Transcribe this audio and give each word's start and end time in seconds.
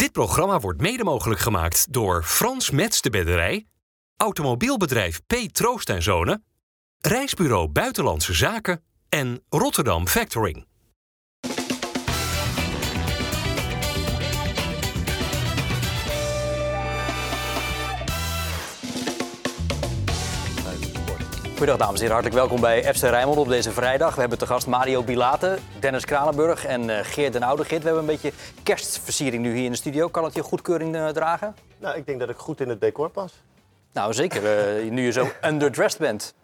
Dit 0.00 0.12
programma 0.12 0.60
wordt 0.60 0.80
mede 0.80 1.04
mogelijk 1.04 1.40
gemaakt 1.40 1.92
door 1.92 2.22
Frans 2.24 2.70
Mets 2.70 3.00
de 3.00 3.10
Bedderij, 3.10 3.66
automobielbedrijf 4.16 5.20
P. 5.26 5.34
Troost 5.52 5.88
en 5.88 6.02
Zonen, 6.02 6.44
Reisbureau 7.00 7.68
Buitenlandse 7.68 8.34
Zaken 8.34 8.82
en 9.08 9.42
Rotterdam 9.48 10.08
Factoring. 10.08 10.66
Goedendag 21.60 21.86
dames 21.86 22.00
en 22.00 22.06
heren, 22.06 22.22
hartelijk 22.22 22.48
welkom 22.48 22.68
bij 22.70 22.94
FC 22.94 23.02
Rijnmond 23.02 23.38
op 23.38 23.48
deze 23.48 23.70
vrijdag. 23.70 24.14
We 24.14 24.20
hebben 24.20 24.38
te 24.38 24.46
gast 24.46 24.66
Mario 24.66 25.02
Bilate, 25.02 25.58
Dennis 25.80 26.04
Kranenburg 26.04 26.66
en 26.66 26.90
eh, 26.90 27.04
Geert 27.04 27.32
den 27.32 27.42
Oude. 27.42 27.64
Geert, 27.64 27.82
we 27.82 27.86
hebben 27.88 28.08
een 28.08 28.10
beetje 28.20 28.32
kerstversiering 28.62 29.42
nu 29.42 29.54
hier 29.54 29.64
in 29.64 29.70
de 29.70 29.76
studio. 29.76 30.08
Kan 30.08 30.24
het 30.24 30.34
je 30.34 30.42
goedkeuring 30.42 30.96
eh, 30.96 31.08
dragen? 31.08 31.54
Nou, 31.78 31.96
ik 31.96 32.06
denk 32.06 32.20
dat 32.20 32.28
ik 32.28 32.36
goed 32.36 32.60
in 32.60 32.68
het 32.68 32.80
decor 32.80 33.10
pas. 33.10 33.32
Nou, 33.92 34.12
zeker. 34.12 34.58
eh, 34.78 34.90
nu 34.90 35.04
je 35.04 35.12
zo 35.12 35.30
underdressed 35.48 36.00
bent. 36.00 36.34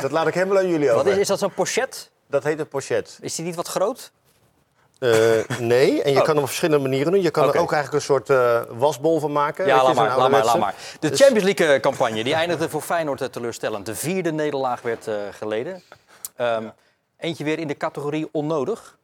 Dat 0.00 0.10
laat 0.10 0.26
ik 0.26 0.34
helemaal 0.34 0.58
aan 0.58 0.68
jullie 0.68 0.90
over. 0.90 1.04
Wat 1.04 1.12
is, 1.12 1.18
is 1.18 1.26
dat 1.26 1.38
zo'n 1.38 1.54
pochet? 1.54 2.10
Dat 2.26 2.44
heet 2.44 2.58
een 2.58 2.68
pochet. 2.68 3.18
Is 3.20 3.34
die 3.34 3.44
niet 3.44 3.54
wat 3.54 3.68
groot? 3.68 4.12
Eh, 5.04 5.58
nee, 5.58 6.02
en 6.02 6.12
je 6.12 6.18
Oh. 6.18 6.24
kan 6.24 6.34
hem 6.34 6.42
op 6.42 6.46
verschillende 6.48 6.82
manieren 6.88 7.12
doen. 7.12 7.22
Je 7.22 7.30
kan 7.30 7.42
er 7.42 7.58
ook 7.58 7.72
eigenlijk 7.72 7.92
een 7.92 8.00
soort 8.00 8.30
eh, 8.30 8.62
wasbol 8.68 9.20
van 9.20 9.32
maken. 9.32 9.66
Ja, 9.66 9.82
laat 9.82 9.94
maar, 9.94 10.16
laat 10.16 10.30
maar, 10.30 10.44
laat 10.44 10.58
maar. 10.58 10.74
De 11.00 11.08
Dus- 11.08 11.20
Champions 11.20 11.44
League-campagne 11.58 12.24
die 12.24 12.34
eindigde 12.34 12.68
voor 12.68 12.80
Feyenoord 12.80 13.20
eh, 13.20 13.28
teleurstellend. 13.28 13.86
De 13.86 13.94
vierde 13.94 14.32
nederlaag 14.32 14.82
werd 14.82 15.06
eh, 15.06 15.14
geleden. 15.30 15.82
Ehm, 16.36 16.68
Eentje 17.16 17.44
weer 17.44 17.58
in 17.58 17.68
de 17.68 17.76
categorie 17.76 18.28
onnodig. 18.32 18.96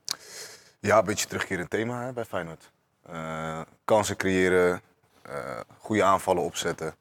Ja, 0.81 0.99
een 0.99 1.05
beetje 1.05 1.27
terugkerend 1.27 1.71
thema 1.71 2.05
hè, 2.05 2.13
bij 2.13 2.25
Feyenoord. 2.25 2.71
Eh, 3.11 3.61
kansen 3.85 4.17
creëren, 4.17 4.81
eh, 5.23 5.35
goede 5.79 6.03
aanvallen 6.03 6.43
opzetten 6.43 6.95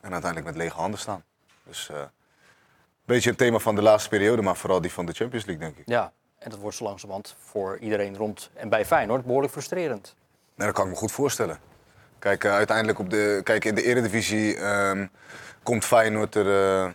en 0.00 0.12
uiteindelijk 0.12 0.50
met 0.54 0.62
lege 0.62 0.76
handen 0.76 1.00
staan. 1.00 1.24
Dus 1.66 1.88
eh, 1.90 1.96
een 1.96 2.08
beetje 3.04 3.28
het 3.28 3.38
thema 3.38 3.58
van 3.58 3.74
de 3.74 3.82
laatste 3.82 4.08
periode, 4.08 4.42
maar 4.42 4.56
vooral 4.56 4.80
die 4.80 4.92
van 4.92 5.06
de 5.06 5.12
Champions 5.12 5.46
League, 5.46 5.64
denk 5.64 5.78
ik. 5.78 5.82
Ja, 5.86 6.12
en 6.44 6.50
dat 6.50 6.58
wordt 6.58 6.76
zo 6.76 6.84
langzamerhand 6.84 7.36
voor 7.38 7.78
iedereen 7.78 8.16
rond 8.16 8.50
en 8.54 8.68
bij 8.68 8.84
Feyenoord 8.84 9.24
behoorlijk 9.24 9.52
frustrerend. 9.52 10.14
Dat 10.56 10.72
kan 10.72 10.84
ik 10.84 10.90
me 10.90 10.96
goed 10.96 11.12
voorstellen. 11.12 11.58
Kijk, 12.18 12.44
eh, 12.44 12.52
uiteindelijk 12.52 12.98
op 12.98 13.10
de, 13.10 13.40
kijk, 13.44 13.64
in 13.64 13.74
de 13.74 13.82
Eredivisie 13.82 14.56
ehm, 14.56 15.06
komt 15.62 15.84
Feyenoord 15.84 16.34
er 16.34 16.92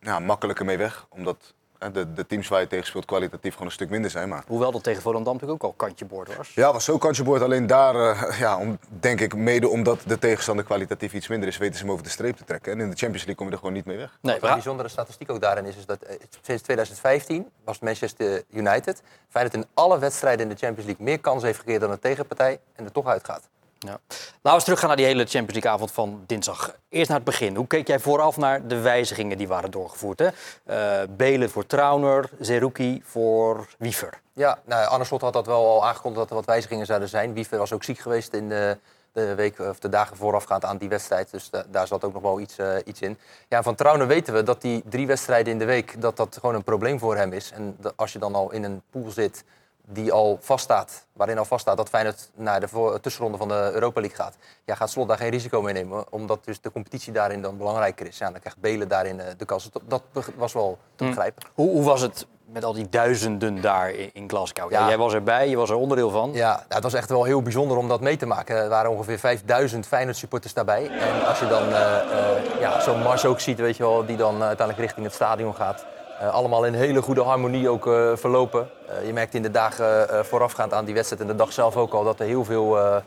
eh, 0.00 0.18
makkelijker 0.18 0.64
mee 0.64 0.76
weg. 0.76 1.06
Omdat 1.08 1.54
de, 1.92 2.12
de 2.12 2.26
teams 2.26 2.48
waar 2.48 2.60
je 2.60 2.66
tegen 2.66 2.86
speelt 2.86 3.04
kwalitatief 3.04 3.52
gewoon 3.52 3.66
een 3.66 3.72
stuk 3.72 3.90
minder 3.90 4.10
zijn. 4.10 4.28
Maar 4.28 4.44
Hoewel 4.46 4.72
dat 4.72 4.82
tegen 4.82 5.02
Volendam 5.02 5.32
natuurlijk 5.32 5.64
ook 5.64 5.70
al 5.70 5.86
kantje 5.86 6.04
boord 6.04 6.36
was. 6.36 6.54
Ja, 6.54 6.72
was 6.72 6.84
zo 6.84 6.98
kantje 6.98 7.22
boord. 7.22 7.42
Alleen 7.42 7.66
daar, 7.66 7.94
eh, 7.94 8.38
ja, 8.38 8.58
om, 8.58 8.78
denk 8.88 9.20
ik, 9.20 9.36
mede 9.36 9.68
omdat 9.68 10.00
de 10.06 10.18
tegenstander 10.18 10.64
kwalitatief 10.64 11.14
iets 11.14 11.28
minder 11.28 11.48
is, 11.48 11.56
weten 11.56 11.76
ze 11.76 11.82
hem 11.82 11.92
over 11.92 12.04
de 12.04 12.10
streep 12.10 12.36
te 12.36 12.44
trekken. 12.44 12.72
En 12.72 12.80
in 12.80 12.90
de 12.90 12.96
Champions 12.96 13.24
League 13.24 13.34
kom 13.34 13.46
je 13.46 13.52
er 13.52 13.58
gewoon 13.58 13.74
niet 13.74 13.84
mee 13.84 13.96
weg. 13.96 14.18
Nee, 14.20 14.32
Wat 14.32 14.40
we 14.40 14.46
een 14.48 14.54
bijzondere 14.54 14.88
statistiek 14.88 15.30
ook 15.30 15.40
daarin 15.40 15.64
is, 15.64 15.76
is 15.76 15.86
dat 15.86 16.02
eh, 16.02 16.16
sinds 16.40 16.62
2015 16.62 17.50
was 17.64 17.78
Manchester 17.78 18.42
United 18.52 19.02
Feyenoord 19.28 19.54
in 19.54 19.66
alle 19.74 19.98
wedstrijden 19.98 20.42
in 20.42 20.48
de 20.48 20.58
Champions 20.58 20.86
League 20.86 21.04
meer 21.04 21.20
kans 21.20 21.42
heeft 21.42 21.58
gekregen 21.58 21.80
dan 21.80 21.90
de 21.90 21.98
tegenpartij 21.98 22.60
en 22.74 22.84
er 22.84 22.92
toch 22.92 23.06
uitgaat. 23.06 23.48
Ja. 23.78 23.98
Laten 24.42 24.58
we 24.58 24.64
teruggaan 24.64 24.88
naar 24.88 24.96
die 24.96 25.06
hele 25.06 25.24
Champions 25.24 25.52
League 25.52 25.70
avond 25.70 25.92
van 25.92 26.22
dinsdag. 26.26 26.76
Eerst 26.88 27.08
naar 27.08 27.16
het 27.18 27.26
begin. 27.26 27.56
Hoe 27.56 27.66
keek 27.66 27.86
jij 27.86 27.98
vooraf 27.98 28.36
naar 28.36 28.66
de 28.66 28.80
wijzigingen 28.80 29.38
die 29.38 29.48
waren 29.48 29.70
doorgevoerd? 29.70 30.18
Hè? 30.18 30.28
Eh, 30.64 31.08
Belen 31.10 31.50
voor 31.50 31.66
Trauner, 31.66 32.30
Zerouki 32.38 33.02
voor 33.04 33.66
Wiever. 33.78 34.20
Ja, 34.32 34.58
nou, 34.64 35.04
had 35.20 35.32
dat 35.32 35.46
wel 35.46 35.66
al 35.66 35.86
aangekondigd 35.86 36.20
dat 36.20 36.28
er 36.30 36.34
wat 36.36 36.44
wijzigingen 36.44 36.86
zouden 36.86 37.08
zijn. 37.08 37.32
Wiever 37.34 37.58
was 37.58 37.72
ook 37.72 37.84
ziek 37.84 37.98
geweest 37.98 38.32
in 38.32 38.48
de, 38.48 38.78
de 39.12 39.34
week 39.34 39.58
of 39.58 39.78
de 39.78 39.88
dagen 39.88 40.16
voorafgaand 40.16 40.64
aan 40.64 40.76
die 40.76 40.88
wedstrijd. 40.88 41.30
Dus 41.30 41.50
da- 41.50 41.64
daar 41.68 41.86
zat 41.86 42.04
ook 42.04 42.12
nog 42.12 42.22
wel 42.22 42.40
iets, 42.40 42.58
eh, 42.58 42.74
iets 42.84 43.00
in. 43.00 43.18
Ja, 43.48 43.62
van 43.62 43.74
Trauner 43.74 44.06
weten 44.06 44.34
we 44.34 44.42
dat 44.42 44.60
die 44.60 44.82
drie 44.88 45.06
wedstrijden 45.06 45.52
in 45.52 45.58
de 45.58 45.64
week 45.64 46.00
dat 46.00 46.16
dat 46.16 46.36
gewoon 46.40 46.54
een 46.54 46.64
probleem 46.64 46.98
voor 46.98 47.16
hem 47.16 47.32
is. 47.32 47.50
En 47.50 47.76
als 47.96 48.12
je 48.12 48.18
dan 48.18 48.34
al 48.34 48.52
in 48.52 48.64
een 48.64 48.82
pool 48.90 49.10
zit 49.10 49.44
die 49.88 50.12
al 50.12 50.38
vaststaat, 50.40 51.06
waarin 51.12 51.38
al 51.38 51.44
vaststaat 51.44 51.76
dat 51.76 51.88
Feyenoord 51.88 52.30
naar 52.34 52.60
de 52.60 52.98
tussenronde 53.00 53.38
van 53.38 53.48
de 53.48 53.70
Europa 53.72 54.00
League 54.00 54.18
gaat, 54.18 54.36
ja, 54.64 54.74
gaat 54.74 54.90
Slot 54.90 55.08
daar 55.08 55.16
geen 55.18 55.30
risico 55.30 55.62
mee 55.62 55.74
nemen, 55.74 56.12
omdat 56.12 56.44
dus 56.44 56.60
de 56.60 56.72
competitie 56.72 57.12
daarin 57.12 57.42
dan 57.42 57.56
belangrijker 57.56 58.06
is. 58.06 58.18
Ja, 58.18 58.30
dan 58.30 58.40
krijgt 58.40 58.58
Belen 58.58 58.88
daarin 58.88 59.20
eh, 59.20 59.26
de 59.36 59.44
kans. 59.44 59.70
Dat, 59.86 60.02
was 60.36 60.52
wel 60.52 60.78
te 60.94 61.04
Hm. 61.04 61.10
begrijpen. 61.10 61.42
Hoe, 61.54 61.70
hoe 61.70 61.84
was 61.84 62.00
het 62.00 62.26
met 62.44 62.64
al 62.64 62.72
die 62.72 62.88
duizenden 62.88 63.60
daar 63.60 63.90
in, 63.90 64.28
Glasgow? 64.28 64.70
Ja. 64.70 64.80
Ja. 64.80 64.88
jij 64.88 64.98
was 64.98 65.12
erbij, 65.14 65.48
je 65.48 65.56
was 65.56 65.70
er 65.70 65.76
onderdeel 65.76 66.10
van. 66.10 66.32
Ja, 66.32 66.52
nou, 66.52 66.64
het 66.68 66.82
was 66.82 66.94
echt 66.94 67.08
wel 67.08 67.24
heel 67.24 67.42
bijzonder 67.42 67.76
om 67.76 67.88
dat 67.88 68.00
mee 68.00 68.16
te 68.16 68.26
maken. 68.26 68.56
Er 68.56 68.68
waren 68.68 68.90
ongeveer 68.90 69.18
5000 69.18 69.86
Feyenoord 69.86 70.16
supporters 70.16 70.54
daarbij. 70.54 70.88
En 70.90 71.26
als 71.26 71.38
je 71.38 71.46
dan 71.46 71.68
eh, 71.68 71.96
eh, 71.96 72.60
ja, 72.60 72.80
zo'n 72.80 73.02
mars 73.02 73.24
ook 73.24 73.40
ziet, 73.40 73.58
weet 73.58 73.76
je 73.76 73.82
wel, 73.82 74.06
die 74.06 74.16
dan 74.16 74.42
uiteindelijk 74.42 74.78
richting 74.78 75.06
het 75.06 75.14
stadion 75.14 75.54
gaat. 75.54 75.86
Eh, 76.20 76.34
allemaal 76.34 76.64
in 76.64 76.74
hele 76.74 77.02
goede 77.02 77.22
harmonie 77.22 77.68
ook 77.68 77.86
eh, 77.86 78.16
verlopen. 78.16 78.68
Eh, 78.88 79.06
je 79.06 79.12
merkte 79.12 79.36
in 79.36 79.42
de 79.42 79.50
dagen 79.50 80.24
voorafgaand 80.24 80.72
aan 80.72 80.84
die 80.84 80.94
wedstrijd 80.94 81.22
en 81.22 81.28
de 81.28 81.34
dag 81.34 81.52
zelf 81.52 81.76
ook 81.76 81.92
al 81.92 82.04
dat 82.04 82.20
er 82.20 82.26
heel 82.26 82.44
veel 82.44 83.02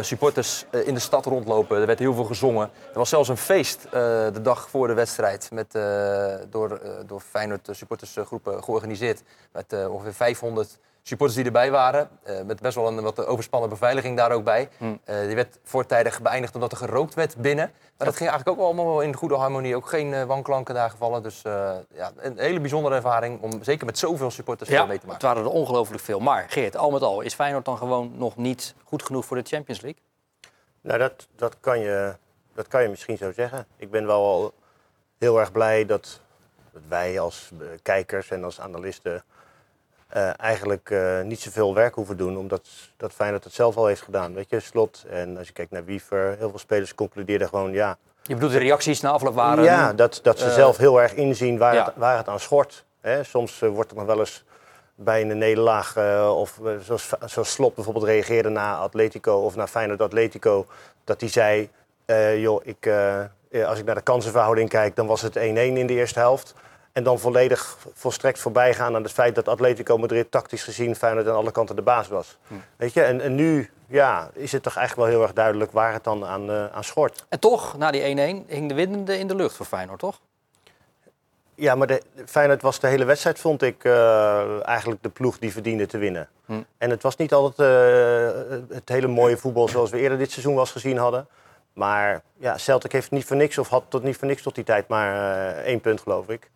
supporters 0.00 0.64
in 0.84 0.94
de 0.94 1.00
stad 1.00 1.24
rondlopen. 1.24 1.80
Er 1.80 1.86
werd 1.86 1.98
heel 1.98 2.14
veel 2.14 2.24
gezongen. 2.24 2.70
Er 2.92 2.98
was 2.98 3.08
zelfs 3.08 3.28
een 3.28 3.36
feest 3.36 3.86
de 4.32 4.40
dag 4.42 4.68
voor 4.68 4.86
de 4.86 4.94
wedstrijd 4.94 5.50
met, 5.52 5.78
door, 6.50 6.80
door 7.06 7.20
Feyenoord 7.20 7.68
supportersgroepen 7.70 8.64
georganiseerd. 8.64 9.22
Met 9.52 9.86
ongeveer 9.88 10.14
500 10.14 10.78
supporters 11.02 11.36
die 11.38 11.46
erbij 11.46 11.70
waren. 11.70 12.08
eh, 12.22 12.42
met 12.42 12.60
best 12.60 12.74
wel 12.74 12.86
een 12.86 13.00
wat 13.02 13.26
overspannen 13.26 13.68
beveiliging 13.68 14.16
daar 14.16 14.32
ook 14.32 14.44
bij. 14.44 14.68
Hm. 14.78 14.84
Eh, 15.04 15.20
die 15.26 15.34
werd 15.34 15.58
voortijdig 15.62 16.22
beëindigd 16.22 16.54
omdat 16.54 16.72
er 16.72 16.78
gerookt 16.78 17.14
werd 17.14 17.36
binnen. 17.36 17.72
Maar 17.96 18.06
dat 18.08 18.16
ging 18.16 18.30
eigenlijk 18.30 18.60
ook 18.60 18.66
allemaal 18.66 18.86
wel 18.86 19.00
in 19.00 19.14
goede 19.14 19.34
harmonie. 19.34 19.76
Ook 19.76 19.88
geen 19.88 20.14
eh, 20.14 20.24
wanklanken 20.24 20.74
daar 20.74 20.90
gevallen. 20.90 21.22
Dus 21.22 21.42
eh, 21.42 21.76
ja, 21.94 22.12
een 22.16 22.38
hele 22.38 22.60
bijzondere 22.60 22.94
ervaring 22.94 23.40
om 23.42 23.62
zeker 23.62 23.86
met 23.86 23.98
zoveel 23.98 24.30
supporters 24.30 24.70
Ja, 24.70 24.78
mee 24.84 24.86
te 24.86 24.92
het 24.92 25.04
maken. 25.06 25.26
waren 25.26 25.42
er 25.42 25.48
ongelooflijk 25.50 26.02
veel. 26.02 26.20
Maar 26.20 26.46
Geert, 26.48 26.76
al 26.76 26.90
met 26.90 27.02
al, 27.02 27.20
is 27.20 27.34
Feyenoord 27.34 27.64
dan 27.64 27.78
gewoon 27.78 28.12
nog 28.16 28.36
niet 28.36 28.74
goed 28.84 29.02
genoeg 29.02 29.24
voor 29.24 29.36
de 29.36 29.48
Champions 29.48 29.80
League? 29.80 30.00
Nou, 30.80 30.98
dat, 30.98 31.26
dat, 31.36 31.56
kan 31.60 31.78
je, 31.80 32.16
dat 32.54 32.68
kan 32.68 32.82
je 32.82 32.88
misschien 32.88 33.16
zo 33.16 33.32
zeggen. 33.32 33.66
Ik 33.76 33.90
ben 33.90 34.06
wel 34.06 34.24
al 34.24 34.52
heel 35.18 35.40
erg 35.40 35.52
blij 35.52 35.86
dat, 35.86 36.20
dat 36.72 36.82
wij 36.88 37.20
als 37.20 37.50
kijkers 37.82 38.30
en 38.30 38.44
als 38.44 38.60
analisten 38.60 39.24
eh, 40.10 40.30
eigenlijk 40.36 40.90
eh, 40.90 41.20
niet 41.20 41.40
zoveel 41.40 41.74
werk 41.74 41.94
hoeven 41.94 42.16
doen. 42.16 42.36
Omdat 42.36 42.68
dat 42.96 43.12
Feyenoord 43.12 43.44
het 43.44 43.52
zelf 43.52 43.76
al 43.76 43.86
heeft 43.86 44.02
gedaan. 44.02 44.34
Weet 44.34 44.50
je, 44.50 44.60
Slot 44.60 45.04
en 45.10 45.36
als 45.38 45.46
je 45.46 45.52
kijkt 45.52 45.70
naar 45.70 45.84
Wiever, 45.84 46.36
heel 46.38 46.50
veel 46.50 46.58
spelers 46.58 46.94
concludeerden 46.94 47.48
gewoon 47.48 47.72
ja. 47.72 47.96
Je 48.22 48.34
bedoelt 48.34 48.52
de 48.52 48.58
reacties 48.58 49.00
na 49.00 49.10
afloop 49.10 49.34
waren... 49.34 49.64
Ja, 49.64 49.92
dat, 49.92 50.20
dat 50.22 50.38
ze 50.38 50.44
eh, 50.44 50.52
zelf 50.52 50.76
heel 50.76 51.02
erg 51.02 51.14
inzien 51.14 51.58
waar, 51.58 51.74
ja. 51.74 51.84
het, 51.84 51.94
waar 51.96 52.16
het 52.16 52.28
aan 52.28 52.40
schort. 52.40 52.84
Hè, 53.00 53.24
soms 53.24 53.58
wordt 53.58 53.90
er 53.90 53.96
nog 53.96 54.06
wel 54.06 54.18
eens 54.18 54.44
bij 54.94 55.20
een 55.20 55.38
nederlaag, 55.38 55.96
of 56.36 56.60
zoals, 56.82 57.10
zoals 57.24 57.52
Slot 57.52 57.74
bijvoorbeeld 57.74 58.04
reageerde 58.04 58.48
na 58.48 58.76
Atletico 58.76 59.32
of 59.32 59.56
naar 59.56 59.66
Feyenoord 59.66 60.00
Atletico, 60.00 60.66
dat 61.04 61.20
hij 61.20 61.30
zei, 61.30 61.70
joh, 62.40 62.60
ik, 62.64 62.90
als 63.66 63.78
ik 63.78 63.84
naar 63.84 63.94
de 63.94 64.00
kansenverhouding 64.00 64.68
kijk, 64.68 64.96
dan 64.96 65.06
was 65.06 65.22
het 65.22 65.38
1-1 65.38 65.40
in 65.40 65.86
de 65.86 65.94
eerste 65.94 66.18
helft. 66.18 66.54
En 66.92 67.02
dan 67.02 67.18
volledig 67.18 67.76
volstrekt 67.94 68.38
voorbij 68.38 68.74
gaan 68.74 68.94
aan 68.94 69.02
het 69.02 69.12
feit 69.12 69.34
dat 69.34 69.48
Atletico 69.48 69.98
Madrid 69.98 70.30
tactisch 70.30 70.62
gezien 70.62 70.96
Feyenoord 70.96 71.28
aan 71.28 71.34
alle 71.34 71.52
kanten 71.52 71.76
de 71.76 71.82
baas 71.82 72.08
was. 72.08 72.38
Weet 72.76 72.92
je, 72.92 73.02
en, 73.02 73.20
en 73.20 73.34
nu 73.34 73.70
ja, 73.86 74.30
is 74.34 74.52
het 74.52 74.62
toch 74.62 74.76
eigenlijk 74.76 75.08
wel 75.08 75.16
heel 75.16 75.26
erg 75.26 75.36
duidelijk 75.36 75.72
waar 75.72 75.92
het 75.92 76.04
dan 76.04 76.24
aan, 76.24 76.50
eh, 76.50 76.66
aan 76.66 76.84
schort. 76.84 77.24
En 77.28 77.38
toch, 77.38 77.76
na 77.76 77.90
die 77.90 78.02
1-1, 78.02 78.44
hing 78.46 78.68
de 78.68 78.74
winnende 78.74 79.18
in 79.18 79.26
de 79.26 79.34
lucht 79.34 79.56
voor 79.56 79.66
Feyenoord, 79.66 79.98
toch? 79.98 80.20
Ja, 81.54 81.74
maar 81.74 81.86
de, 81.86 82.02
Feyenoord 82.26 82.62
was 82.62 82.80
de 82.80 82.86
hele 82.86 83.04
wedstrijd, 83.04 83.38
vond 83.38 83.62
ik, 83.62 83.84
eh, 83.84 84.66
eigenlijk 84.66 85.02
de 85.02 85.08
ploeg 85.08 85.38
die 85.38 85.52
verdiende 85.52 85.86
te 85.86 85.98
winnen. 85.98 86.28
Hm. 86.46 86.62
En 86.78 86.90
het 86.90 87.02
was 87.02 87.16
niet 87.16 87.32
altijd 87.32 87.68
eh, 87.68 88.58
het 88.68 88.88
hele 88.88 89.06
mooie 89.06 89.36
voetbal 89.36 89.68
zoals 89.68 89.90
we 89.90 89.98
eerder 89.98 90.18
dit 90.18 90.30
seizoen 90.30 90.58
eens 90.58 90.70
gezien 90.70 90.96
hadden. 90.96 91.28
Maar 91.72 92.22
ja, 92.36 92.58
Celtic 92.58 92.92
heeft 92.92 93.10
niet 93.10 93.24
voor 93.24 93.36
niks, 93.36 93.58
of 93.58 93.68
had 93.68 93.84
tot 93.88 94.02
niet 94.02 94.16
voor 94.16 94.28
niks 94.28 94.42
tot 94.42 94.54
die 94.54 94.64
tijd 94.64 94.88
maar 94.88 95.54
één 95.56 95.80
punt, 95.80 96.00
geloof 96.00 96.28
ik. 96.28 96.50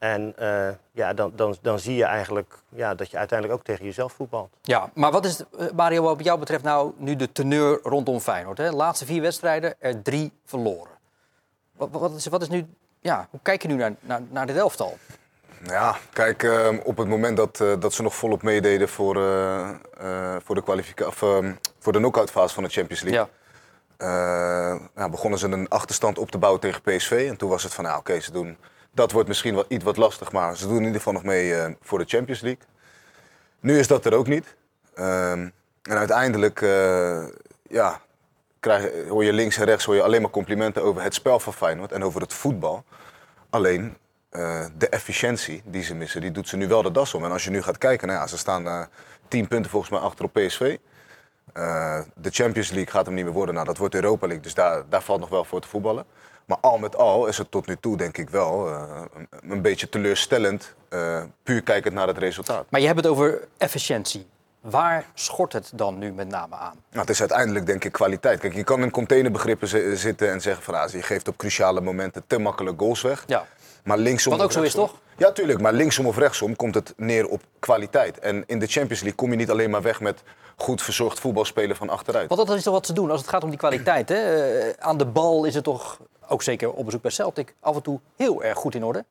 En 0.00 0.32
eh, 0.36 0.68
ja, 0.92 1.14
dan, 1.14 1.32
dan, 1.36 1.56
dan 1.62 1.78
zie 1.78 1.94
je 1.96 2.04
eigenlijk 2.04 2.58
ja, 2.68 2.94
dat 2.94 3.10
je 3.10 3.16
uiteindelijk 3.18 3.58
ook 3.58 3.64
tegen 3.64 3.84
jezelf 3.84 4.12
voetbalt. 4.12 4.52
Ja, 4.62 4.90
maar 4.94 5.10
wat 5.10 5.24
is, 5.24 5.40
eh, 5.58 5.66
Mario, 5.74 6.02
wat 6.02 6.24
jou 6.24 6.38
betreft 6.38 6.62
nou 6.64 6.92
nu 6.96 7.16
de 7.16 7.32
teneur 7.32 7.80
rondom 7.82 8.20
Feyenoord? 8.20 8.58
Hè? 8.58 8.70
Laatste 8.70 9.04
vier 9.06 9.20
wedstrijden, 9.22 9.74
er 9.78 10.02
drie 10.02 10.32
verloren. 10.44 10.92
Wat, 11.76 11.88
wat, 11.92 12.12
is, 12.14 12.26
wat 12.26 12.42
is 12.42 12.48
nu... 12.48 12.66
Ja, 13.00 13.26
hoe 13.30 13.40
kijk 13.42 13.62
je 13.62 13.68
nu 13.68 13.74
naar, 13.74 13.92
naar, 14.00 14.20
naar 14.30 14.46
dit 14.46 14.56
elftal? 14.56 14.98
Ja, 15.64 15.96
kijk, 16.12 16.42
eh, 16.42 16.68
op 16.84 16.96
het 16.96 17.08
moment 17.08 17.36
dat, 17.36 17.60
eh, 17.60 17.72
dat 17.78 17.92
ze 17.92 18.02
nog 18.02 18.14
volop 18.14 18.42
meededen 18.42 18.88
voor, 18.88 19.16
eh, 19.16 19.68
eh, 19.98 20.36
voor 20.44 20.54
de, 20.54 20.62
kwalifica- 20.62 21.06
of, 21.06 21.22
ehm, 21.22 21.52
voor 21.78 21.92
de 21.92 21.98
knock-out 21.98 22.30
fase 22.30 22.54
van 22.54 22.62
de 22.62 22.68
Champions 22.70 23.02
League, 23.02 23.20
Ja. 23.20 23.28
eh, 23.96 24.80
nou, 24.94 25.10
begonnen 25.10 25.38
ze 25.38 25.46
een 25.46 25.68
achterstand 25.68 26.18
op 26.18 26.30
te 26.30 26.38
bouwen 26.38 26.60
tegen 26.60 26.82
PSV. 26.82 27.26
En 27.30 27.36
toen 27.36 27.48
was 27.48 27.62
het 27.62 27.74
van, 27.74 27.84
nou, 27.84 27.98
oké, 27.98 28.20
ze 28.20 28.32
doen, 28.32 28.56
dat 28.92 29.12
wordt 29.12 29.28
misschien 29.28 29.54
wat, 29.54 29.66
iets 29.68 29.84
wat 29.84 29.96
lastig, 29.96 30.32
maar 30.32 30.56
ze 30.56 30.66
doen 30.66 30.76
in 30.76 30.82
ieder 30.82 30.96
geval 30.96 31.12
nog 31.12 31.24
mee 31.24 31.54
eh, 31.54 31.72
voor 31.80 31.98
de 31.98 32.04
Champions 32.04 32.40
League. 32.40 32.62
Nu 33.60 33.78
is 33.78 33.86
dat 33.86 34.04
er 34.04 34.14
ook 34.14 34.26
niet. 34.26 34.56
Ehm, 34.94 35.48
En 35.82 35.96
uiteindelijk 35.96 36.60
uh, 36.60 37.24
ja, 37.62 38.00
krijg, 38.60 39.08
hoor 39.08 39.24
je 39.24 39.32
links 39.32 39.56
en 39.56 39.64
rechts 39.64 39.84
hoor 39.84 39.94
je 39.94 40.02
alleen 40.02 40.22
maar 40.22 40.30
complimenten 40.30 40.82
over 40.82 41.02
het 41.02 41.14
spel 41.14 41.40
van 41.40 41.52
Feyenoord 41.52 41.92
en 41.92 42.04
over 42.04 42.20
het 42.20 42.32
voetbal. 42.32 42.84
Alleen 43.50 43.96
uh, 44.32 44.64
de 44.76 44.88
efficiëntie 44.88 45.62
die 45.64 45.82
ze 45.82 45.94
missen, 45.94 46.20
die 46.20 46.30
doet 46.30 46.48
ze 46.48 46.56
nu 46.56 46.68
wel 46.68 46.82
de 46.82 46.90
das 46.90 47.14
om. 47.14 47.24
En 47.24 47.30
als 47.30 47.44
je 47.44 47.50
nu 47.50 47.62
gaat 47.62 47.78
kijken, 47.78 48.08
nou 48.08 48.20
ja, 48.20 48.26
ze 48.26 48.38
staan 48.38 48.66
uh, 48.66 48.82
10 49.28 49.48
punten 49.48 49.70
volgens 49.70 49.90
mij 49.92 50.00
achter 50.00 50.24
op 50.24 50.32
PSV. 50.32 50.76
de 52.14 52.30
Champions 52.30 52.70
League 52.70 52.92
gaat 52.92 53.06
hem 53.06 53.14
niet 53.14 53.24
meer 53.24 53.34
worden. 53.34 53.54
Nou, 53.54 53.66
dat 53.66 53.76
wordt 53.76 53.94
Europa 53.94 54.26
League, 54.26 54.44
dus 54.44 54.54
daar, 54.54 54.82
daar 54.88 55.02
valt 55.02 55.20
nog 55.20 55.28
wel 55.28 55.44
voor 55.44 55.60
te 55.60 55.68
voetballen. 55.68 56.04
Maar 56.50 56.58
al 56.60 56.78
met 56.78 56.96
al 56.96 57.26
is 57.26 57.38
het 57.38 57.50
tot 57.50 57.66
nu 57.66 57.76
toe, 57.80 57.96
denk 57.96 58.18
ik 58.18 58.30
wel, 58.30 58.68
een, 58.68 59.28
een, 59.50 59.62
beetje 59.62 59.88
teleurstellend. 59.88 60.74
puur 61.42 61.62
kijkend 61.62 61.94
naar 61.94 62.06
het 62.06 62.18
resultaat. 62.18 62.66
Maar 62.68 62.80
je 62.80 62.86
hebt 62.86 62.98
het 62.98 63.06
over 63.06 63.48
efficiëntie. 63.58 64.26
Waar 64.60 65.04
schort 65.14 65.52
het 65.52 65.70
dan 65.74 65.98
nu 65.98 66.12
met 66.12 66.28
name 66.28 66.54
aan? 66.54 66.74
Nou, 66.90 67.00
het 67.00 67.10
is 67.10 67.20
uiteindelijk 67.20 67.66
denk 67.66 67.84
ik 67.84 67.92
kwaliteit. 67.92 68.40
Kijk, 68.40 68.54
je 68.54 68.64
kan 68.64 68.82
in 68.82 68.90
containerbegrippen 68.90 69.98
zitten 69.98 70.30
en 70.30 70.40
zeggen 70.40 70.62
van 70.62 70.74
ah, 70.74 70.90
je 70.90 71.02
geeft 71.02 71.28
op 71.28 71.36
cruciale 71.36 71.80
momenten 71.80 72.22
te 72.26 72.38
makkelijk 72.38 72.80
goals 72.80 73.02
weg. 73.02 73.24
Ja. 73.26 73.46
Maar 73.84 73.98
linksom 73.98 74.32
Wat 74.32 74.42
ook 74.42 74.52
zo 74.52 74.62
is, 74.62 74.72
toch? 74.72 74.94
Ja, 75.16 75.32
tuurlijk. 75.32 75.60
Maar 75.60 75.72
linksom 75.72 76.06
of 76.06 76.16
rechtsom 76.16 76.56
komt 76.56 76.74
het 76.74 76.92
neer 76.96 77.28
op 77.28 77.42
kwaliteit. 77.58 78.18
En 78.18 78.44
in 78.46 78.58
de 78.58 78.66
Champions 78.66 79.00
League 79.00 79.18
kom 79.18 79.30
je 79.30 79.36
niet 79.36 79.50
alleen 79.50 79.70
maar 79.70 79.82
weg 79.82 80.00
met 80.00 80.22
goed 80.56 80.82
verzorgd 80.82 81.20
voetbalspelen 81.20 81.76
van 81.76 81.88
achteruit. 81.88 82.28
Want 82.28 82.46
dat 82.46 82.56
is 82.56 82.62
toch 82.62 82.74
wat 82.74 82.86
ze 82.86 82.92
doen 82.92 83.10
als 83.10 83.20
het 83.20 83.30
gaat 83.30 83.42
om 83.42 83.50
die 83.50 83.58
kwaliteit. 83.58 84.08
Hè? 84.08 84.58
Uh, 84.66 84.72
aan 84.78 84.96
de 84.96 85.06
bal 85.06 85.44
is 85.44 85.54
het 85.54 85.64
toch, 85.64 85.98
ook 86.30 86.42
zeker 86.42 86.72
op 86.72 86.84
bezoek 86.84 87.02
bij 87.02 87.10
Celtic, 87.10 87.54
af 87.60 87.76
en 87.76 87.82
toe 87.82 88.00
heel 88.16 88.42
erg 88.42 88.58
goed 88.58 88.74
in 88.74 88.84
orde. 88.84 89.04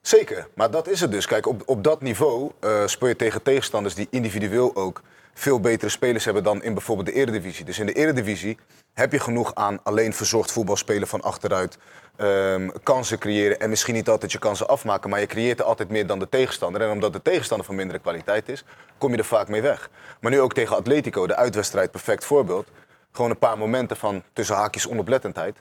Zeker, 0.00 0.48
maar 0.54 0.70
dat 0.70 0.88
is 0.88 1.00
het 1.00 1.10
dus. 1.10 1.26
Kijk, 1.26 1.46
op, 1.46 1.62
op 1.66 1.84
dat 1.84 2.00
niveau 2.00 2.50
uh, 2.60 2.86
speel 2.86 3.08
je 3.08 3.16
tegen 3.16 3.42
tegenstanders 3.42 3.94
die 3.94 4.06
individueel 4.10 4.76
ook 4.76 5.02
veel 5.34 5.60
betere 5.60 5.90
spelers 5.90 6.24
hebben 6.24 6.42
dan 6.42 6.62
in 6.62 6.74
bijvoorbeeld 6.74 7.06
de 7.06 7.12
Eredivisie. 7.12 7.64
Dus 7.64 7.78
in 7.78 7.86
de 7.86 7.92
Eredivisie 7.92 8.58
heb 8.94 9.12
je 9.12 9.20
genoeg 9.20 9.54
aan 9.54 9.78
alleen 9.82 10.12
verzorgd 10.12 10.52
voetbal 10.52 10.76
spelen 10.76 11.08
van 11.08 11.20
achteruit. 11.20 11.78
Um, 12.16 12.72
kansen 12.82 13.18
creëren 13.18 13.60
en 13.60 13.68
misschien 13.70 13.94
niet 13.94 14.08
altijd 14.08 14.32
je 14.32 14.38
kansen 14.38 14.68
afmaken, 14.68 15.10
maar 15.10 15.20
je 15.20 15.26
creëert 15.26 15.58
er 15.58 15.64
altijd 15.64 15.88
meer 15.88 16.06
dan 16.06 16.18
de 16.18 16.28
tegenstander. 16.28 16.80
En 16.80 16.90
omdat 16.90 17.12
de 17.12 17.22
tegenstander 17.22 17.66
van 17.66 17.74
mindere 17.74 17.98
kwaliteit 17.98 18.48
is, 18.48 18.64
kom 18.98 19.10
je 19.10 19.18
er 19.18 19.24
vaak 19.24 19.48
mee 19.48 19.62
weg. 19.62 19.90
Maar 20.20 20.30
nu 20.30 20.40
ook 20.40 20.54
tegen 20.54 20.76
Atletico, 20.76 21.26
de 21.26 21.36
uitwedstrijd, 21.36 21.90
perfect 21.90 22.24
voorbeeld. 22.24 22.68
Gewoon 23.12 23.30
een 23.30 23.38
paar 23.38 23.58
momenten 23.58 23.96
van 23.96 24.22
tussen 24.32 24.56
haakjes 24.56 24.88
onoplettendheid. 24.88 25.56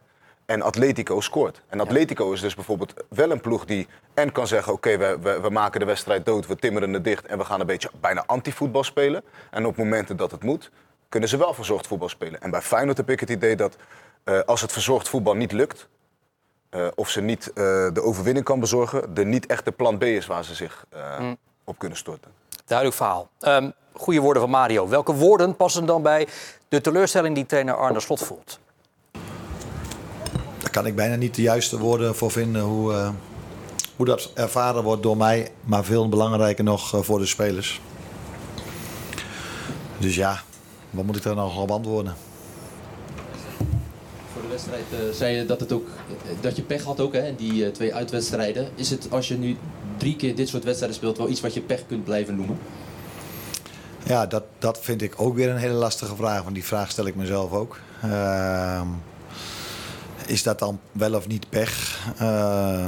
En 0.46 0.62
Atletico 0.62 1.22
scoort. 1.22 1.62
En 1.70 1.80
Atletico 1.80 2.32
is 2.32 2.42
dus 2.42 2.56
bijvoorbeeld 2.56 2.94
wel 3.08 3.32
een 3.32 3.42
ploeg 3.42 3.66
die 3.66 3.88
en 4.14 4.32
kan 4.32 4.48
zeggen: 4.48 4.74
oké, 4.74 4.98
we, 4.98 5.18
we, 5.22 5.42
we, 5.42 5.50
maken 5.50 5.80
de 5.80 5.86
wedstrijd 5.86 6.26
dood, 6.26 6.48
we 6.48 6.56
timmeren 6.56 6.94
het 6.94 7.04
dicht 7.04 7.26
en 7.26 7.38
we 7.38 7.46
gaan 7.46 7.60
een 7.60 7.66
beetje 7.66 7.90
bijna 8.02 8.24
anti-voetbal 8.26 8.84
spelen. 8.84 9.24
En 9.52 9.66
op 9.66 9.78
momenten 9.78 10.18
dat 10.18 10.32
het 10.32 10.44
moet, 10.44 10.72
kunnen 11.10 11.30
ze 11.30 11.38
wel 11.38 11.54
verzorgd 11.54 11.88
voetbal 11.88 12.10
spelen. 12.10 12.42
En 12.42 12.52
bij 12.52 12.62
Feyenoord 12.62 12.98
heb 12.98 13.10
ik 13.10 13.20
het 13.20 13.30
idee 13.30 13.56
dat 13.56 13.76
uh, 14.26 14.40
als 14.40 14.62
het 14.62 14.72
verzorgd 14.72 15.10
voetbal 15.10 15.34
niet 15.34 15.52
lukt, 15.52 15.88
uh, 16.72 16.88
of 16.96 17.10
ze 17.10 17.22
niet 17.22 17.48
uh, 17.48 17.54
de 17.94 18.02
overwinning 18.02 18.46
kan 18.46 18.60
bezorgen, 18.60 19.16
er 19.16 19.26
niet 19.26 19.46
echt 19.46 19.66
de 19.66 19.72
plan 19.72 19.98
B 19.98 20.04
is 20.04 20.26
waar 20.26 20.44
ze 20.44 20.56
zich 20.56 20.86
mm. 21.20 21.38
op 21.64 21.80
kunnen 21.80 21.98
storten. 21.98 22.32
Duidelijk 22.66 22.98
verhaal. 22.98 23.30
Um, 23.40 23.74
goede 23.94 24.20
woorden 24.20 24.42
van 24.42 24.52
Mario. 24.52 24.88
Welke 24.88 25.14
woorden 25.14 25.56
passen 25.56 25.86
dan 25.86 26.02
bij 26.02 26.28
de 26.68 26.82
teleurstelling 26.82 27.36
die 27.36 27.46
trainer 27.46 27.76
Arne 27.76 28.00
Slot 28.00 28.24
voelt? 28.24 28.60
Kan 30.74 30.86
ik 30.86 30.96
bijna 30.96 31.16
niet 31.16 31.36
de 31.36 31.42
juiste 31.42 31.80
woorden 31.80 32.16
voor 32.16 32.32
vinden 32.32 32.62
hoe, 32.62 32.92
uh, 32.92 33.10
hoe 33.96 34.06
dat 34.06 34.32
ervaren 34.34 34.84
wordt 34.84 35.04
door 35.04 35.18
mij, 35.18 35.52
maar 35.64 35.84
veel 35.84 36.10
belangrijker 36.10 36.64
nog 36.64 36.96
uh, 36.96 37.02
voor 37.02 37.20
de 37.20 37.26
spelers. 37.26 37.82
Dus 39.98 40.16
ja, 40.16 40.42
wat 40.90 41.06
moet 41.06 41.16
ik 41.16 41.24
daar 41.24 41.36
nog 41.36 41.62
op 41.62 41.72
antwoorden? 41.72 42.16
Voor 44.34 44.42
de 44.42 44.48
wedstrijd 44.48 44.84
uh, 44.92 45.14
zei 45.14 45.36
je 45.36 45.46
dat, 45.46 45.60
het 45.60 45.72
ook, 45.72 45.88
dat 46.42 46.56
je 46.56 46.62
pech 46.62 46.84
had 46.84 47.00
ook, 47.00 47.14
hè, 47.14 47.36
die 47.36 47.72
twee 47.72 47.96
uitwedstrijden. 47.96 48.70
Is 48.76 48.90
het 48.90 49.08
als 49.12 49.28
je 49.28 49.38
nu 49.38 49.58
drie 49.98 50.16
keer 50.16 50.36
dit 50.36 50.50
soort 50.50 50.64
wedstrijden 50.64 50.98
speelt 50.98 51.18
wel 51.18 51.30
iets 51.30 51.42
wat 51.42 51.54
je 51.54 51.62
pech 51.62 51.86
kunt 51.88 52.04
blijven 52.04 52.36
noemen? 52.36 52.58
Ja, 54.04 54.26
dat, 54.26 54.44
dat 54.60 54.80
vind 54.82 55.02
ik 55.02 55.14
ook 55.18 55.36
weer 55.36 55.50
een 55.50 55.58
hele 55.58 55.74
lastige 55.74 56.16
vraag, 56.16 56.42
want 56.44 56.54
die 56.54 56.66
vraag 56.66 56.92
stel 56.92 57.06
ik 57.06 57.16
mezelf 57.16 57.52
ook. 57.52 57.80
Uh, 58.06 58.82
is 60.26 60.44
dat 60.44 60.60
dan 60.60 60.80
wel 60.92 61.14
of 61.14 61.28
niet 61.28 61.50
pech? 61.50 62.00
Uh, 62.22 62.88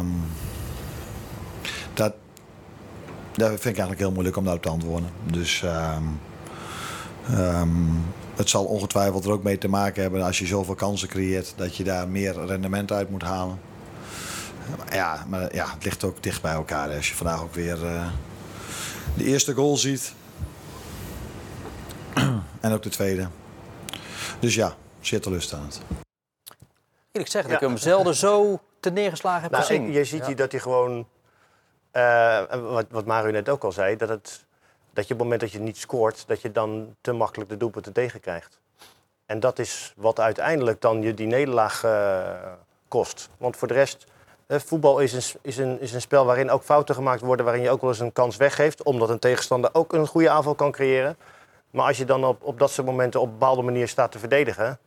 dat, 1.93 2.13
dat 3.33 3.47
vind 3.47 3.59
ik 3.59 3.65
eigenlijk 3.65 3.99
heel 3.99 4.11
moeilijk 4.11 4.37
om 4.37 4.43
daarop 4.43 4.61
te 4.61 4.69
antwoorden. 4.69 5.09
Dus 5.31 5.61
uh, 5.61 5.97
um, 7.31 8.03
het 8.35 8.49
zal 8.49 8.65
ongetwijfeld 8.65 9.25
er 9.25 9.31
ook 9.31 9.43
mee 9.43 9.57
te 9.57 9.67
maken 9.67 10.01
hebben 10.01 10.23
als 10.23 10.39
je 10.39 10.45
zoveel 10.45 10.75
kansen 10.75 11.07
creëert 11.07 11.53
dat 11.55 11.75
je 11.75 11.83
daar 11.83 12.07
meer 12.07 12.45
rendement 12.45 12.91
uit 12.91 13.09
moet 13.09 13.23
halen. 13.23 13.59
Ja, 14.91 15.25
maar 15.27 15.55
ja, 15.55 15.71
het 15.73 15.83
ligt 15.83 16.03
ook 16.03 16.23
dicht 16.23 16.41
bij 16.41 16.53
elkaar. 16.53 16.95
Als 16.95 17.09
je 17.09 17.15
vandaag 17.15 17.41
ook 17.41 17.53
weer 17.53 17.83
uh, 17.83 18.07
de 19.13 19.23
eerste 19.23 19.53
goal 19.53 19.77
ziet. 19.77 20.13
en 22.61 22.71
ook 22.71 22.83
de 22.83 22.89
tweede. 22.89 23.27
Dus 24.39 24.55
ja, 24.55 24.75
zeer 24.99 25.21
teleurstellend 25.21 25.81
eerlijk 27.15 27.31
zeggen 27.31 27.51
dat 27.51 27.61
ik 27.61 27.67
hem 27.67 27.77
zelden 27.77 28.15
zo 28.15 28.59
te 28.79 28.89
neergeslagen 28.89 29.41
heb 29.41 29.51
nou, 29.51 29.63
gezien. 29.63 29.91
Je 29.91 30.03
ziet 30.03 30.25
hier 30.25 30.35
dat 30.35 30.51
hij 30.51 30.61
gewoon, 30.61 31.07
uh, 31.93 32.41
wat, 32.71 32.85
wat 32.89 33.05
Mario 33.05 33.31
net 33.31 33.49
ook 33.49 33.63
al 33.63 33.71
zei, 33.71 33.95
dat, 33.95 34.09
het, 34.09 34.45
dat 34.93 35.07
je 35.07 35.13
op 35.13 35.19
het 35.19 35.27
moment 35.27 35.41
dat 35.41 35.51
je 35.51 35.59
niet 35.59 35.77
scoort, 35.77 36.27
dat 36.27 36.41
je 36.41 36.51
dan 36.51 36.95
te 37.01 37.11
makkelijk 37.11 37.49
de 37.49 37.57
doelpunten 37.57 37.93
tegenkrijgt. 37.93 38.59
En 39.25 39.39
dat 39.39 39.59
is 39.59 39.93
wat 39.97 40.19
uiteindelijk 40.19 40.81
dan 40.81 41.01
je 41.01 41.13
die 41.13 41.27
nederlaag 41.27 41.83
uh, 41.83 42.29
kost. 42.87 43.29
Want 43.37 43.57
voor 43.57 43.67
de 43.67 43.73
rest, 43.73 44.05
uh, 44.47 44.59
voetbal 44.59 44.99
is 44.99 45.13
een, 45.13 45.39
is, 45.41 45.57
een, 45.57 45.81
is 45.81 45.93
een 45.93 46.01
spel 46.01 46.25
waarin 46.25 46.49
ook 46.49 46.63
fouten 46.63 46.95
gemaakt 46.95 47.21
worden, 47.21 47.45
waarin 47.45 47.63
je 47.63 47.69
ook 47.69 47.81
wel 47.81 47.89
eens 47.89 47.99
een 47.99 48.13
kans 48.13 48.37
weggeeft, 48.37 48.83
omdat 48.83 49.09
een 49.09 49.19
tegenstander 49.19 49.69
ook 49.73 49.93
een 49.93 50.07
goede 50.07 50.29
aanval 50.29 50.55
kan 50.55 50.71
creëren. 50.71 51.17
Maar 51.71 51.87
als 51.87 51.97
je 51.97 52.05
dan 52.05 52.25
op, 52.25 52.43
op 52.43 52.59
dat 52.59 52.71
soort 52.71 52.87
momenten 52.87 53.21
op 53.21 53.31
bepaalde 53.31 53.61
manier 53.61 53.87
staat 53.87 54.11
te 54.11 54.19
verdedigen, 54.19 54.79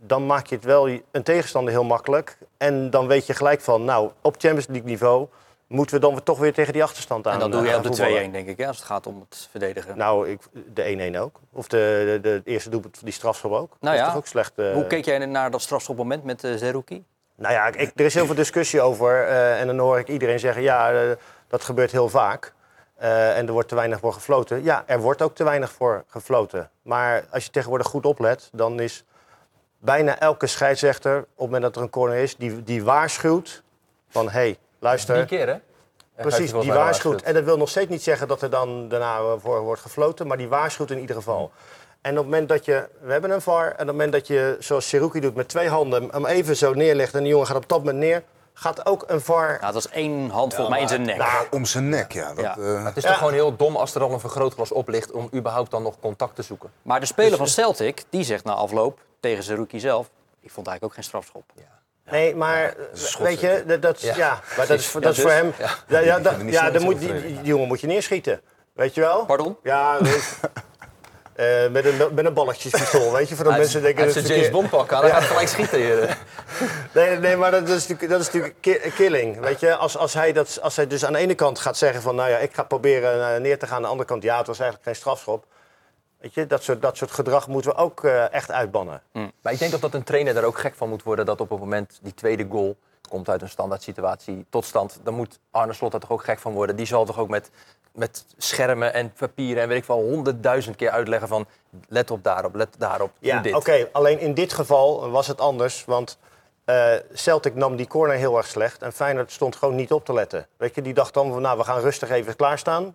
dan 0.00 0.26
maak 0.26 0.46
je 0.46 0.54
het 0.54 0.64
wel 0.64 0.88
een 0.88 1.22
tegenstander 1.22 1.72
heel 1.72 1.84
makkelijk. 1.84 2.38
En 2.56 2.90
dan 2.90 3.06
weet 3.06 3.26
je 3.26 3.34
gelijk 3.34 3.60
van, 3.60 3.84
nou, 3.84 4.10
op 4.22 4.34
Champions 4.38 4.66
League 4.66 4.88
niveau 4.88 5.28
moeten 5.66 5.94
we 5.94 6.00
dan 6.00 6.22
toch 6.22 6.38
weer 6.38 6.52
tegen 6.52 6.72
die 6.72 6.82
achterstand 6.82 7.26
aan. 7.26 7.32
En 7.32 7.38
dan 7.38 7.50
doe 7.50 7.62
je 7.62 7.76
op 7.76 7.82
de 7.82 8.26
2-1, 8.28 8.30
denk 8.32 8.48
ik, 8.48 8.58
hè, 8.58 8.66
als 8.66 8.76
het 8.76 8.86
gaat 8.86 9.06
om 9.06 9.20
het 9.28 9.48
verdedigen. 9.50 9.96
Nou, 9.96 10.28
ik, 10.28 10.40
de 10.74 11.12
1-1 11.14 11.18
ook. 11.18 11.40
Of 11.52 11.68
de, 11.68 12.18
de, 12.22 12.42
de 12.44 12.50
eerste 12.50 12.70
doelpunt, 12.70 13.00
die 13.04 13.12
strafschop 13.12 13.52
ook. 13.52 13.76
Nou 13.80 13.80
dat 13.80 13.94
ja. 13.94 14.00
is 14.00 14.06
toch 14.06 14.16
ook 14.16 14.26
slecht. 14.26 14.52
Uh... 14.56 14.72
Hoe 14.72 14.86
keek 14.86 15.04
jij 15.04 15.26
naar 15.26 15.50
dat 15.50 15.62
strafschopmoment 15.62 16.24
met 16.24 16.44
uh, 16.44 16.56
Zerouki? 16.56 17.04
Nou 17.36 17.54
ja, 17.54 17.66
ik, 17.66 17.90
er 17.94 18.04
is 18.04 18.14
heel 18.14 18.26
veel 18.26 18.34
discussie 18.34 18.80
over. 18.80 19.28
Uh, 19.28 19.60
en 19.60 19.66
dan 19.66 19.78
hoor 19.78 19.98
ik 19.98 20.08
iedereen 20.08 20.38
zeggen, 20.38 20.62
ja, 20.62 20.92
dat 21.48 21.64
gebeurt 21.64 21.92
heel 21.92 22.08
vaak. 22.08 22.52
en 22.96 23.46
er 23.46 23.52
wordt 23.52 23.68
te 23.68 23.74
weinig 23.74 23.98
voor 23.98 24.12
gefloten. 24.12 24.62
Ja, 24.62 24.82
er 24.86 25.00
wordt 25.00 25.22
ook 25.22 25.34
te 25.34 25.44
weinig 25.44 25.72
voor 25.72 26.04
gefloten. 26.06 26.70
Maar 26.82 27.24
als 27.30 27.44
je 27.44 27.50
tegenwoordig 27.50 27.86
goed 27.86 28.06
oplet, 28.06 28.48
dan 28.52 28.80
is 28.80 29.04
bijna 29.80 30.18
elke 30.18 30.46
scheidsrechter, 30.46 31.18
op 31.18 31.24
het 31.26 31.38
moment 31.38 31.62
dat 31.62 31.76
er 31.76 31.82
een 31.82 31.90
corner 31.90 32.16
is, 32.16 32.36
die, 32.36 32.62
die 32.62 32.84
waarschuwt 32.84 33.62
van 34.08 34.24
hé, 34.24 34.30
hey, 34.40 34.56
luister. 34.78 35.14
Drie 35.14 35.26
keer 35.26 35.46
hè? 35.48 35.54
Precies, 36.22 36.52
die 36.52 36.72
waarschuwt. 36.72 37.22
En 37.22 37.34
dat 37.34 37.44
wil 37.44 37.56
nog 37.56 37.68
steeds 37.68 37.90
niet 37.90 38.02
zeggen 38.02 38.28
dat 38.28 38.42
er 38.42 38.50
dan 38.50 38.88
daarna 38.88 39.36
voor 39.38 39.60
wordt 39.60 39.80
gefloten, 39.82 40.26
maar 40.26 40.36
die 40.36 40.48
waarschuwt 40.48 40.90
in 40.90 40.98
ieder 40.98 41.16
geval. 41.16 41.50
En 42.00 42.10
op 42.10 42.16
het 42.16 42.24
moment 42.24 42.48
dat 42.48 42.64
je, 42.64 42.88
we 43.00 43.12
hebben 43.12 43.30
een 43.30 43.40
VAR, 43.40 43.64
en 43.66 43.72
op 43.72 43.78
het 43.78 43.86
moment 43.86 44.12
dat 44.12 44.26
je, 44.26 44.56
zoals 44.58 44.88
Seruki 44.88 45.20
doet, 45.20 45.34
met 45.34 45.48
twee 45.48 45.68
handen 45.68 46.08
hem 46.10 46.26
even 46.26 46.56
zo 46.56 46.72
neerlegt 46.72 47.14
en 47.14 47.20
die 47.22 47.28
jongen 47.28 47.46
gaat 47.46 47.56
op 47.56 47.68
dat 47.68 47.78
moment 47.78 47.98
neer, 47.98 48.22
gaat 48.52 48.86
ook 48.86 49.04
een 49.06 49.20
VAR... 49.20 49.58
Ja, 49.60 49.72
dat 49.72 49.84
is 49.84 49.88
één 49.88 50.30
hand 50.30 50.54
volgens 50.54 50.74
mij 50.74 50.80
in 50.82 50.88
zijn 50.88 51.02
nek. 51.02 51.16
Nou, 51.16 51.46
om 51.50 51.64
zijn 51.64 51.88
nek, 51.88 52.12
ja. 52.12 52.34
Dat, 52.34 52.44
Ja. 52.44 52.56
uh, 52.58 52.84
Het 52.84 52.96
is 52.96 53.02
toch 53.02 53.18
gewoon 53.18 53.32
heel 53.32 53.56
dom 53.56 53.76
als 53.76 53.94
er 53.94 54.00
dan 54.00 54.12
een 54.12 54.20
vergrootglas 54.20 54.72
op 54.72 54.88
ligt 54.88 55.10
om 55.10 55.28
überhaupt 55.34 55.70
dan 55.70 55.82
nog 55.82 55.94
contact 56.00 56.34
te 56.34 56.42
zoeken. 56.42 56.70
Maar 56.82 57.00
de 57.00 57.06
speler 57.06 57.38
van 57.38 57.46
Celtic, 57.48 58.02
die 58.10 58.24
zegt 58.24 58.44
na 58.44 58.52
afloop 58.52 58.98
tegen 59.20 59.42
Zerouki 59.42 59.80
zelf... 59.80 60.06
ik 60.40 60.50
vond 60.50 60.66
eigenlijk 60.66 60.84
ook 60.84 60.94
geen 60.94 61.04
strafschop. 61.04 61.44
Nee, 62.10 62.34
maar 62.36 62.74
weet 63.18 63.40
je, 63.40 63.62
dat, 63.66 63.82
dat, 63.82 64.00
ja. 64.00 64.16
Ja. 64.16 64.40
maar 64.56 64.66
dat 64.66 64.78
is, 64.78 64.86
voor- 64.86 65.00
Ja, 65.00 65.06
dat 65.06 65.16
is 65.16 65.22
voor 65.22 65.30
dus. 65.30 65.38
hem. 65.40 65.52
Ja. 65.58 65.70
Ja, 65.86 65.98
ja, 65.98 66.18
dat- 66.20 66.72
dan 66.72 66.82
moet, 66.82 67.00
die, 67.00 67.40
jongen 67.42 67.66
moet 67.68 67.80
je 67.80 67.86
neerschieten. 67.86 68.40
Weet 68.72 68.94
je 68.94 69.00
wel? 69.00 69.24
Pardon? 69.24 69.56
Ja, 69.62 69.96
weet- 70.02 70.38
eh, 71.34 71.68
met, 71.70 71.84
een, 71.84 72.14
met 72.14 72.24
een 72.24 72.32
balletjespistool, 72.34 73.12
weet 73.12 73.28
je? 73.28 73.34
Voor 73.34 73.44
de 73.44 73.50
Hij 73.50 73.58
mensen 73.60 73.82
denken 73.82 74.02
heeft 74.02 74.12
zijn 74.14 74.24
het 74.26 74.34
James 74.34 74.50
Bond 74.50 74.70
pak 74.70 74.92
aan, 74.92 75.00
hij 75.02 75.10
gaat 75.10 75.22
gelijk 75.22 75.48
schieten 75.48 75.78
hier. 75.78 76.16
Nee, 76.94 77.16
nee, 77.18 77.36
maar 77.36 77.50
dat 77.50 77.68
is 77.68 77.86
natuurlijk, 77.86 78.10
dat 78.10 78.20
is 78.20 78.26
natuurlijk 78.26 78.54
ki- 78.60 78.90
killing. 78.94 79.40
Weet 79.40 79.60
je, 79.60 79.76
als, 79.76 79.96
als, 79.96 80.14
hij 80.14 80.32
dat, 80.32 80.58
als 80.62 80.76
hij 80.76 80.86
dus 80.86 81.04
aan 81.04 81.12
de 81.12 81.18
ene 81.18 81.34
kant 81.34 81.58
gaat 81.58 81.76
zeggen 81.76 82.02
van, 82.02 82.14
nou 82.14 82.30
ja, 82.30 82.36
ik 82.36 82.54
ga 82.54 82.62
proberen 82.62 83.34
eh, 83.34 83.40
neer 83.40 83.58
te 83.58 83.66
gaan, 83.66 83.76
aan 83.76 83.82
de 83.82 83.88
andere 83.88 84.08
kant, 84.08 84.22
ja, 84.22 84.38
het 84.38 84.46
was 84.46 84.58
eigenlijk 84.58 84.88
geen 84.88 84.96
strafschop. 85.00 85.44
Weet 86.20 86.34
je, 86.34 86.46
dat 86.46 86.62
soort, 86.62 86.82
dat 86.82 86.96
soort 86.96 87.10
gedrag 87.10 87.48
moeten 87.48 87.70
we 87.70 87.76
ook 87.76 88.04
eh, 88.04 88.32
echt 88.32 88.50
uitbannen. 88.50 89.02
Maar 89.42 89.52
ik 89.52 89.58
denk 89.58 89.70
dat 89.70 89.80
dat 89.80 89.94
een 89.94 90.02
trainer 90.04 90.34
daar 90.34 90.44
ook 90.44 90.58
gek 90.58 90.74
van 90.74 90.88
moet 90.88 91.02
worden. 91.02 91.26
Dat 91.26 91.40
op 91.40 91.50
het 91.50 91.58
moment 91.58 91.98
die 92.02 92.14
tweede 92.14 92.46
goal 92.50 92.76
komt 93.08 93.28
uit 93.28 93.42
een 93.42 93.48
standaard 93.48 93.82
situatie 93.82 94.46
tot 94.50 94.64
stand. 94.64 95.00
Dan 95.02 95.14
moet 95.14 95.38
Arne 95.50 95.72
Slot 95.72 95.90
daar 95.90 96.00
toch 96.00 96.10
ook 96.10 96.24
gek 96.24 96.38
van 96.38 96.52
worden. 96.52 96.76
Die 96.76 96.86
zal 96.86 97.04
toch 97.04 97.18
ook 97.18 97.28
met 97.28 97.50
met 97.92 98.24
schermen 98.36 98.92
en 98.94 99.12
papieren 99.12 99.62
en 99.62 99.68
weet 99.68 99.78
ik 99.78 99.84
wel 99.84 100.00
honderdduizend 100.02 100.76
keer 100.76 100.90
uitleggen 100.90 101.28
van 101.28 101.46
let 101.88 102.10
op 102.10 102.24
daarop, 102.24 102.54
let 102.54 102.68
daarop, 102.78 103.10
Ja, 103.18 103.34
doe 103.34 103.42
dit. 103.42 103.54
oké. 103.54 103.88
Alleen 103.92 104.18
in 104.20 104.34
dit 104.34 104.52
geval 104.52 105.10
was 105.10 105.26
het 105.26 105.40
anders. 105.40 105.84
Want 105.84 106.18
eh, 106.64 106.92
Celtic 107.14 107.54
nam 107.54 107.76
die 107.76 107.86
corner 107.86 108.16
heel 108.16 108.36
erg 108.36 108.46
slecht. 108.46 108.82
En 108.82 108.92
Feyenoord 108.92 109.32
stond 109.32 109.56
gewoon 109.56 109.74
niet 109.74 109.92
op 109.92 110.04
te 110.04 110.12
letten. 110.12 110.46
Weet 110.56 110.74
je, 110.74 110.82
die 110.82 110.94
dacht 110.94 111.14
dan 111.14 111.32
van 111.32 111.42
nou, 111.42 111.58
we 111.58 111.64
gaan 111.64 111.80
rustig 111.80 112.10
even 112.10 112.36
klaarstaan. 112.36 112.94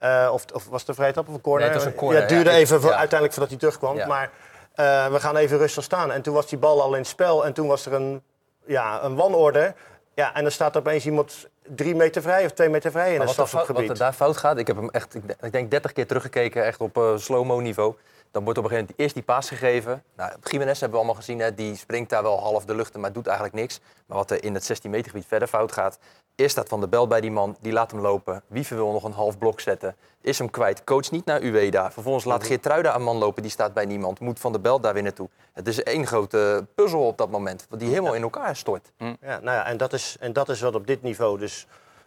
Eh, 0.00 0.30
of, 0.32 0.44
of 0.52 0.66
was 0.68 0.80
het 0.80 0.88
een 0.88 0.94
vrije 0.94 1.12
trap 1.12 1.28
of 1.28 1.34
een 1.34 1.40
corner? 1.40 1.66
Nee, 1.66 1.74
het 1.74 1.84
was 1.84 1.92
een 1.92 1.98
corner, 1.98 2.16
Ja, 2.16 2.24
het 2.26 2.34
duurde 2.34 2.50
ja. 2.50 2.56
Ik- 2.56 2.62
even 2.62 2.80
voor, 2.80 2.90
ja. 2.90 2.96
uiteindelijk 2.96 3.32
voordat 3.32 3.50
hij 3.50 3.58
terugkwam. 3.58 4.08
Maar 4.08 4.30
eh, 4.74 5.06
we 5.12 5.20
gaan 5.20 5.36
even 5.36 5.58
rustig 5.58 5.84
staan. 5.84 6.12
En 6.12 6.22
toen 6.22 6.34
was 6.34 6.46
die 6.46 6.58
bal 6.58 6.82
al 6.82 6.92
in 6.92 6.98
het 6.98 7.06
spel. 7.08 7.44
En 7.44 7.52
toen 7.52 7.66
was 7.66 7.86
er 7.86 7.92
een, 7.92 8.22
ja, 8.66 9.02
een 9.02 9.16
wanorde. 9.16 9.74
Ja, 10.14 10.34
en 10.34 10.42
dan 10.42 10.52
staat 10.52 10.74
er 10.74 10.80
opeens 10.80 11.06
iemand 11.06 11.48
drie 11.62 11.94
meter 11.94 12.22
vrij 12.22 12.44
of 12.44 12.52
twee 12.52 12.68
meter 12.68 12.90
vrij 12.90 13.12
in 13.12 13.18
Maar 13.18 13.26
het 13.26 13.36
wat, 13.36 13.68
er 13.68 13.90
er 13.90 13.98
daar 13.98 14.12
fout 14.12 14.36
gaat, 14.36 14.58
ik 14.58 14.66
heb 14.66 14.76
hem 14.76 14.90
echt, 14.90 15.14
ik, 15.14 15.22
ik 15.40 15.52
denk 15.52 15.70
30 15.70 15.92
keer 15.92 16.06
teruggekeken, 16.06 16.64
echt 16.64 16.80
op 16.80 16.96
eh, 16.96 17.16
slow-mo 17.16 17.60
niveau. 17.60 17.94
Dan 18.30 18.44
wordt 18.44 18.58
op 18.58 18.64
een 18.64 18.70
gegeven 18.70 18.94
moment 18.96 18.98
eerst 18.98 19.14
die 19.14 19.34
paas 19.34 19.48
gegeven. 19.48 20.02
Nou, 20.16 20.32
Jiménez 20.42 20.80
hebben 20.80 20.98
we 20.98 21.04
allemaal 21.04 21.22
gezien, 21.22 21.38
hè, 21.38 21.54
die 21.54 21.76
springt 21.76 22.10
daar 22.10 22.22
wel 22.22 22.40
half 22.40 22.64
de 22.64 22.74
lucht 22.74 22.94
in, 22.94 23.00
maar 23.00 23.12
doet 23.12 23.26
eigenlijk 23.26 23.56
niks. 23.56 23.80
Maar 24.06 24.16
wat 24.16 24.30
er 24.30 24.44
in 24.44 24.54
het 24.54 24.64
16 24.64 24.90
meter 24.90 25.10
gebied 25.10 25.26
verder 25.26 25.48
fout 25.48 25.72
gaat, 25.72 25.98
eerst 26.34 26.50
staat 26.52 26.68
Van 26.68 26.80
der 26.80 26.88
Bel 26.88 27.06
bij 27.06 27.20
die 27.20 27.30
man, 27.30 27.56
die 27.60 27.72
laat 27.72 27.90
hem 27.90 28.00
lopen. 28.00 28.42
Wiever 28.46 28.76
wil 28.76 28.92
nog 28.92 29.04
een 29.04 29.12
half 29.12 29.38
blok 29.38 29.60
zetten, 29.60 29.96
is 30.20 30.38
hem 30.38 30.50
kwijt, 30.50 30.84
coach 30.84 31.10
niet 31.10 31.24
naar 31.24 31.42
Ueda. 31.42 31.92
Vervolgens 31.92 32.24
laat 32.24 32.44
Geertruida 32.44 32.94
een 32.94 33.02
man 33.02 33.16
lopen, 33.16 33.42
die 33.42 33.50
staat 33.50 33.74
bij 33.74 33.84
niemand. 33.84 34.20
Moet 34.20 34.40
Van 34.40 34.52
der 34.52 34.60
Bel 34.60 34.80
daar 34.80 34.94
weer 34.94 35.02
naartoe. 35.02 35.28
Het 35.52 35.68
is 35.68 35.82
één 35.82 36.06
grote 36.06 36.66
puzzel 36.74 37.06
op 37.06 37.18
dat 37.18 37.30
moment, 37.30 37.66
die 37.76 37.88
helemaal 37.88 38.14
in 38.14 38.22
elkaar 38.22 38.56
stort. 38.56 38.92
Ja, 38.98 39.16
nou 39.20 39.42
ja, 39.42 39.66
en 39.66 39.76
dat, 39.76 39.92
is, 39.92 40.16
en 40.20 40.32
dat 40.32 40.48
is 40.48 40.60
wat 40.60 40.74
op 40.74 40.86
dit 40.86 41.02
niveau 41.02 41.38
dus 41.38 41.49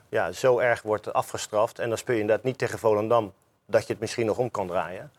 ja, 0.10 0.32
zo 0.32 0.60
erg 0.60 0.82
wordt 0.82 1.14
afgestraft. 1.14 1.80
En 1.80 1.90
dan 1.90 1.98
speel 1.98 2.16
je 2.16 2.22
inderdaad 2.22 2.46
niet 2.46 2.58
tegen 2.58 2.80
Volendam 2.80 3.34
dat 3.66 3.88
je 3.88 3.92
het 3.92 4.02
misschien 4.02 4.26
nog 4.26 4.38
om 4.38 4.52
kan 4.52 4.68
draaien. 4.68 5.12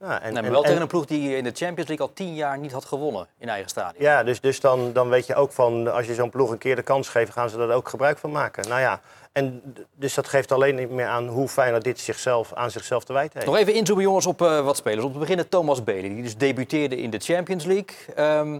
Ja, 0.00 0.20
en, 0.20 0.32
Nee, 0.32 0.42
maar 0.42 0.50
wel 0.50 0.60
en- 0.60 0.66
tegen 0.66 0.82
een 0.82 0.88
ploeg 0.88 1.04
die 1.06 1.36
in 1.36 1.44
de 1.44 1.50
Champions 1.54 1.88
League 1.88 2.06
al 2.06 2.12
tien 2.12 2.34
jaar 2.34 2.58
niet 2.58 2.72
had 2.72 2.84
gewonnen 2.84 3.26
in 3.38 3.48
eigen 3.48 3.70
stadion. 3.70 4.02
Ja, 4.02 4.22
dus, 4.22 4.40
dus 4.40 4.60
dan, 4.60 4.92
dan 4.92 5.08
weet 5.08 5.26
je 5.26 5.34
ook 5.34 5.52
van 5.52 5.92
als 5.92 6.06
je 6.06 6.14
zo'n 6.14 6.30
ploeg 6.30 6.50
een 6.50 6.58
keer 6.58 6.76
de 6.76 6.82
kans 6.82 7.08
geeft, 7.08 7.32
gaan 7.32 7.50
ze 7.50 7.56
daar 7.56 7.70
ook 7.70 7.88
gebruik 7.88 8.18
van 8.18 8.30
maken. 8.30 8.68
Nou 8.68 8.80
ja, 8.80 9.00
en 9.32 9.62
dus 9.94 10.14
dat 10.14 10.28
geeft 10.28 10.52
alleen 10.52 10.74
niet 10.74 10.90
meer 10.90 11.06
aan 11.06 11.28
hoe 11.28 11.48
Feyenoord 11.48 11.84
dit 11.84 12.00
zichzelf, 12.00 12.52
aan 12.52 12.70
zichzelf 12.70 13.04
te 13.04 13.12
wijten 13.12 13.32
heeft. 13.38 13.46
Nog 13.50 13.60
even 13.60 13.74
inzoomen 13.74 14.04
jongens 14.04 14.26
op 14.26 14.42
eh, 14.42 14.64
wat 14.64 14.76
spelers. 14.76 15.04
Om 15.04 15.12
te 15.12 15.18
beginnen 15.18 15.48
Thomas 15.48 15.84
Bailey, 15.84 16.08
die 16.08 16.22
dus 16.22 16.36
debuteerde 16.36 16.96
in 16.96 17.10
de 17.10 17.18
Champions 17.18 17.64
League. 17.64 18.14
Ehm, 18.14 18.58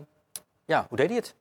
ja, 0.64 0.86
hoe 0.88 0.96
deed 0.96 1.06
hij 1.06 1.16
het? 1.16 1.34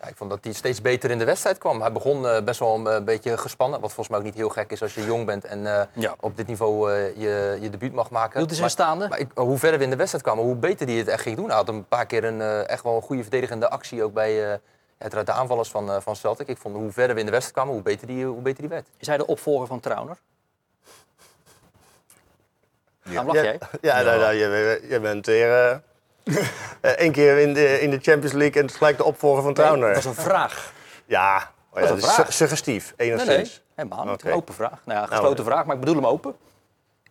Ja, 0.00 0.08
ik 0.08 0.16
vond 0.16 0.30
dat 0.30 0.44
hij 0.44 0.52
steeds 0.52 0.80
beter 0.80 1.10
in 1.10 1.18
de 1.18 1.24
wedstrijd 1.24 1.58
kwam. 1.58 1.80
Hij 1.80 1.92
begon 1.92 2.26
eh, 2.28 2.42
best 2.42 2.60
wel 2.60 2.74
een 2.74 2.86
eh, 2.86 3.02
beetje 3.04 3.36
gespannen. 3.38 3.80
Wat 3.80 3.88
volgens 3.92 4.08
mij 4.08 4.18
ook 4.18 4.24
niet 4.24 4.34
heel 4.34 4.48
gek 4.48 4.70
is 4.70 4.82
als 4.82 4.94
je 4.94 5.04
jong 5.04 5.26
bent 5.26 5.44
en 5.44 5.66
eh, 5.66 5.86
Ja. 5.92 6.14
op 6.20 6.36
dit 6.36 6.46
niveau 6.46 6.92
eh, 6.92 7.16
je, 7.16 7.58
je 7.60 7.70
debuut 7.70 7.92
mag 7.92 8.10
maken. 8.10 8.38
Doet 8.40 8.50
hij 8.50 8.58
zijn 8.58 8.60
Maar- 8.60 8.70
staande? 8.86 9.08
Maar 9.08 9.18
ik, 9.18 9.30
hoe 9.34 9.58
verder 9.58 9.78
we 9.78 9.84
in 9.84 9.90
de 9.90 9.96
wedstrijd 9.96 10.24
kwamen, 10.24 10.44
hoe 10.44 10.54
beter 10.56 10.86
hij 10.86 10.96
het 10.96 11.08
echt 11.08 11.22
ging 11.22 11.36
doen. 11.36 11.46
Hij 11.46 11.54
had 11.56 11.68
een 11.68 11.86
paar 11.88 12.06
keer 12.06 12.24
een, 12.24 12.40
eh, 12.40 12.68
echt 12.68 12.82
wel 12.82 12.96
een 12.96 13.02
goede 13.02 13.22
verdedigende 13.22 13.68
actie 13.70 14.02
ook 14.02 14.12
bij 14.12 14.52
eh, 14.52 14.58
uiteraard 14.98 15.26
de 15.26 15.32
aanvallers 15.32 15.70
van, 15.70 15.90
eh, 15.90 16.00
van 16.00 16.16
Celtic. 16.16 16.48
Ik 16.48 16.58
vond 16.58 16.76
hoe 16.76 16.92
verder 16.92 17.14
we 17.14 17.20
in 17.20 17.26
de 17.26 17.32
wedstrijd 17.32 17.56
kwamen, 17.58 17.74
hoe 17.74 17.82
beter 17.92 18.06
die, 18.06 18.24
hoe 18.26 18.42
beter 18.42 18.60
die 18.60 18.70
werd. 18.70 18.86
Is 18.98 19.06
hij 19.06 19.16
de 19.16 19.26
opvolger 19.26 19.66
van 19.66 19.80
Trauner? 19.80 20.16
Ja. 23.02 23.24
lach 23.24 23.34
ja, 23.34 23.42
jij? 23.42 23.58
Ja, 23.80 24.00
nou, 24.02 24.18
nou, 24.20 24.34
je, 24.34 24.80
je 24.88 25.00
bent 25.00 25.26
weer 25.26 25.82
eh, 26.80 27.06
eh, 27.06 27.12
keer 27.12 27.38
in 27.38 27.54
de, 27.54 27.80
in 27.80 27.90
de 27.90 27.98
Champions 28.02 28.32
League 28.34 28.62
en 28.62 28.70
gelijk 28.70 28.96
de 28.96 29.04
opvolger 29.04 29.42
van 29.42 29.54
Trauner. 29.54 29.94
Dat 29.94 30.04
was 30.04 30.16
een 30.16 30.22
vraag. 30.22 30.72
Ja, 31.06 31.50
oh 31.70 31.80
ja, 31.80 31.80
een 31.82 31.88
dat 31.88 31.96
is 31.98 32.04
vraag. 32.14 32.26
su- 32.26 32.32
suggestief, 32.32 32.94
Nee, 32.96 33.08
enigszins. 33.08 33.48
nee, 33.48 33.60
helemaal 33.74 34.04
niet. 34.04 34.24
Een 34.24 34.32
open 34.32 34.54
vraag. 34.54 34.80
Nou 34.84 35.00
ja, 35.00 35.06
gesloten 35.06 35.44
vraag, 35.44 35.64
maar 35.64 35.74
ik 35.74 35.80
bedoel 35.80 35.94
hem 35.96 36.06
open. 36.06 36.36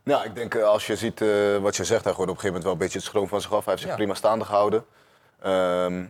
Ja, 0.03 0.23
ik 0.23 0.35
denk 0.35 0.55
eh, 0.55 0.63
als 0.63 0.87
je 0.87 0.95
ziet 0.95 1.21
eh, 1.21 1.57
wat 1.57 1.75
je 1.75 1.83
zegt, 1.83 2.03
hij 2.03 2.13
gooide 2.13 2.31
op 2.31 2.37
een 2.37 2.43
gegeven 2.43 2.45
moment 2.47 2.63
wel 2.63 2.73
een 2.73 2.77
beetje 2.79 2.97
het 2.97 3.07
schroom 3.07 3.27
van 3.27 3.41
zich 3.41 3.53
af. 3.53 3.57
Hij 3.65 3.73
heeft 3.73 3.79
zich 3.81 3.89
Ja. 3.89 3.95
prima 3.97 4.13
staande 4.13 4.45
gehouden. 4.45 4.85
Ehm, 5.41 6.03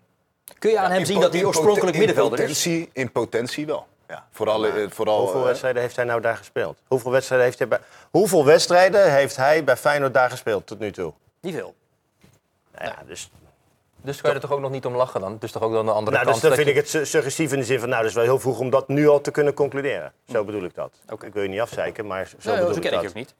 Kun 0.59 0.71
je 0.71 0.79
aan 0.79 0.91
hem 0.91 1.05
zien 1.05 1.19
dat 1.21 1.33
hij 1.33 1.43
oorspronkelijk 1.43 1.97
middenvelder 1.97 2.39
in 2.39 2.45
is? 2.49 2.63
potentie, 2.63 2.89
In 2.93 3.11
potentie 3.11 3.65
wel. 3.65 3.87
Ja, 4.07 4.27
vooral, 4.31 4.65
eh, 4.65 4.73
vooral 4.89 5.19
Hoeveel 5.21 5.39
eh, 5.39 5.45
wedstrijden 5.45 5.81
heeft 5.81 5.95
hij 5.95 6.05
nou 6.05 6.21
daar 6.21 6.37
gespeeld? 6.37 6.77
Hoeveel 6.87 7.11
wedstrijden 7.11 7.45
heeft 7.47 7.59
hij 7.59 7.67
bij, 7.67 7.79
hoeveel 8.11 8.45
wedstrijden 8.45 9.11
heeft 9.11 9.35
hij 9.35 9.63
bij 9.63 9.77
Feyenoord 9.77 10.13
daar 10.13 10.29
gespeeld 10.29 10.65
tot 10.67 10.79
nu 10.79 10.91
toe? 10.91 11.13
Niet 11.41 11.53
veel. 11.55 11.75
Nou 12.77 12.89
ja, 12.97 13.03
dus 13.07 13.29
Dus 14.01 14.21
kan 14.21 14.29
je 14.29 14.35
er 14.35 14.41
toch 14.41 14.51
ook 14.51 14.59
nog 14.59 14.71
niet 14.71 14.85
om 14.85 14.95
lachen 14.95 15.21
dan? 15.21 15.37
Dus 15.39 15.51
toch 15.51 15.61
ook 15.63 15.73
dan 15.73 15.85
de 15.85 15.91
andere 15.91 16.15
Nou, 16.15 16.23
dus 16.31 16.39
kant. 16.39 16.41
dan 16.41 16.49
dat 16.51 16.59
vind 16.59 16.69
je- 16.75 16.75
ik 16.75 16.79
het 16.81 16.89
su- 16.89 17.05
suggestief 17.05 17.51
in 17.53 17.59
de 17.59 17.65
zin 17.65 17.79
van, 17.79 17.89
nou, 17.89 18.01
dat 18.01 18.09
is 18.09 18.15
wel 18.15 18.23
heel 18.25 18.39
vroeg 18.39 18.59
om 18.59 18.69
dat 18.69 18.87
nu 18.87 19.07
al 19.07 19.21
te 19.21 19.31
kunnen 19.31 19.53
concluderen. 19.53 20.13
Zo 20.29 20.43
bedoel 20.43 20.63
ik 20.63 20.75
dat. 20.75 20.93
Ik 21.23 21.33
wil 21.33 21.43
je 21.43 21.49
niet 21.49 21.59
afzeiken, 21.59 22.05
maar 22.07 22.27
zo 22.27 22.35
Nee, 22.49 22.53
bedoel 22.59 22.73
zo 22.73 22.79
ik 22.79 22.81
ken 22.81 22.91
ik 22.91 22.91
dat. 22.93 23.01
je 23.03 23.07
ook 23.09 23.13
niet. 23.15 23.33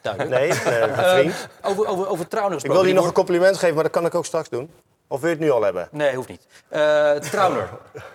Duidelijk. 0.00 0.34
Nee, 0.40 0.48
eh, 0.50 1.10
vriend. 1.18 1.48
Over, 1.62 1.86
over, 1.86 2.08
over 2.08 2.28
Trauner 2.28 2.52
Ik 2.52 2.58
gesproken. 2.58 2.80
wil 2.82 2.90
je 2.92 2.98
nog 2.98 3.06
een 3.06 3.12
compliment 3.12 3.56
geven, 3.58 3.74
maar 3.74 3.84
dat 3.84 3.92
kan 3.92 4.06
ik 4.06 4.14
ook 4.14 4.24
straks 4.26 4.48
doen. 4.48 4.70
Of 5.06 5.20
wil 5.20 5.28
je 5.30 5.34
het 5.36 5.44
nu 5.44 5.50
al 5.50 5.62
hebben? 5.62 5.88
Nee, 5.90 6.14
hoeft 6.14 6.28
niet. 6.28 6.46
Eh 6.68 7.12
Trauner, 7.14 7.68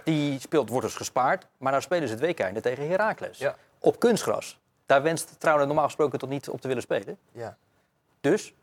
die 0.03 0.39
speelt, 0.39 0.69
wordt 0.69 0.85
dus 0.85 0.95
gespaard. 0.95 1.47
Maar 1.57 1.71
nou 1.71 1.83
spelen 1.83 2.07
ze 2.07 2.13
het 2.13 2.23
weekend 2.23 2.45
einde 2.45 2.61
tegen 2.61 2.89
Heracles. 2.89 3.37
Ja. 3.37 3.55
Op 3.79 3.99
kunstgras. 3.99 4.59
Daar 4.85 5.01
wenst 5.01 5.35
Trauner 5.39 5.65
normaal 5.65 5.85
gesproken 5.85 6.19
toch 6.19 6.29
niet 6.29 6.49
op 6.49 6.61
te 6.61 6.67
willen 6.67 6.83
spelen. 6.83 7.17
Ja. 7.31 7.57
Dus, 8.21 8.53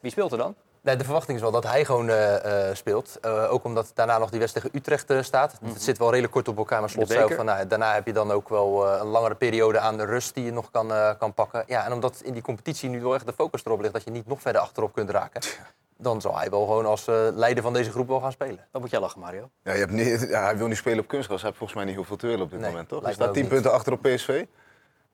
wie 0.00 0.10
speelt 0.10 0.32
er 0.32 0.38
dan? 0.38 0.54
Nee, 0.86 0.96
de 0.96 1.04
verwachting 1.04 1.36
is 1.36 1.42
wel 1.42 1.50
dat 1.50 1.64
hij 1.64 1.84
gewoon 1.84 2.08
eh, 2.08 2.68
eh, 2.68 2.74
speelt. 2.76 3.18
Eh, 3.20 3.52
ook 3.52 3.64
omdat 3.64 3.90
daarna 3.94 4.18
nog 4.18 4.30
die 4.30 4.38
wedstrijd 4.38 4.72
tegen 4.72 4.80
Utrecht 4.98 5.26
staat. 5.26 5.58
Het 5.64 5.82
zit 5.82 5.98
wel 5.98 6.08
redelijk 6.08 6.32
kort 6.32 6.48
op 6.48 6.56
elkaar. 6.56 6.80
Maar 6.80 6.90
Slot 6.90 7.08
zei 7.08 7.34
van, 7.34 7.44
nou, 7.44 7.66
daarna 7.66 7.94
heb 7.94 8.06
je 8.06 8.12
dan 8.12 8.30
ook 8.30 8.48
wel 8.48 8.86
eh, 8.86 9.00
een 9.00 9.06
langere 9.06 9.34
periode 9.34 9.78
aan 9.78 9.96
de 9.96 10.04
rust 10.04 10.34
die 10.34 10.44
je 10.44 10.52
nog 10.52 10.70
kan, 10.70 10.92
eh, 10.92 11.10
kan 11.18 11.34
pakken. 11.34 11.64
Ja, 11.66 11.84
en 11.84 11.92
omdat 11.92 12.20
in 12.24 12.32
die 12.32 12.42
competitie 12.42 12.88
nu 12.88 13.00
wel 13.02 13.14
echt 13.14 13.26
de 13.26 13.32
focus 13.32 13.64
erop 13.64 13.80
ligt 13.80 13.92
dat 13.92 14.04
je 14.04 14.10
niet 14.10 14.26
nog 14.26 14.40
verder 14.40 14.60
achterop 14.60 14.92
kunt 14.92 15.10
raken. 15.10 15.40
Dan 15.98 16.20
zal 16.20 16.38
hij 16.38 16.50
wel 16.50 16.64
gewoon 16.66 16.86
als 16.86 17.06
eh, 17.08 17.14
leider 17.34 17.62
van 17.62 17.72
deze 17.72 17.90
groep 17.90 18.08
wel 18.08 18.20
gaan 18.20 18.32
spelen. 18.32 18.58
Dan 18.72 18.80
moet 18.80 18.90
jij 18.90 19.00
lachen, 19.00 19.20
Mario. 19.20 19.50
ja, 19.62 19.72
je 19.72 19.78
hebt 19.78 19.92
niet, 19.92 20.26
ja, 20.28 20.42
hij 20.44 20.56
wil 20.56 20.66
niet 20.66 20.76
spelen 20.76 20.98
op 20.98 21.08
kunstgras. 21.08 21.40
Hij 21.40 21.46
heeft 21.50 21.58
volgens 21.58 21.78
mij 21.78 21.86
niet 21.88 21.96
heel 21.96 22.04
veel 22.04 22.16
te 22.16 22.26
willen 22.26 22.44
op 22.44 22.50
dit 22.50 22.60
Nee, 22.60 22.70
moment, 22.70 22.88
toch? 22.88 23.02
Hij 23.02 23.06
lijkt 23.16 23.18
me 23.18 23.24
staat 23.24 23.36
ook 23.36 23.42
10 23.42 23.52
niet. 23.52 23.62
punten 23.62 23.72
achter 23.72 23.92
op 23.92 24.02
PSV. 24.02 24.44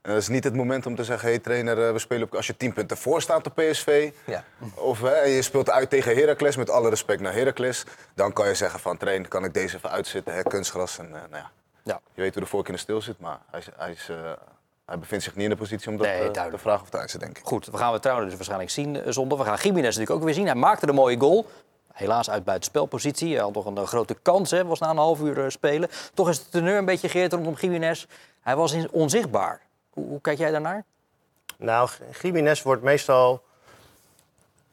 Dat 0.03 0.17
is 0.17 0.29
niet 0.29 0.45
het 0.45 0.55
moment 0.55 0.87
om 0.87 0.97
te 0.97 1.05
zeggen, 1.05 1.27
hé 1.29 1.35
hey, 1.35 1.43
trainer, 1.43 1.87
eh, 1.87 1.93
we 1.93 1.99
spelen 1.99 2.23
op... 2.23 2.35
Als 2.35 2.47
je 2.47 2.57
10 2.57 2.73
punten 2.73 2.97
voor 2.97 3.23
staat 3.23 3.47
op 3.47 3.55
PSV, 3.55 4.11
Ja. 4.25 4.45
of 4.75 5.01
hè, 5.01 5.21
je 5.23 5.43
speelt 5.43 5.71
uit 5.71 5.91
tegen 5.91 6.17
Heracles, 6.17 6.57
met 6.57 6.71
alle 6.71 6.89
respect 6.89 7.21
naar 7.21 7.33
Heracles... 7.33 7.85
dan 8.15 8.33
kan 8.33 8.49
je 8.49 8.55
zeggen 8.55 8.81
van, 8.81 8.97
train, 8.97 9.29
kan 9.29 9.45
ik 9.45 9.55
deze 9.55 9.77
even 9.77 9.91
uitzitten, 9.91 10.35
hè, 10.35 10.43
kunstgras. 10.43 10.99
En, 10.99 11.07
eh, 11.07 11.13
nou 11.13 11.43
ja, 11.43 11.51
Ja. 11.83 12.01
je 12.15 12.21
weet 12.23 12.35
hoe 12.35 12.63
de 12.65 12.73
de 12.73 12.79
stil 12.79 13.01
zit, 13.03 13.21
maar 13.21 13.39
hij, 13.51 13.63
hij, 13.77 13.91
is, 13.91 14.09
eh, 14.11 14.17
hij 14.87 14.99
bevindt 14.99 15.25
zich 15.25 15.35
niet 15.35 15.45
in 15.45 15.51
de 15.51 15.57
positie 15.57 15.89
om 15.91 15.97
dat 15.97 16.07
Nee, 16.07 16.31
te 16.31 16.59
vragen 16.59 16.83
of 16.83 16.91
te 16.91 16.99
eisen, 16.99 17.19
denk 17.21 17.39
ik. 17.39 17.45
Goed, 17.47 17.67
we 17.67 17.77
gaan 17.77 17.93
we 17.93 18.01
Trauner 18.01 18.25
dus 18.25 18.35
waarschijnlijk 18.35 18.71
zien 18.71 19.03
zondag. 19.13 19.39
We 19.39 19.45
gaan 19.45 19.59
Jiménez 19.63 19.85
natuurlijk 19.97 20.11
ook 20.11 20.25
weer 20.25 20.35
zien. 20.35 20.47
Hij 20.47 20.55
maakte 20.55 20.89
een 20.89 20.95
mooie 20.95 21.19
goal. 21.19 21.47
Helaas 21.93 22.31
uit 22.31 22.45
buitenspelpositie. 22.45 23.35
Hij 23.35 23.43
had 23.43 23.55
nog 23.55 23.67
een 23.67 23.87
grote 23.87 24.17
kans, 24.23 24.51
hè. 24.51 24.65
was 24.65 24.79
na 24.79 24.91
een 24.91 24.97
half 24.97 25.21
uur 25.21 25.51
spelen. 25.51 25.89
Toch 26.15 26.29
is 26.29 26.39
de 26.45 26.49
teneur 26.51 26.79
een 26.79 26.85
beetje 26.85 27.09
geëerd 27.09 27.33
rondom 27.33 27.55
Jiménez. 27.55 28.07
Hij 28.41 28.57
was 28.57 28.77
onzichtbaar. 28.91 29.61
Hoe, 29.93 30.21
kijk 30.21 30.39
jij 30.39 30.51
daarnaar? 30.51 30.85
Nou, 31.59 31.89
Jiménez 32.21 32.63
wordt 32.63 32.83
meestal 32.83 33.43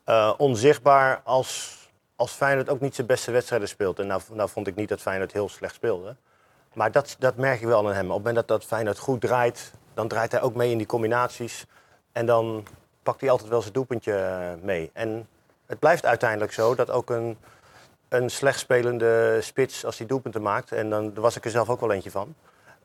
eh, 0.03 0.33
onzichtbaar 0.37 1.21
als, 1.23 1.77
als 2.15 2.31
Feyenoord 2.31 2.69
ook 2.69 2.79
niet 2.79 2.95
zijn 2.95 3.07
beste 3.07 3.31
wedstrijden 3.31 3.67
speelt. 3.67 3.99
En 3.99 4.07
nou, 4.07 4.21
nou 4.31 4.49
vond 4.49 4.67
ik 4.67 4.75
niet 4.75 4.89
dat 4.89 5.01
Feyenoord 5.01 5.31
heel 5.31 5.49
slecht 5.49 5.75
speelde. 5.75 6.15
Maar 6.73 6.91
dat, 6.91 7.15
dat 7.19 7.35
merk 7.35 7.61
ik 7.61 7.67
wel 7.67 7.87
aan 7.87 7.93
hem. 7.93 8.05
Op 8.05 8.15
het 8.15 8.17
moment 8.17 8.35
dat, 8.35 8.47
dat 8.47 8.63
Feyenoord 8.63 8.97
goed 8.97 9.21
draait, 9.21 9.71
dan 9.93 10.07
draait 10.07 10.31
hij 10.31 10.41
ook 10.41 10.55
mee 10.55 10.71
in 10.71 10.77
die 10.77 10.87
combinaties. 10.87 11.65
En 12.11 12.25
dan 12.25 12.65
pakt 13.03 13.21
hij 13.21 13.29
altijd 13.29 13.49
wel 13.49 13.61
zijn 13.61 13.73
doelpuntje 13.73 14.13
eh, 14.13 14.63
mee. 14.63 14.89
En 14.93 15.27
het 15.65 15.79
blijft 15.79 16.05
uiteindelijk 16.05 16.51
zo 16.51 16.75
dat 16.75 16.89
ook 16.89 17.09
een, 17.09 17.37
een 18.09 18.29
slecht 18.29 18.59
spelende 18.59 19.37
spits, 19.41 19.85
als 19.85 19.97
hij 19.97 20.07
doelpunten 20.07 20.41
maakt... 20.41 20.71
en 20.71 20.89
dan 20.89 21.13
daar 21.13 21.21
was 21.21 21.35
ik 21.35 21.45
er 21.45 21.51
zelf 21.51 21.69
ook 21.69 21.79
wel 21.79 21.91
eentje 21.91 22.11
van... 22.11 22.35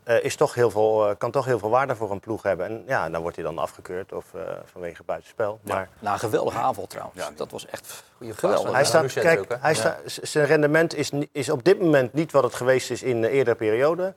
eh, 0.04 0.24
is 0.24 0.36
toch 0.36 0.54
heel 0.54 0.70
veel, 0.70 1.08
eh, 1.08 1.14
kan 1.18 1.30
toch 1.30 1.44
heel 1.44 1.58
veel 1.58 1.70
waarde 1.70 1.96
voor 1.96 2.10
een 2.10 2.20
ploeg 2.20 2.42
hebben. 2.42 2.66
En 2.66 2.82
ja, 2.86 3.10
dan 3.10 3.20
wordt 3.20 3.36
hij 3.36 3.44
dan 3.44 3.58
afgekeurd 3.58 4.12
of 4.12 4.34
eh, 4.34 4.40
vanwege 4.64 5.02
buitenspel. 5.02 5.58
Maar 5.62 5.88
Na 5.98 6.12
een 6.12 6.18
geweldige 6.18 6.58
aanval 6.58 6.86
trouwens. 6.86 7.18
Ja. 7.20 7.30
dat 7.36 7.50
was 7.50 7.66
echt 7.66 8.04
Goeie 8.16 8.34
geweldig. 8.34 8.72
hij 8.72 8.84
staat, 8.84 9.12
kijk, 9.12 9.38
ook, 9.40 9.56
hij 9.60 9.70
Ja. 9.72 9.76
staat, 9.78 9.96
zijn 10.22 10.46
rendement 10.46 10.94
is, 10.94 11.10
is 11.32 11.48
op 11.50 11.64
dit 11.64 11.80
moment 11.80 12.12
niet 12.12 12.32
wat 12.32 12.42
het 12.42 12.54
geweest 12.54 12.90
is 12.90 13.02
in 13.02 13.20
de 13.20 13.28
eerdere 13.30 13.56
periode. 13.56 14.14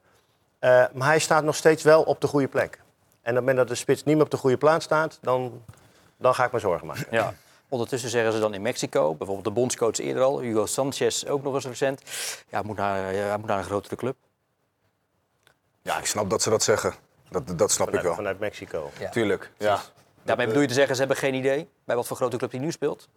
Eh, 0.59 0.83
maar 0.93 1.07
hij 1.07 1.19
staat 1.19 1.43
nog 1.43 1.55
steeds 1.55 1.83
wel 1.83 2.03
op 2.03 2.21
de 2.21 2.27
goede 2.27 2.47
plek. 2.47 2.73
En 3.21 3.31
op 3.31 3.35
het 3.35 3.35
moment 3.35 3.57
dat 3.57 3.67
de 3.67 3.75
spits 3.75 4.03
niet 4.03 4.15
meer 4.15 4.23
op 4.23 4.31
de 4.31 4.37
goede 4.37 4.57
plaats 4.57 4.85
staat, 4.85 5.17
dan, 5.21 5.61
dan 6.17 6.35
ga 6.35 6.45
ik 6.45 6.51
me 6.51 6.59
zorgen 6.59 6.87
maken. 6.87 7.05
Ja. 7.11 7.33
Ondertussen 7.69 8.09
zeggen 8.09 8.33
ze 8.33 8.39
dan 8.39 8.53
in 8.53 8.61
Mexico, 8.61 9.15
bijvoorbeeld 9.15 9.45
de 9.45 9.51
bondscoach 9.51 9.97
eerder 9.99 10.23
al, 10.23 10.39
Hugo 10.39 10.65
Sanchez 10.65 11.23
ook 11.25 11.43
nog 11.43 11.53
eens 11.53 11.65
recent. 11.65 12.01
Ja, 12.49 12.57
hij 12.57 12.61
moet 12.63 12.77
naar, 12.77 13.13
ja, 13.13 13.27
hij 13.27 13.37
moet 13.37 13.47
naar 13.47 13.57
een 13.57 13.63
grotere 13.63 13.95
club. 13.95 14.15
Ja, 15.87 15.97
ik 15.97 16.05
snap 16.05 16.29
dat 16.29 16.41
ze 16.41 16.49
dat 16.49 16.63
zeggen. 16.63 16.93
Dat, 17.29 17.57
dat 17.59 17.71
snap 17.71 17.93
ik 17.93 18.01
wel. 18.01 18.15
vanuit 18.15 18.39
Mexico. 18.39 18.89
Ja. 18.99 19.09
Tuurlijk, 19.09 19.51
ja. 19.57 19.79
Daarmee 20.23 20.45
bedoel 20.47 20.61
je 20.61 20.67
te 20.67 20.73
zeggen, 20.73 20.93
ze 20.95 20.99
hebben 21.01 21.17
geen 21.19 21.33
idee 21.33 21.69
bij 21.85 21.95
wat 21.95 22.07
voor 22.07 22.17
grote 22.17 22.37
club 22.37 22.51
hij 22.51 22.59
nu 22.59 22.71
speelt? 22.71 23.07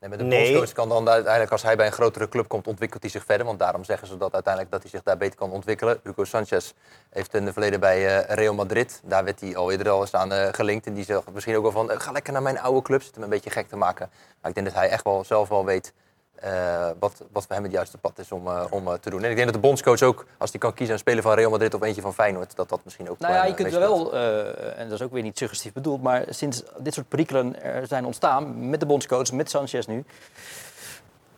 Nee, 0.00 0.10
met 0.10 0.18
de 0.18 0.24
Nee. 0.24 0.52
bondscoach 0.52 0.72
kan 0.72 0.88
dan 0.88 1.08
uiteindelijk, 1.08 1.52
als 1.52 1.62
hij 1.62 1.76
bij 1.76 1.86
een 1.86 1.92
grotere 1.92 2.28
club 2.28 2.48
komt, 2.48 2.66
ontwikkelt 2.66 3.02
hij 3.02 3.10
zich 3.10 3.24
verder. 3.24 3.46
Want 3.46 3.58
daarom 3.58 3.84
zeggen 3.84 4.08
ze 4.08 4.16
dat 4.16 4.32
uiteindelijk 4.34 4.72
dat 4.72 4.82
hij 4.82 4.90
zich 4.90 5.02
daar 5.02 5.16
beter 5.16 5.38
kan 5.38 5.50
ontwikkelen. 5.50 6.00
Hugo 6.02 6.24
Sanchez 6.24 6.72
heeft 7.10 7.34
in 7.34 7.44
het 7.44 7.52
verleden 7.52 7.80
bij 7.80 8.18
eh, 8.26 8.34
Real 8.34 8.54
Madrid. 8.54 9.00
Daar 9.04 9.24
werd 9.24 9.40
hij 9.40 9.56
al 9.56 9.70
eerder 9.70 9.88
al 9.88 10.00
eens 10.00 10.14
aan 10.14 10.32
eh, 10.32 10.48
gelinkt. 10.52 10.86
En 10.86 10.94
die 10.94 11.04
zegt 11.04 11.32
misschien 11.32 11.56
ook 11.56 11.62
wel 11.62 11.72
van, 11.72 11.90
eh, 11.90 12.00
ga 12.00 12.12
lekker 12.12 12.32
naar 12.32 12.42
mijn 12.42 12.60
oude 12.60 12.82
club. 12.82 13.02
Zit 13.02 13.14
hem 13.14 13.22
een 13.24 13.30
beetje 13.30 13.50
gek 13.50 13.68
te 13.68 13.76
maken. 13.76 14.10
Maar 14.40 14.48
ik 14.50 14.54
denk 14.54 14.66
dat 14.66 14.76
hij 14.76 14.88
echt 14.88 15.04
wel 15.04 15.24
zelf 15.24 15.48
wel 15.48 15.64
weet 15.64 15.92
eh, 16.40 16.90
wat, 16.98 17.22
wat 17.32 17.44
voor 17.46 17.54
hem 17.54 17.64
het 17.64 17.72
juiste 17.72 17.98
pad 17.98 18.18
is 18.18 18.32
om, 18.32 18.46
eh, 18.46 18.64
om 18.70 18.88
eh, 18.88 18.94
te 18.94 19.10
doen. 19.10 19.22
En 19.24 19.30
ik 19.30 19.36
denk 19.36 19.46
dat 19.46 19.62
de 19.62 19.68
bondscoach 19.68 20.02
ook, 20.02 20.26
als 20.38 20.50
hij 20.50 20.60
kan 20.60 20.74
kiezen 20.74 20.94
een 20.94 21.00
speler 21.00 21.22
van 21.22 21.34
Real 21.34 21.50
Madrid 21.50 21.74
of 21.74 21.82
eentje 21.82 22.02
van 22.02 22.14
Feyenoord, 22.14 22.56
dat 22.56 22.68
dat 22.68 22.80
misschien 22.84 23.10
ook 23.10 23.18
Nou 23.18 23.34
ja, 23.34 23.44
je 23.44 23.54
kunt 23.54 23.72
wel, 23.72 24.14
eh, 24.14 24.78
en 24.78 24.88
dat 24.88 25.00
is 25.00 25.02
ook 25.02 25.12
weer 25.12 25.22
niet 25.22 25.38
suggestief 25.38 25.72
bedoeld, 25.72 26.02
maar 26.02 26.24
sinds 26.28 26.62
dit 26.78 26.94
soort 26.94 27.08
perikelen 27.08 27.62
er 27.62 27.86
zijn 27.86 28.04
ontstaan 28.04 28.70
met 28.70 28.80
de 28.80 28.86
bondscoach, 28.86 29.32
met 29.32 29.50
Sanchez 29.50 29.86
nu, 29.86 30.04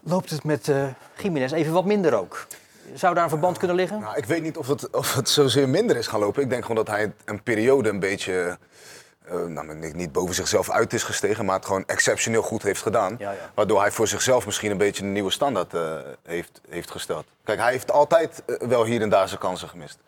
loopt 0.01 0.31
het 0.31 0.45
met 0.45 0.69
eh 0.69 0.85
Jiménez 1.17 1.53
even 1.53 1.73
wat 1.73 1.85
minder 1.85 2.15
ook. 2.15 2.47
Zou 2.95 3.15
daar 3.15 3.23
een 3.25 3.31
verband 3.31 3.59
kunnen 3.59 3.77
liggen? 3.77 4.01
Nou, 4.01 4.17
ik 4.17 4.25
weet 4.25 4.43
niet 4.43 4.57
of 4.57 4.67
het, 4.67 4.91
of 4.91 5.15
het 5.15 5.29
zozeer 5.29 5.69
minder 5.69 5.97
is 5.97 6.07
gaan 6.07 6.21
lopen. 6.21 6.43
Ik 6.43 6.51
denk 6.51 6.63
gewoon 6.63 6.85
dat 6.85 6.95
hij 6.95 7.13
een 7.25 7.43
periode 7.43 7.89
een 7.89 8.01
beetje, 8.01 8.59
eh, 9.31 9.37
nou, 9.45 9.75
niet- 9.75 9.95
niet 9.95 10.13
boven 10.13 10.35
zichzelf 10.35 10.71
uit 10.71 10.93
is 10.93 11.03
gestegen, 11.03 11.45
maar 11.45 11.57
het 11.57 11.67
gewoon 11.67 11.85
exceptioneel 11.87 12.43
goed 12.43 12.63
heeft 12.63 12.83
gedaan. 12.83 13.17
Ja, 13.19 13.31
ja. 13.33 13.51
Waardoor 13.55 13.81
hij 13.81 13.91
voor 13.91 14.09
zichzelf 14.09 14.47
misschien 14.47 14.71
een 14.71 14.77
beetje 14.79 15.03
een 15.05 15.13
nieuwe 15.13 15.31
standaard 15.31 15.75
eh, 15.75 15.97
heeft, 16.23 16.61
heeft 16.69 16.91
gesteld. 16.91 17.27
Kijk, 17.45 17.59
hij 17.61 17.73
heeft 17.73 17.91
altijd 17.93 18.43
eh, 18.47 18.57
wel 18.69 18.85
hier 18.85 19.01
en 19.03 19.09
daar 19.09 19.29
zijn 19.29 19.41
kansen 19.41 19.69
gemist. 19.69 19.99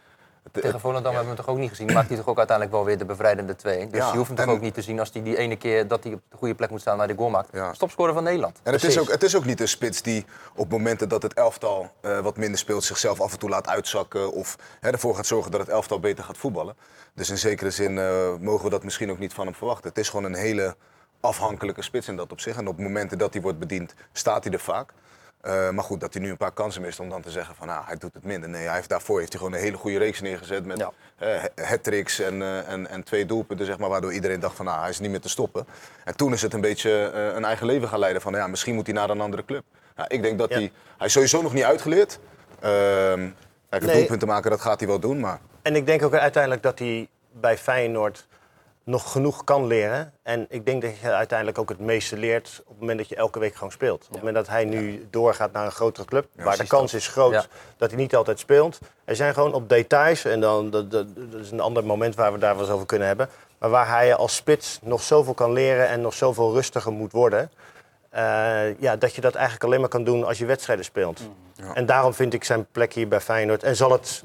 Tegen 0.51 0.81
Volendam 0.81 1.15
hebben 1.15 1.31
we 1.31 1.37
hem 1.37 1.45
toch 1.45 1.55
ook 1.55 1.61
niet 1.61 1.69
gezien. 1.69 1.93
Maakt 1.93 2.09
hij 2.09 2.17
toch 2.17 2.27
ook 2.27 2.39
uiteindelijk 2.39 2.77
wel 2.77 2.85
weer 2.87 2.99
de 2.99 3.05
bevrijdende 3.05 3.57
2. 3.57 3.87
Dus 3.87 3.99
Ja, 3.99 4.11
je 4.11 4.17
hoeft 4.17 4.29
hem 4.29 4.37
toch 4.37 4.55
ook 4.55 4.61
niet 4.61 4.75
te 4.75 4.83
zien 4.83 4.99
als 4.99 5.11
hij 5.13 5.23
die 5.23 5.37
ene 5.37 5.57
keer 5.57 5.89
dat 5.89 6.05
hij 6.05 6.13
op 6.13 6.21
de 6.31 6.37
goede 6.37 6.55
plek 6.55 6.71
moet 6.71 6.81
staan 6.81 6.97
naar 6.97 7.07
die 7.07 7.17
goal 7.17 7.31
maakt. 7.31 7.49
Ja. 7.53 7.75
Stopscorer 7.75 8.15
van 8.15 8.25
Nederland. 8.25 8.61
En 8.63 8.73
het 8.73 8.85
is, 8.85 8.99
ook, 8.99 9.11
het 9.11 9.23
is 9.23 9.37
ook 9.37 9.45
niet 9.45 9.61
een 9.61 9.69
spits 9.69 10.03
die 10.03 10.25
op 10.55 10.71
momenten 10.71 11.09
dat 11.09 11.23
het 11.23 11.35
elftal 11.35 11.91
eh, 12.01 12.19
wat 12.19 12.37
minder 12.37 12.59
speelt, 12.59 12.85
zichzelf 12.85 13.21
af 13.21 13.33
en 13.33 13.39
toe 13.39 13.49
laat 13.49 13.69
uitzakken. 13.69 14.33
Of 14.33 14.57
hè, 14.81 14.91
ervoor 14.91 15.15
gaat 15.15 15.27
zorgen 15.27 15.51
dat 15.51 15.61
het 15.61 15.69
elftal 15.69 16.01
beter 16.01 16.25
gaat 16.25 16.39
voetballen. 16.39 16.77
Dus 17.15 17.31
in 17.31 17.39
zekere 17.39 17.71
zin 17.71 17.99
eh, 17.99 18.35
mogen 18.41 18.65
we 18.65 18.71
dat 18.71 18.85
misschien 18.85 19.11
ook 19.11 19.19
niet 19.19 19.35
van 19.35 19.47
hem 19.47 19.55
verwachten. 19.55 19.89
Het 19.89 19.99
is 19.99 20.09
gewoon 20.09 20.25
een 20.25 20.35
hele 20.35 20.77
afhankelijke 21.21 21.83
spits 21.83 22.09
in 22.09 22.17
dat 22.17 22.33
opzicht. 22.33 22.59
En 22.59 22.69
op 22.69 22.79
momenten 22.79 23.19
dat 23.19 23.33
hij 23.33 23.43
wordt 23.43 23.59
bediend, 23.59 23.95
staat 24.13 24.45
hij 24.45 24.53
er 24.53 24.61
vaak. 24.61 24.93
Eh, 25.43 25.71
maar 25.71 25.85
goed, 25.85 26.01
dat 26.01 26.13
hij 26.15 26.23
nu 26.23 26.31
een 26.31 26.37
paar 26.37 26.53
kansen 26.53 26.83
mist 26.83 27.01
om 27.01 27.09
dan 27.09 27.23
te 27.23 27.31
zeggen 27.31 27.55
van 27.55 27.69
ah, 27.69 27.87
hij 27.87 27.97
doet 27.97 28.15
het 28.15 28.25
minder. 28.25 28.49
Nee, 28.49 28.67
hij 28.67 28.75
heeft, 28.75 28.89
daarvoor 28.89 29.19
heeft 29.19 29.33
hij 29.33 29.41
gewoon 29.43 29.57
een 29.57 29.65
hele 29.65 29.77
goede 29.77 29.99
reeks 29.99 30.21
neergezet 30.21 30.65
met 30.67 30.79
Ja. 30.79 30.91
eh 31.19 31.67
hat-tricks 31.69 32.19
en, 32.21 32.43
eh, 32.43 32.69
en, 32.69 32.87
en 32.89 33.03
twee 33.03 33.27
doelpunten, 33.27 33.67
zeg 33.67 33.79
maar, 33.79 33.89
waardoor 33.89 34.13
iedereen 34.13 34.41
dacht 34.41 34.57
van 34.57 34.69
ah, 34.69 34.81
hij 34.81 34.91
is 34.91 34.99
niet 35.01 35.11
meer 35.11 35.21
te 35.21 35.29
stoppen. 35.29 35.67
En 36.05 36.17
toen 36.17 36.33
is 36.33 36.43
het 36.43 36.53
een 36.55 36.61
beetje 36.61 36.91
een 37.35 37.45
eigen 37.45 37.67
leven 37.67 37.89
gaan 37.89 37.99
leiden 37.99 38.23
van 38.23 38.35
ja, 38.35 38.47
misschien 38.47 38.75
moet 38.75 38.87
hij 38.87 38.95
naar 38.95 39.11
een 39.11 39.21
andere 39.21 39.45
club. 39.45 39.65
Nou, 39.97 40.09
ik 40.09 40.23
denk 40.23 40.39
dat 40.39 40.49
Ja. 40.49 40.55
hij, 40.57 40.73
hij 40.99 41.07
is 41.07 41.13
sowieso 41.13 41.43
nog 41.43 41.53
niet 41.53 41.65
uitgeleerd. 41.65 42.19
Ehm 42.61 43.29
kijk, 43.69 43.85
Nee. 43.85 43.97
doelpunten 43.97 44.29
maken, 44.29 44.51
dat 44.51 44.61
gaat 44.61 44.79
hij 44.79 44.89
wel 44.89 44.99
doen, 44.99 45.21
maar 45.21 45.41
En 45.63 45.77
ik 45.77 45.87
denk 45.87 46.03
ook 46.03 46.15
uiteindelijk 46.15 46.63
dat 46.63 46.79
hij 46.79 47.09
bij 47.33 47.59
Feyenoord 47.59 48.27
nog 48.85 49.13
genoeg 49.13 49.45
kan 49.45 49.67
leren. 49.67 50.13
En 50.23 50.47
ik 50.49 50.67
denk 50.67 50.83
dat 50.83 50.99
je 50.99 51.11
uiteindelijk 51.11 51.59
ook 51.59 51.69
het 51.69 51.79
meeste 51.79 52.17
leert 52.17 52.61
op 52.63 52.69
het 52.71 52.81
moment 52.81 52.99
dat 52.99 53.09
je 53.09 53.17
elke 53.17 53.39
week 53.39 53.55
gewoon 53.55 53.73
speelt. 53.73 54.03
Op 54.03 54.09
het 54.09 54.19
moment 54.19 54.35
dat 54.35 54.49
hij 54.49 54.65
nu 54.65 55.07
doorgaat 55.11 55.53
naar 55.53 55.65
een 55.65 55.73
grotere 55.73 56.07
club, 56.07 56.27
waar 56.35 56.57
de 56.57 56.67
kans 56.67 56.95
is 56.95 57.09
groot 57.09 57.33
Ja. 57.33 57.45
dat 57.77 57.91
hij 57.91 57.99
niet 58.01 58.15
altijd 58.17 58.39
speelt. 58.39 58.79
Er 59.05 59.17
zijn 59.17 59.35
gewoon 59.35 59.55
op 59.55 59.69
details, 59.69 60.25
en 60.25 60.41
dan, 60.41 60.71
dat, 60.71 60.91
dat, 60.91 61.07
dat 61.17 61.41
is 61.41 61.51
een 61.51 61.61
ander 61.61 61.85
moment 61.85 62.15
waar 62.15 62.33
we 62.33 62.39
daar 62.39 62.55
wel 62.55 62.65
eens 62.65 62.73
over 62.75 62.87
kunnen 62.87 63.07
hebben. 63.09 63.29
Maar 63.59 63.71
waar 63.71 63.89
hij 63.89 64.15
als 64.15 64.35
spits 64.37 64.79
nog 64.83 65.03
zoveel 65.03 65.35
kan 65.35 65.53
leren 65.53 65.89
en 65.89 66.01
nog 66.01 66.15
zoveel 66.15 66.53
rustiger 66.53 66.93
moet 66.93 67.13
worden. 67.13 67.51
eh, 68.11 68.79
ja, 68.81 68.97
dat 68.97 69.15
je 69.15 69.21
dat 69.21 69.35
eigenlijk 69.35 69.65
alleen 69.65 69.81
maar 69.81 69.89
kan 69.89 70.05
doen 70.05 70.25
als 70.25 70.39
je 70.39 70.47
wedstrijden 70.47 70.85
speelt. 70.85 71.21
Ja. 71.55 71.75
En 71.75 71.87
daarom 71.87 72.15
vind 72.15 72.35
ik 72.35 72.45
zijn 72.45 72.67
plek 72.73 72.93
hier 72.93 73.09
bij 73.09 73.21
Feyenoord. 73.21 73.63
En 73.63 73.77
zal 73.77 73.93
het 73.93 74.25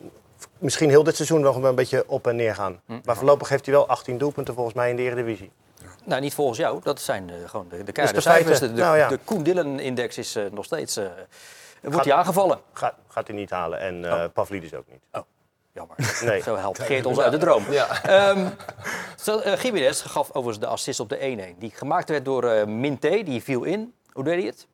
misschien 0.60 0.90
heel 0.90 1.04
dit 1.04 1.16
seizoen 1.16 1.42
nog 1.42 1.58
wel 1.58 1.70
een 1.70 1.76
beetje 1.76 2.04
op 2.08 2.28
en 2.28 2.36
neer 2.36 2.56
gaan. 2.56 2.82
Maar 3.04 3.16
voorlopig 3.16 3.50
heeft 3.50 3.66
hij 3.66 3.76
wel 3.76 3.88
18 3.88 4.18
doelpunten 4.18 4.54
volgens 4.54 4.76
mij 4.76 4.90
in 4.90 4.96
de 4.96 5.02
Eredivisie. 5.02 5.52
Nou, 6.04 6.22
niet 6.22 6.34
volgens 6.34 6.58
jou. 6.58 6.80
Dat 6.84 7.02
zijn 7.02 7.30
eh, 7.30 7.36
gewoon 7.50 7.68
de, 7.70 7.78
de 7.78 7.84
Dus 7.84 7.94
keiharde 7.94 8.20
de 8.22 8.30
cijfers. 8.30 8.48
feiten. 8.48 8.68
De, 8.70 8.74
de, 8.76 8.82
Nou 8.82 8.98
ja. 8.98 9.08
de 9.08 9.20
Koen 9.24 9.44
Dillen-index 9.44 10.18
is 10.18 10.36
eh, 10.36 10.44
nog 10.52 10.66
steeds... 10.66 10.98
eh, 10.98 11.06
wordt 11.82 11.96
Gaat- 11.96 12.06
hij 12.06 12.14
aangevallen? 12.14 12.60
Gaat, 12.74 12.94
gaat 13.08 13.28
hij 13.28 13.36
niet 13.36 13.50
halen 13.50 13.80
en 13.80 14.06
eh 14.06 14.24
Pavlidis 14.34 14.74
ook 14.74 14.86
niet. 14.90 15.24
Jammer. 15.72 15.96
Nee. 16.24 16.42
Zo 16.48 16.56
helpt 16.56 16.80
Geert 16.80 17.06
ons 17.06 17.20
uit 17.20 17.32
de 17.32 17.38
droom. 17.38 17.72
Ja. 17.72 18.04
Ehm 18.04 18.48
eh, 19.26 19.52
Gimenez 19.54 20.02
gaf 20.06 20.28
overigens 20.30 20.60
de 20.60 20.68
assist 20.68 21.00
op 21.00 21.10
de 21.10 21.54
1-1. 21.56 21.58
Die 21.60 21.72
gemaakt 21.76 22.10
werd 22.10 22.26
door 22.26 22.44
eh 22.50 22.66
Minté, 22.66 23.24
die 23.24 23.44
viel 23.44 23.64
in. 23.64 23.94
Hoe 24.12 24.24
deed 24.24 24.38
hij 24.38 24.46
het? 24.46 24.68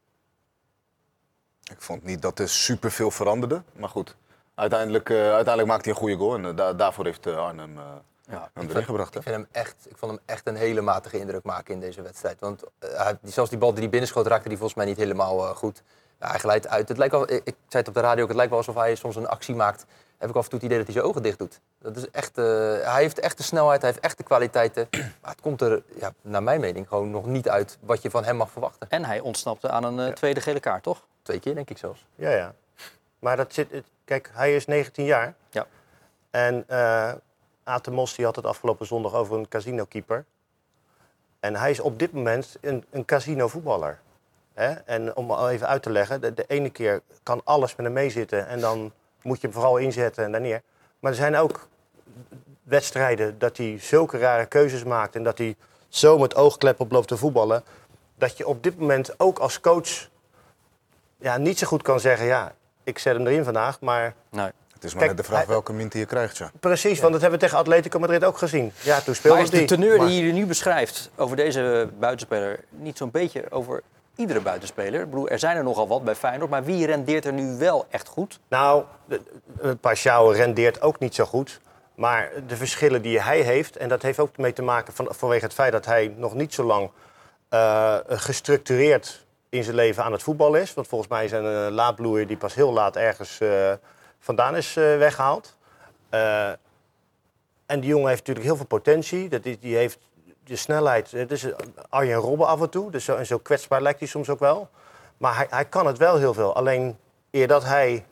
ik 1.71 1.81
vond 1.81 2.03
niet 2.03 2.21
dat 2.21 2.39
er 2.39 2.49
superveel 2.49 3.11
veranderde. 3.11 3.61
Maar 3.75 3.89
goed, 3.89 4.15
uiteindelijk, 4.55 5.09
eh, 5.09 5.17
uiteindelijk 5.17 5.67
maakte 5.67 5.83
hij 5.89 5.93
een 5.93 5.99
goede 6.03 6.15
goal 6.17 6.35
en 6.35 6.45
eh, 6.45 6.55
da- 6.55 6.73
daarvoor 6.73 7.05
heeft 7.05 7.25
eh, 7.25 7.37
Arnhem 7.37 7.77
eh, 7.77 7.83
Ja. 8.31 8.49
hem 8.53 8.69
erin 8.69 8.83
gebracht. 8.83 9.13
hè. 9.13 9.19
Ik, 9.19 9.25
vind 9.25 9.35
hem 9.35 9.47
echt, 9.51 9.75
ik 9.89 9.97
vond 9.97 10.11
hem 10.11 10.21
echt 10.25 10.47
een 10.47 10.55
hele 10.55 10.81
matige 10.81 11.19
indruk 11.19 11.43
maken 11.43 11.73
in 11.73 11.79
deze 11.79 12.01
wedstrijd. 12.01 12.39
Want 12.39 12.63
hij, 12.79 13.17
zelfs 13.23 13.49
die 13.49 13.59
bal 13.59 13.71
die 13.71 13.79
hij 13.79 13.89
binnenschoot 13.89 14.27
raakte 14.27 14.47
die 14.47 14.57
volgens 14.57 14.77
mij 14.77 14.87
niet 14.87 14.97
helemaal 14.97 15.47
eh, 15.47 15.55
goed. 15.55 15.83
Ja, 16.19 16.27
hij 16.29 16.39
glijdt 16.39 16.67
uit. 16.67 16.87
Het 16.89 16.97
lijkt 16.97 17.13
wel, 17.13 17.23
ik, 17.23 17.41
ik 17.43 17.55
zei 17.67 17.83
het 17.83 17.87
op 17.87 17.93
de 17.93 17.99
radio 17.99 18.21
ook, 18.21 18.27
het 18.27 18.35
lijkt 18.37 18.51
wel 18.51 18.59
alsof 18.59 18.75
hij 18.75 18.95
soms 18.95 19.15
een 19.15 19.27
actie 19.27 19.55
maakt. 19.55 19.85
Heb 20.17 20.29
ik 20.31 20.35
af 20.37 20.43
en 20.43 20.49
toe 20.49 20.59
het 20.59 20.67
idee 20.67 20.77
dat 20.77 20.87
hij 20.87 20.95
zijn 20.95 21.07
ogen 21.07 21.23
dicht 21.23 21.37
doet. 21.39 21.59
Dat 21.79 21.95
is 21.97 22.09
echt, 22.09 22.37
eh, 22.37 22.43
hij 22.93 23.01
heeft 23.01 23.19
echt 23.19 23.37
de 23.37 23.43
snelheid, 23.43 23.81
hij 23.81 23.89
heeft 23.89 24.03
echt 24.03 24.17
de 24.17 24.23
kwaliteiten. 24.23 24.87
Maar 25.21 25.31
het 25.31 25.41
komt 25.41 25.61
er, 25.61 25.83
ja, 25.99 26.13
naar 26.21 26.43
mijn 26.43 26.59
mening, 26.59 26.87
gewoon 26.87 27.11
nog 27.11 27.25
niet 27.25 27.49
uit 27.49 27.77
wat 27.81 28.01
je 28.01 28.09
van 28.09 28.23
hem 28.23 28.35
mag 28.35 28.49
verwachten. 28.51 28.89
En 28.89 29.05
hij 29.05 29.19
ontsnapte 29.19 29.69
aan 29.69 29.83
een 29.83 29.99
eh, 30.07 30.13
tweede 30.13 30.41
gele 30.41 30.59
kaart, 30.59 30.83
toch? 30.83 31.05
Twee 31.21 31.39
keer 31.39 31.55
denk 31.55 31.69
ik 31.69 31.77
zelfs. 31.77 32.05
Ja, 32.15 32.29
ja. 32.29 32.53
Maar 33.19 33.37
dat 33.37 33.53
zit, 33.53 33.71
het- 33.71 33.85
kijk, 34.19 34.29
hij 34.33 34.55
is 34.55 34.65
19 34.65 35.05
jaar. 35.05 35.33
Ja. 35.49 35.67
En 36.31 36.63
eh 36.67 37.13
Aad 37.63 37.85
de 37.85 37.91
Mos 37.91 38.15
die 38.15 38.25
had 38.25 38.35
het 38.35 38.45
afgelopen 38.45 38.85
zondag 38.85 39.13
over 39.13 39.37
een 39.37 39.47
casinokeeper. 39.47 40.25
En 41.39 41.55
hij 41.55 41.71
is 41.71 41.79
op 41.79 41.99
dit 41.99 42.11
moment 42.11 42.57
een, 42.61 42.85
een 42.89 43.05
casino-voetballer. 43.05 43.99
Hè? 44.53 44.71
En 44.71 45.15
om 45.15 45.31
al 45.31 45.49
even 45.49 45.67
uit 45.67 45.83
te 45.83 45.89
leggen, 45.89 46.21
de, 46.21 46.33
de 46.33 46.45
ene 46.47 46.69
keer 46.69 47.01
kan 47.23 47.41
alles 47.43 47.75
met 47.75 47.85
hem 47.85 47.95
meezitten 47.95 48.47
en 48.47 48.59
dan 48.59 48.91
moet 49.21 49.41
je 49.41 49.47
hem 49.47 49.55
vooral 49.55 49.77
inzetten 49.77 50.23
en 50.23 50.31
daar 50.31 50.41
neer. 50.41 50.61
Maar 50.99 51.11
er 51.11 51.17
zijn 51.17 51.35
ook 51.35 51.67
wedstrijden 52.63 53.39
dat 53.39 53.57
hij 53.57 53.79
zulke 53.79 54.17
rare 54.17 54.45
keuzes 54.45 54.83
maakt 54.83 55.15
en 55.15 55.23
dat 55.23 55.37
hij 55.37 55.55
zo 55.89 56.17
met 56.17 56.35
oogklep 56.35 56.79
op 56.79 56.91
loopt 56.91 57.07
te 57.07 57.17
voetballen. 57.17 57.63
Dat 58.15 58.37
je 58.37 58.47
op 58.47 58.63
dit 58.63 58.79
moment 58.79 59.19
ook 59.19 59.39
als 59.39 59.59
coach 59.59 60.09
ja, 61.17 61.37
niet 61.37 61.57
zo 61.57 61.67
goed 61.67 61.81
kan 61.81 61.99
zeggen, 61.99 62.25
ja, 62.25 62.55
ik 62.83 62.99
zet 62.99 63.15
hem 63.15 63.27
erin 63.27 63.43
vandaag. 63.43 63.79
Maar 63.81 64.13
Nee. 64.29 64.49
Het 64.73 64.83
is 64.91 64.97
maar 64.97 65.03
Kijk, 65.07 65.15
net 65.17 65.25
de 65.25 65.31
vraag 65.31 65.45
hij- 65.45 65.53
welke 65.53 65.73
minti 65.73 65.99
je 65.99 66.05
krijgt. 66.05 66.37
Ja. 66.37 66.51
precies, 66.59 66.99
want 66.99 67.11
dat 67.11 67.21
hebben 67.21 67.39
we 67.39 67.45
tegen 67.45 67.61
Atletico 67.61 67.99
Madrid 67.99 68.23
ook 68.23 68.37
gezien. 68.37 68.71
Ja, 68.81 68.99
toen 69.01 69.15
speelde 69.15 69.37
Maar 69.37 69.45
is 69.45 69.51
de 69.51 69.57
die. 69.57 69.67
teneur 69.67 69.97
Maar- 69.97 70.07
die 70.07 70.25
je 70.25 70.31
nu 70.33 70.45
beschrijft 70.45 71.09
over 71.15 71.35
deze 71.35 71.89
buitenspeler 71.99 72.59
niet 72.69 72.97
zo'n 72.97 73.11
beetje 73.11 73.43
over 73.49 73.81
iedere 74.15 74.39
buitenspeler? 74.41 75.01
Ik 75.01 75.09
bedoel, 75.09 75.27
er 75.29 75.39
zijn 75.39 75.57
er 75.57 75.63
nogal 75.63 75.87
wat 75.87 76.03
bij 76.03 76.15
Feyenoord, 76.15 76.49
maar 76.49 76.63
wie 76.63 76.85
rendeert 76.85 77.25
er 77.25 77.33
nu 77.33 77.57
wel 77.57 77.85
echt 77.89 78.07
goed? 78.07 78.39
Nou, 78.47 78.83
de- 79.05 79.21
de- 79.61 79.75
Pashao 79.75 80.29
rendeert 80.29 80.81
ook 80.81 80.99
niet 80.99 81.15
zo 81.15 81.25
goed. 81.25 81.59
Maar 81.95 82.31
de 82.47 82.55
verschillen 82.55 83.01
die 83.01 83.21
hij 83.21 83.39
heeft, 83.39 83.77
en 83.77 83.89
dat 83.89 84.01
heeft 84.01 84.19
ook 84.19 84.37
mee 84.37 84.53
te 84.53 84.61
maken 84.61 84.93
van, 84.93 85.07
vanwege 85.09 85.43
het 85.45 85.53
feit 85.53 85.71
dat 85.71 85.85
hij 85.85 86.13
nog 86.17 86.33
niet 86.33 86.53
zo 86.53 86.63
lang 86.63 86.89
eh, 87.49 87.95
gestructureerd 88.07 89.22
in 89.53 89.63
zijn 89.63 89.75
leven 89.75 90.03
aan 90.03 90.11
het 90.11 90.23
voetbal 90.23 90.55
is. 90.55 90.73
Want 90.73 90.87
volgens 90.87 91.09
mij 91.09 91.25
is 91.25 91.31
hij 91.31 91.39
een 91.39 91.71
laadbloeier 91.71 92.27
die 92.27 92.37
pas 92.37 92.53
heel 92.53 92.73
laat 92.73 92.95
ergens 92.95 93.39
eh, 93.39 93.73
vandaan 94.19 94.55
is 94.55 94.75
eh, 94.75 94.97
weggehaald. 94.97 95.57
Eh, 96.09 96.49
en 97.65 97.79
die 97.79 97.89
jongen 97.89 98.07
heeft 98.07 98.19
natuurlijk 98.19 98.45
heel 98.45 98.55
veel 98.55 98.65
potentie. 98.65 99.29
Dat 99.29 99.43
die 99.43 99.75
heeft 99.75 99.99
de 100.43 100.55
snelheid. 100.55 101.11
Het 101.11 101.31
is 101.31 101.45
Arjen 101.89 102.17
Robben 102.17 102.47
af 102.47 102.61
en 102.61 102.69
toe. 102.69 102.91
Dus 102.91 103.05
zo, 103.05 103.15
en 103.15 103.25
zo 103.25 103.37
kwetsbaar 103.37 103.81
lijkt 103.81 103.99
hij 103.99 104.07
soms 104.07 104.29
ook 104.29 104.39
wel. 104.39 104.69
Maar 105.17 105.35
hij, 105.35 105.47
hij 105.49 105.65
kan 105.65 105.85
het 105.85 105.97
wel 105.97 106.17
heel 106.17 106.33
veel. 106.33 106.55
Alleen 106.55 106.97
eer 107.31 107.47
dat 107.47 107.63
hij 107.63 108.05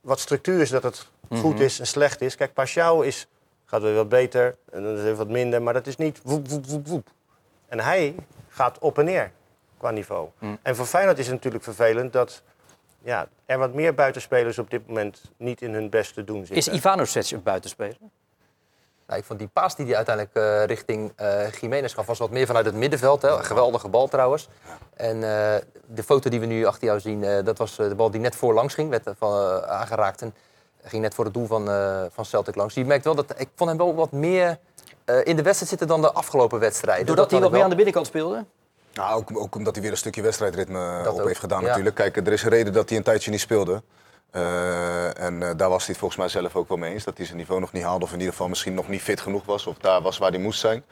wat 0.00 0.20
structuur 0.20 0.60
is 0.60 0.70
dat 0.70 0.82
het 0.82 1.08
goed 1.30 1.60
is 1.60 1.80
en 1.80 1.86
slecht 1.86 2.20
is. 2.20 2.36
Kijk, 2.36 2.52
Pashao 2.52 3.00
is, 3.00 3.26
gaat 3.64 3.82
weer 3.82 3.94
wat 3.94 4.08
beter 4.08 4.56
en 4.70 4.82
dan 4.82 4.96
is 4.96 5.04
het 5.04 5.16
wat 5.16 5.28
minder. 5.28 5.62
Maar 5.62 5.74
dat 5.74 5.86
is 5.86 5.96
niet 5.96 6.20
woep, 6.22 6.48
woep, 6.48 6.66
woep, 6.66 6.86
woep. 6.86 7.08
En 7.68 7.80
hij 7.80 8.14
gaat 8.48 8.78
op 8.78 8.98
en 8.98 9.04
neer 9.04 9.32
qua 9.78 9.90
niveau. 9.90 10.28
En 10.62 10.76
voor 10.76 10.86
Feyenoord 10.86 11.18
is 11.18 11.24
het 11.26 11.34
natuurlijk 11.34 11.64
vervelend 11.64 12.12
dat 12.12 12.42
ja, 13.02 13.28
er 13.46 13.58
wat 13.58 13.74
meer 13.74 13.94
buitenspelers 13.94 14.58
op 14.58 14.70
dit 14.70 14.86
moment 14.86 15.20
niet 15.36 15.62
in 15.62 15.74
hun 15.74 15.90
beste 15.90 16.24
doen 16.24 16.46
zitten. 16.46 16.56
Is 16.56 16.68
Ivanovic 16.68 17.30
een 17.30 17.42
buitenspeler? 17.42 17.96
Nou, 19.06 19.18
ik 19.20 19.24
vond 19.26 19.38
die 19.38 19.48
paas 19.48 19.76
die 19.76 19.86
hij 19.86 19.96
uiteindelijk 19.96 20.36
eh, 20.36 20.64
richting 20.64 21.12
eh 21.16 21.52
Jiménez 21.52 21.94
gaf, 21.94 22.06
was 22.06 22.18
wat 22.18 22.30
meer 22.30 22.46
vanuit 22.46 22.66
het 22.66 22.74
middenveld. 22.74 23.22
Hè. 23.22 23.28
Een 23.28 23.44
geweldige 23.44 23.88
bal 23.88 24.08
trouwens. 24.08 24.48
En 24.94 25.14
eh, 25.14 25.60
de 25.86 26.02
foto 26.02 26.30
die 26.30 26.40
we 26.40 26.46
nu 26.46 26.64
achter 26.64 26.86
jou 26.86 27.00
zien, 27.00 27.24
eh, 27.24 27.44
dat 27.44 27.58
was 27.58 27.78
eh, 27.78 27.88
de 27.88 27.94
bal 27.94 28.10
die 28.10 28.20
net 28.20 28.36
voorlangs 28.36 28.74
ging, 28.74 28.90
werd 28.90 29.08
van, 29.18 29.62
aangeraakt. 29.64 30.22
En 30.22 30.34
ging 30.82 31.02
net 31.02 31.14
voor 31.14 31.24
het 31.24 31.34
doel 31.34 31.46
van, 31.46 31.70
eh, 31.70 32.02
van 32.10 32.24
Celtic 32.24 32.54
langs. 32.54 32.74
Je 32.74 32.84
merkt 32.84 33.04
wel 33.04 33.14
dat 33.14 33.34
ik 33.36 33.48
vond 33.54 33.70
hem 33.70 33.78
wel 33.78 33.94
wat 33.94 34.12
meer 34.12 34.58
eh, 35.04 35.16
in 35.24 35.36
de 35.36 35.42
wedstrijd 35.42 35.68
zitten 35.68 35.88
dan 35.88 36.00
de 36.00 36.12
afgelopen 36.12 36.58
wedstrijden. 36.58 37.06
Doordat 37.06 37.24
Dat 37.24 37.32
hij 37.32 37.40
wat 37.42 37.50
meer 37.50 37.62
aan 37.62 37.70
de 37.70 37.76
binnenkant 37.76 38.06
speelde? 38.06 38.44
Nou, 38.96 39.18
ook, 39.18 39.38
ook 39.38 39.54
omdat 39.54 39.74
hij 39.74 39.82
weer 39.82 39.92
een 39.92 39.98
stukje 39.98 40.22
wedstrijdritme 40.22 41.00
Dat 41.04 41.12
op 41.12 41.20
ook, 41.20 41.26
heeft 41.26 41.40
gedaan 41.40 41.60
ja. 41.60 41.66
natuurlijk. 41.66 41.96
Kijk, 41.96 42.16
er 42.16 42.32
is 42.32 42.42
een 42.42 42.50
reden 42.50 42.72
dat 42.72 42.88
hij 42.88 42.98
een 42.98 43.04
tijdje 43.04 43.30
niet 43.30 43.40
speelde. 43.40 43.82
Eh, 44.30 45.20
en 45.20 45.42
eh, 45.42 45.50
daar 45.56 45.68
was 45.68 45.84
hij 45.84 45.88
het 45.88 45.98
volgens 45.98 46.20
mij 46.20 46.28
zelf 46.28 46.56
ook 46.56 46.68
wel 46.68 46.76
mee 46.76 46.92
eens. 46.92 47.04
Dat 47.04 47.16
hij 47.16 47.26
zijn 47.26 47.38
niveau 47.38 47.60
nog 47.60 47.72
niet 47.72 47.82
haalde. 47.82 48.04
Of 48.04 48.12
in 48.12 48.18
ieder 48.18 48.32
geval 48.32 48.48
misschien 48.48 48.74
nog 48.74 48.88
niet 48.88 49.02
fit 49.02 49.20
genoeg 49.20 49.44
was. 49.44 49.66
Of 49.66 49.78
daar 49.78 50.02
was 50.02 50.18
waar 50.18 50.30
hij 50.30 50.40
moest 50.40 50.60
zijn. 50.60 50.84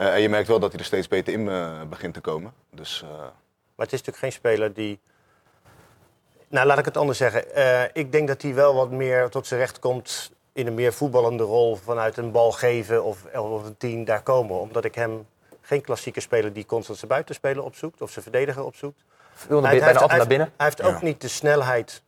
Eh, 0.00 0.14
en 0.14 0.20
je 0.20 0.28
merkt 0.28 0.48
wel 0.48 0.58
dat 0.60 0.70
hij 0.70 0.80
er 0.80 0.86
steeds 0.86 1.08
beter 1.08 1.32
in 1.32 1.48
eh, 1.48 1.82
begint 1.88 2.14
te 2.14 2.20
komen. 2.20 2.52
Dus 2.70 3.02
eh, 3.02 3.18
Maar 3.18 3.86
het 3.86 3.92
is 3.92 4.02
natuurlijk 4.02 4.18
geen 4.18 4.32
speler 4.32 4.74
die. 4.74 5.00
Nou, 6.48 6.66
laat 6.66 6.78
ik 6.78 6.84
het 6.84 6.96
anders 6.96 7.18
zeggen. 7.18 7.54
Eh, 7.54 7.82
ik 7.92 8.12
denk 8.12 8.28
dat 8.28 8.42
hij 8.42 8.54
wel 8.54 8.74
wat 8.74 8.90
meer 8.90 9.28
tot 9.28 9.46
zijn 9.46 9.60
recht 9.60 9.78
komt 9.78 10.30
in 10.52 10.66
een 10.66 10.74
meer 10.74 10.92
voetballende 10.92 11.42
rol 11.42 11.76
vanuit 11.76 12.16
een 12.16 12.30
bal 12.30 12.52
geven 12.52 13.04
of, 13.04 13.24
of 13.34 13.64
een 13.64 13.76
team 13.76 14.04
daar 14.04 14.22
komen. 14.22 14.60
Omdat 14.60 14.84
ik 14.84 14.94
hem 14.94 15.26
geen 15.70 15.80
klassieke 15.82 16.20
speler 16.20 16.52
die 16.52 16.66
constant 16.66 16.98
zijn 16.98 17.10
buitenspelen 17.10 17.64
opzoekt 17.64 18.00
of 18.02 18.10
zijn 18.10 18.22
verdediger 18.22 18.64
opzoekt. 18.64 19.00
Hij- 19.48 19.58
hij 19.60 19.70
heeft- 19.70 20.00
altijd 20.00 20.18
naar 20.18 20.26
binnen. 20.26 20.52
Hij 20.56 20.66
heeft 20.66 20.82
ook 20.82 20.92
Ja. 21.00 21.04
niet 21.04 21.20
de 21.20 21.28
snelheid 21.28 22.02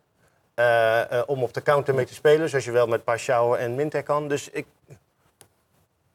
eh, 0.55 1.01
eh, 1.19 1.23
om 1.27 1.43
op 1.43 1.55
de 1.55 1.63
counter 1.63 1.95
mee 1.95 2.05
te 2.07 2.15
spelen, 2.15 2.49
zoals 2.49 2.65
je 2.65 2.71
wel 2.71 2.87
met 2.87 3.05
Pashao 3.05 3.55
en 3.55 3.75
Minter 3.75 4.03
kan. 4.03 4.29
Dus 4.29 4.51
ik, 4.51 4.67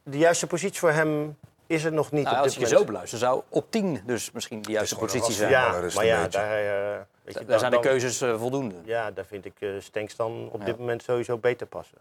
de 0.02 0.18
juiste 0.18 0.46
positie 0.46 0.78
voor 0.78 0.90
hem 0.90 1.36
is 1.66 1.84
er 1.84 1.92
nog 1.92 2.10
niet 2.12 2.24
Nou, 2.24 2.36
op 2.36 2.42
als 2.42 2.52
dit 2.52 2.54
je 2.54 2.60
je 2.60 2.66
moment. 2.66 2.86
zo 2.86 2.92
beluistert, 2.92 3.20
zou 3.20 3.42
op 3.48 3.70
10 3.70 4.02
dus 4.06 4.30
misschien 4.30 4.62
de 4.62 4.70
juiste 4.72 4.96
positie 4.96 5.34
zijn. 5.34 5.50
Ja, 5.50 5.80
Maar 5.94 6.04
ja, 6.04 6.28
daar, 6.28 6.50
eh, 6.50 6.98
weet 7.22 7.34
je, 7.34 7.40
Daar 7.40 7.44
dan- 7.46 7.58
zijn 7.58 7.72
de 7.72 7.80
keuzes 7.80 8.18
voldoende. 8.18 8.74
Ja, 8.84 9.10
daar 9.10 9.24
vind 9.26 9.44
ik 9.44 9.54
eh 9.58 9.68
Stenks 9.80 10.16
dan 10.16 10.48
op 10.52 10.60
Ja. 10.60 10.66
dit 10.66 10.78
moment 10.78 11.02
sowieso 11.02 11.38
beter 11.38 11.66
passen. 11.66 11.98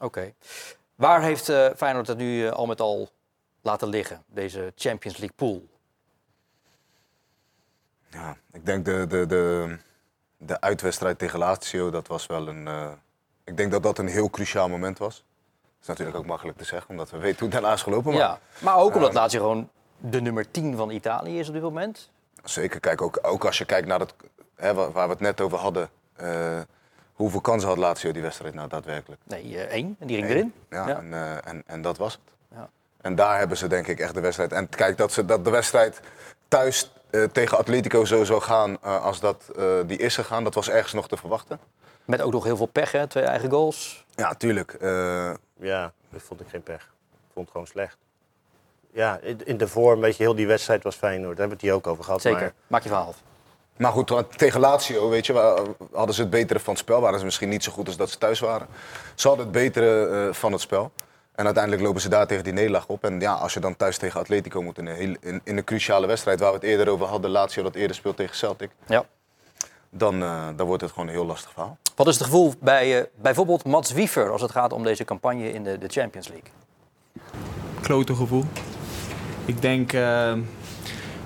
Oké. 0.00 0.32
Waar 0.94 1.22
heeft 1.22 1.48
eh, 1.48 1.66
Feyenoord 1.76 2.06
het 2.06 2.18
nu 2.18 2.50
al 2.50 2.66
met 2.66 2.80
al 2.80 3.08
laten 3.64 3.88
liggen, 3.88 4.22
deze 4.26 4.72
Champions 4.76 5.16
League 5.18 5.36
pool? 5.36 5.66
ja, 8.10 8.36
ik 8.52 8.66
denk 8.66 8.84
de, 8.84 9.06
de, 9.08 9.26
de, 9.26 9.76
de 10.36 10.60
uitwedstrijd 10.60 11.18
tegen 11.18 11.38
Lazio, 11.38 11.90
dat 11.90 12.06
was 12.06 12.26
wel 12.26 12.48
een... 12.48 12.68
eh, 12.68 12.90
ik 13.44 13.56
denk 13.56 13.70
dat 13.70 13.82
dat 13.82 13.98
een 13.98 14.06
heel 14.08 14.30
cruciaal 14.30 14.68
moment 14.68 14.98
was. 14.98 15.14
Dat 15.14 15.80
is 15.82 15.86
natuurlijk 15.86 16.16
ook 16.16 16.26
makkelijk 16.26 16.58
te 16.58 16.64
zeggen, 16.64 16.90
omdat 16.90 17.10
we 17.10 17.18
weten 17.18 17.38
hoe 17.38 17.48
het 17.48 17.52
daarna 17.56 17.72
is 17.72 17.82
gelopen. 17.82 18.10
Maar 18.12 18.20
Ja, 18.20 18.38
maar 18.58 18.76
ook 18.76 18.94
omdat 18.94 19.12
Lazio 19.14 19.40
gewoon 19.40 19.70
de 19.98 20.20
nummer 20.20 20.50
10 20.50 20.76
van 20.76 20.90
Italië 20.90 21.38
is 21.38 21.48
op 21.48 21.54
dit 21.54 21.62
moment. 21.62 22.10
Zeker, 22.44 22.80
kijk, 22.80 23.02
ook, 23.02 23.18
ook 23.22 23.44
als 23.44 23.58
je 23.58 23.64
kijkt 23.64 23.86
naar 23.86 24.00
het, 24.00 24.14
hè, 24.54 24.74
waar, 24.74 24.92
waar 24.92 25.06
we 25.06 25.12
het 25.12 25.22
net 25.22 25.40
over 25.40 25.58
hadden. 25.58 25.88
eh, 26.14 26.60
hoeveel 27.12 27.40
kansen 27.40 27.68
had 27.68 27.78
Lazio 27.78 28.12
die 28.12 28.22
wedstrijd 28.22 28.54
nou 28.54 28.68
daadwerkelijk? 28.68 29.20
Nee, 29.24 29.42
eh, 29.58 29.72
één. 29.72 29.96
En 29.98 30.06
die 30.06 30.16
ging 30.16 30.28
erin. 30.28 30.52
Ja, 30.70 30.88
Ja. 30.88 30.96
En, 30.98 31.12
eh, 31.12 31.46
en, 31.46 31.62
en 31.66 31.82
dat 31.82 31.96
was 31.98 32.12
het. 32.12 32.33
En 33.04 33.14
daar 33.14 33.38
hebben 33.38 33.56
ze 33.56 33.66
denk 33.66 33.86
ik 33.86 34.00
echt 34.00 34.14
de 34.14 34.20
wedstrijd. 34.20 34.52
En 34.52 34.68
kijk, 34.68 34.96
dat, 34.96 35.12
ze, 35.12 35.24
dat 35.24 35.44
de 35.44 35.50
wedstrijd 35.50 36.00
thuis 36.48 36.90
eh, 37.10 37.22
tegen 37.22 37.58
Atletico 37.58 38.04
zo 38.04 38.24
zou 38.24 38.40
gaan 38.40 38.78
eh, 38.82 39.04
als 39.04 39.20
dat 39.20 39.50
eh, 39.56 39.64
die 39.86 39.98
is 39.98 40.14
gegaan, 40.14 40.44
dat 40.44 40.54
was 40.54 40.68
ergens 40.70 40.92
nog 40.92 41.08
te 41.08 41.16
verwachten. 41.16 41.60
Met 42.04 42.20
ook 42.22 42.32
nog 42.32 42.44
heel 42.44 42.56
veel 42.56 42.66
pech, 42.66 42.92
hè? 42.92 43.06
twee 43.06 43.24
eigen 43.24 43.50
goals. 43.50 44.04
Ja, 44.14 44.34
tuurlijk. 44.34 44.72
eh, 44.72 45.32
Ja, 45.60 45.92
dat 46.10 46.22
vond 46.22 46.40
ik 46.40 46.46
geen 46.48 46.62
pech. 46.62 46.82
Ik 46.82 47.30
vond 47.32 47.44
het 47.46 47.50
gewoon 47.50 47.66
slecht. 47.66 47.96
Ja, 48.92 49.20
in 49.44 49.56
de 49.56 49.68
vorm, 49.68 50.00
weet 50.00 50.16
je, 50.16 50.22
heel 50.22 50.34
die 50.34 50.46
wedstrijd 50.46 50.82
was 50.82 50.96
Feyenoord. 50.96 51.36
Daar 51.36 51.48
hebben 51.48 51.48
we 51.48 51.52
het 51.52 51.62
hier 51.62 51.72
ook 51.72 51.86
over 51.86 52.04
gehad. 52.04 52.20
Zeker. 52.20 52.40
Maar 52.40 52.52
Maak 52.66 52.82
je 52.82 52.88
verhaal 52.88 53.14
maar 53.76 53.92
goed, 53.92 54.38
tegen 54.38 54.60
Lazio, 54.60 55.08
weet 55.08 55.26
je, 55.26 55.32
hadden 55.92 56.14
ze 56.14 56.20
het 56.20 56.30
betere 56.30 56.60
van 56.60 56.72
het 56.72 56.82
spel. 56.82 57.00
Waren 57.00 57.18
ze 57.18 57.24
misschien 57.24 57.48
niet 57.48 57.64
zo 57.64 57.72
goed 57.72 57.86
als 57.86 57.96
dat 57.96 58.10
ze 58.10 58.18
thuis 58.18 58.40
waren. 58.40 58.66
Ze 59.14 59.28
hadden 59.28 59.46
het 59.46 59.54
betere 59.54 60.06
eh, 60.28 60.34
van 60.34 60.52
het 60.52 60.60
spel. 60.60 60.92
En 61.34 61.44
uiteindelijk 61.44 61.82
lopen 61.84 62.00
ze 62.00 62.08
daar 62.08 62.26
tegen 62.26 62.44
die 62.44 62.52
nederlaag 62.52 62.86
op. 62.86 63.04
En 63.04 63.20
ja, 63.20 63.32
als 63.32 63.54
je 63.54 63.60
dan 63.60 63.76
thuis 63.76 63.98
tegen 63.98 64.20
Atletico 64.20 64.62
moet 64.62 64.78
in 64.78 64.86
een, 64.86 64.94
heel, 64.96 65.16
in, 65.20 65.40
in 65.44 65.56
een 65.56 65.64
cruciale 65.64 66.06
wedstrijd... 66.06 66.40
waar 66.40 66.48
we 66.48 66.54
het 66.54 66.64
eerder 66.64 66.88
over 66.88 67.06
hadden, 67.06 67.30
Lazio 67.30 67.62
dat 67.62 67.74
eerder 67.74 67.96
speelt 67.96 68.16
tegen 68.16 68.36
Celtic... 68.36 68.70
Ja. 68.86 69.04
dan, 69.90 70.22
eh, 70.22 70.46
dan 70.56 70.66
wordt 70.66 70.82
het 70.82 70.92
gewoon 70.92 71.06
een 71.08 71.14
heel 71.14 71.26
lastig 71.26 71.50
verhaal. 71.52 71.78
Wat 71.96 72.06
is 72.06 72.14
het 72.14 72.24
gevoel 72.24 72.54
bij 72.60 72.98
eh, 73.00 73.04
bijvoorbeeld 73.20 73.64
Mats 73.64 73.92
Wiever 73.92 74.30
als 74.30 74.42
het 74.42 74.50
gaat 74.50 74.72
om 74.72 74.82
deze 74.84 75.04
campagne 75.04 75.52
in 75.52 75.64
de, 75.64 75.78
de 75.78 75.88
Champions 75.88 76.28
League? 76.28 76.50
klote 77.80 78.14
gevoel. 78.14 78.44
Ik 79.44 79.62
denk, 79.62 79.92
eh, 79.92 80.00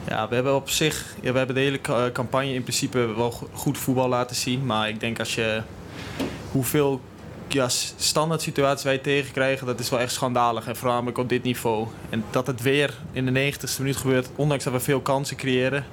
ja, 0.07 0.29
we 0.29 0.35
hebben 0.35 0.55
op 0.55 0.71
zich, 0.71 1.15
ja, 1.21 1.33
we 1.33 1.39
hebben 1.39 1.57
de 1.57 1.63
hele 1.63 1.81
ca- 1.81 2.11
campagne 2.13 2.53
in 2.55 2.63
principe 2.63 2.99
wel 2.99 3.31
go- 3.31 3.49
goed 3.53 3.79
voetbal 3.79 4.09
laten 4.09 4.37
zien. 4.37 4.67
Maar 4.67 4.89
ik 4.89 5.01
denk 5.01 5.19
als 5.19 5.35
je 5.35 5.63
hoeveel 6.53 7.01
ja, 7.53 7.69
standaard 7.97 8.43
situaties 8.43 8.85
wij 8.85 8.99
tegenkrijgen, 8.99 9.67
dat 9.67 9.81
is 9.81 9.91
wel 9.91 10.01
echt 10.01 10.13
schandalig. 10.13 10.67
En 10.67 10.77
voornamelijk 10.77 11.19
op 11.19 11.29
dit 11.29 11.43
niveau. 11.43 11.87
En 12.11 12.25
dat 12.31 12.47
het 12.47 12.63
weer 12.63 12.95
in 13.13 13.27
de 13.35 13.53
90ste 13.53 13.79
minuut 13.79 13.97
gebeurt, 13.97 14.29
ondanks 14.37 14.65
dat 14.65 14.73
we 14.73 14.81
veel 14.81 15.01
kansen 15.01 15.37
creëren. 15.37 15.85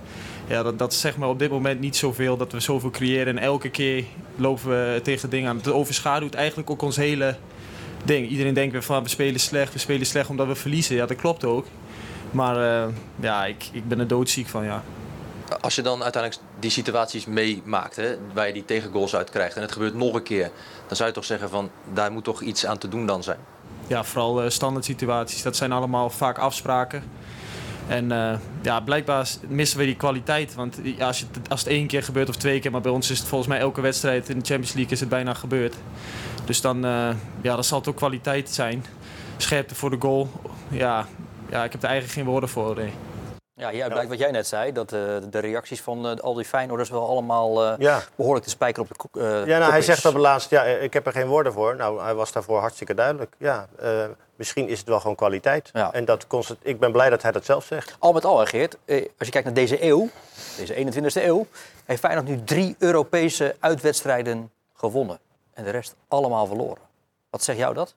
Ja, 0.48 0.64
dat, 0.64 0.80
dat 0.80 0.92
is 0.92 1.00
zeg 1.00 1.18
maar 1.18 1.30
op 1.30 1.40
dit 1.40 1.50
moment 1.50 1.80
niet 1.80 1.96
zoveel 1.96 2.38
dat 2.38 2.52
we 2.52 2.60
zoveel 2.60 2.90
creëren. 2.90 3.38
En 3.38 3.44
elke 3.44 3.70
keer 3.70 4.04
lopen 4.36 4.70
we 4.70 5.00
tegen 5.04 5.30
dingen 5.30 5.50
aan. 5.50 5.58
Het 5.58 5.68
overschaduwt 5.68 6.34
eigenlijk 6.34 6.70
ook 6.70 6.82
ons 6.82 6.96
hele 6.96 7.36
ding. 8.04 8.30
Iedereen 8.30 8.54
denkt 8.54 8.72
weer 8.72 8.84
van 8.84 9.04
we 9.04 9.10
spelen 9.10 9.40
slecht, 9.40 9.74
we 9.74 9.80
spelen 9.80 10.06
slecht 10.06 10.30
omdat 10.30 10.48
we 10.48 10.56
verliezen. 10.56 10.96
Ja, 10.96 11.06
dat 11.06 11.18
klopt 11.18 11.46
ook. 11.46 11.66
Maar 12.32 12.84
eh, 12.86 12.94
ja, 13.20 13.46
ik, 13.46 13.70
ik 13.72 13.88
ben 13.88 14.00
er 14.00 14.08
doodziek 14.08 14.48
van, 14.48 14.64
ja. 14.64 14.84
Als 15.62 15.76
je 15.76 15.82
dan 15.82 16.04
uiteindelijk 16.04 16.44
die 16.60 16.70
situaties 16.70 17.26
meemaakt, 17.26 18.00
waar 18.34 18.48
je 18.48 18.54
die 18.54 18.66
tegengoals 18.66 19.16
uit 19.16 19.30
krijgt 19.30 19.56
en 19.56 19.62
het 19.62 19.72
gebeurt 19.72 19.94
nog 19.94 20.14
een 20.14 20.24
keer, 20.24 20.52
dan 20.88 20.96
zou 20.96 21.10
je 21.10 21.16
toch 21.16 21.26
zeggen 21.26 21.50
van 21.50 21.70
daar 21.94 22.12
moet 22.12 22.24
toch 22.24 22.42
iets 22.42 22.66
aan 22.66 22.78
te 22.78 22.88
doen 22.88 23.06
dan 23.06 23.24
zijn. 23.24 23.40
Ja, 23.88 24.04
vooral 24.04 24.44
eh, 24.44 24.50
standaard 24.50 24.86
situaties. 24.86 25.42
Dat 25.42 25.56
zijn 25.56 25.72
allemaal 25.72 26.10
vaak 26.10 26.38
afspraken. 26.38 27.04
En 27.88 28.12
eh, 28.12 28.38
ja, 28.62 28.80
blijkbaar 28.80 29.30
missen 29.48 29.80
we 29.80 29.86
die 29.86 29.96
kwaliteit. 29.96 30.56
Want 30.56 30.80
ja, 30.84 31.08
als, 31.08 31.20
het, 31.20 31.50
als 31.50 31.60
het 31.60 31.70
één 31.70 31.88
keer 31.88 32.04
gebeurt 32.04 32.30
of 32.30 32.36
twee 32.36 32.60
keer, 32.60 32.72
maar 32.72 32.82
bij 32.82 32.92
ons 32.92 33.10
is 33.10 33.20
het 33.20 33.28
volgens 33.28 33.50
mij 33.50 33.60
elke 33.60 33.82
wedstrijd 33.82 34.30
in 34.30 34.40
de 34.40 34.46
Champions 34.46 34.74
League 34.74 34.94
is 34.94 35.00
het 35.00 35.10
bijna 35.10 35.34
gebeurd. 35.34 35.76
Dus 36.46 36.62
dan, 36.62 36.86
eh, 36.86 37.10
ja, 37.42 37.54
dan 37.56 37.64
zal 37.64 37.78
het 37.78 37.88
ook 37.88 37.96
kwaliteit 37.96 38.50
zijn. 38.50 38.86
Scherpte 39.38 39.76
voor 39.76 39.90
de 39.90 39.98
goal. 40.00 40.30
Ja, 40.70 41.08
ja, 41.50 41.64
ik 41.64 41.72
heb 41.72 41.84
er 41.84 41.90
eigenlijk 41.90 42.18
geen 42.18 42.26
woorden 42.26 42.50
voor. 42.50 42.78
Ja, 43.58 43.70
hier 43.70 43.90
blijkt 43.90 44.10
wat 44.10 44.20
jij 44.20 44.32
net 44.32 44.48
zei, 44.48 44.72
dat 44.72 44.92
eh, 44.94 45.00
de 45.30 45.40
reacties 45.40 45.82
van 45.82 46.08
eh, 46.08 46.16
al 46.16 46.34
die 46.34 46.46
Feyenoorders 46.46 46.90
wel 46.90 47.08
allemaal 47.08 47.66
eh, 47.66 47.74
ja, 47.78 48.02
behoorlijk 48.16 48.46
de 48.46 48.52
spijker 48.52 48.82
op 48.82 48.88
de 48.88 48.96
kop 48.96 49.16
ja 49.16 49.44
nou, 49.46 49.70
hij 49.70 49.80
is. 49.80 49.86
zegt 49.86 50.06
op 50.06 50.14
het 50.14 50.22
laatst, 50.22 50.50
ja, 50.50 50.64
ik 50.64 50.94
heb 50.94 51.06
er 51.06 51.12
geen 51.12 51.28
woorden 51.28 51.54
voor. 51.54 51.76
Nou, 51.76 52.02
hij 52.02 52.14
was 52.14 52.32
daarvoor 52.32 52.60
hartstikke 52.60 52.94
duidelijk. 52.94 53.36
Ja, 53.38 53.68
misschien 54.36 54.68
is 54.68 54.80
het 54.80 54.88
wel 54.88 55.00
gewoon 55.00 55.16
kwaliteit. 55.16 55.70
Ja. 55.74 55.94
En 55.94 56.06
dat 56.06 56.28
constant, 56.28 56.60
ik 56.62 56.80
ben 56.80 56.92
blij 56.92 57.10
dat 57.10 57.22
hij 57.22 57.32
dat 57.32 57.46
zelf 57.46 57.66
zegt. 57.66 57.96
Al 58.00 58.14
met 58.14 58.26
al, 58.26 58.46
Geert, 58.46 58.78
als 58.88 59.28
je 59.28 59.30
kijkt 59.30 59.46
naar 59.46 59.54
deze 59.54 59.84
eeuw, 59.84 60.10
deze 60.58 60.74
21e 60.74 61.24
eeuw, 61.24 61.48
heeft 61.86 62.00
Feyenoord 62.00 62.28
nu 62.28 62.44
drie 62.44 62.76
Europese 62.80 63.56
uitwedstrijden 63.60 64.52
gewonnen. 64.74 65.20
En 65.54 65.64
de 65.64 65.70
rest 65.70 65.96
allemaal 66.08 66.46
verloren. 66.46 66.84
Wat 67.30 67.44
zegt 67.44 67.60
jou 67.60 67.74
dat? 67.74 67.96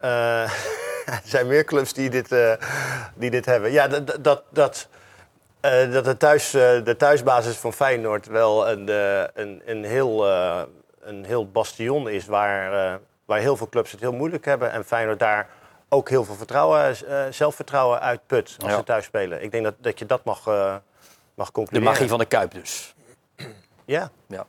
Eh, 1.10 1.16
er 1.24 1.28
zijn 1.28 1.46
meer 1.46 1.64
clubs 1.64 1.92
die 1.92 2.10
dit, 2.10 2.32
eh, 2.32 2.52
die 3.14 3.30
dit 3.30 3.46
hebben. 3.46 3.72
Ja, 3.72 3.88
dat, 3.88 4.24
dat, 4.24 4.42
dat, 4.50 4.88
eh, 5.60 5.92
dat 5.92 6.04
de, 6.04 6.16
thuis, 6.16 6.54
eh, 6.54 6.84
de 6.84 6.94
thuisbasis 6.96 7.56
van 7.56 7.72
Feyenoord 7.72 8.26
wel 8.26 8.68
een, 8.68 8.88
eh, 8.88 9.22
een, 9.34 9.62
een, 9.64 9.84
heel, 9.84 10.28
eh, 10.28 10.62
een 11.00 11.24
heel 11.24 11.50
bastion 11.50 12.08
is 12.08 12.26
waar, 12.26 12.92
eh, 12.92 12.98
waar 13.24 13.38
heel 13.38 13.56
veel 13.56 13.68
clubs 13.68 13.90
het 13.90 14.00
heel 14.00 14.12
moeilijk 14.12 14.44
hebben. 14.44 14.72
En 14.72 14.84
Feyenoord 14.84 15.18
daar 15.18 15.48
ook 15.88 16.08
heel 16.08 16.24
veel 16.24 16.34
vertrouwen, 16.34 16.96
eh, 17.06 17.24
zelfvertrouwen 17.30 18.00
uitput 18.00 18.56
als 18.60 18.70
Ja. 18.70 18.76
ze 18.78 18.84
thuis 18.84 19.04
spelen. 19.04 19.42
Ik 19.42 19.50
denk 19.50 19.64
dat, 19.64 19.74
dat 19.78 19.98
je 19.98 20.06
dat 20.06 20.24
mag, 20.24 20.46
eh, 20.46 20.76
mag 21.34 21.46
De 21.46 21.52
concluderen. 21.52 21.92
magie 21.92 22.08
van 22.08 22.18
de 22.18 22.24
Kuip 22.24 22.52
dus. 22.52 22.94
Ja, 23.84 24.10
Dat 24.28 24.46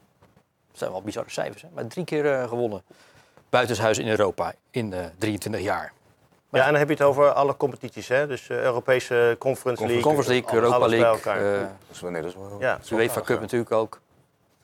zijn 0.74 0.92
wel 0.92 1.02
bizarre 1.02 1.30
cijfers, 1.30 1.62
hè? 1.62 1.68
maar 1.74 1.88
drie 1.88 2.06
keer 2.06 2.34
eh, 2.34 2.48
gewonnen. 2.48 2.84
Buitenshuis 3.50 3.98
in 3.98 4.08
Europa 4.08 4.54
in 4.72 4.94
eh 4.94 5.06
23 5.18 5.62
jaar. 5.62 5.94
Ja, 6.52 6.66
en 6.66 6.72
dan 6.72 6.80
heb 6.80 6.88
je 6.88 6.94
het 6.94 7.04
over 7.04 7.32
alle 7.32 7.58
competities. 7.58 8.08
Hè? 8.08 8.28
Dus 8.28 8.50
eh, 8.50 8.58
Europese 8.64 9.36
Conference 9.40 9.84
League. 9.86 10.02
Conference 10.04 10.32
League, 10.32 10.50
alles- 10.50 10.62
Europa 10.62 10.78
alles 10.86 10.90
bij 10.90 11.00
League, 11.00 11.18
elkaar. 11.24 11.54
eh 11.54 11.60
Dat 11.62 11.70
is 11.92 12.02
wel, 12.02 12.12
nee, 12.12 12.22
dat 12.22 12.30
is 12.32 12.38
wel 12.38 12.58
Ja. 12.60 12.80
de 12.90 12.96
UEFA 12.96 13.22
Cup 13.22 13.40
natuurlijk 13.40 13.72
ook. 13.72 14.00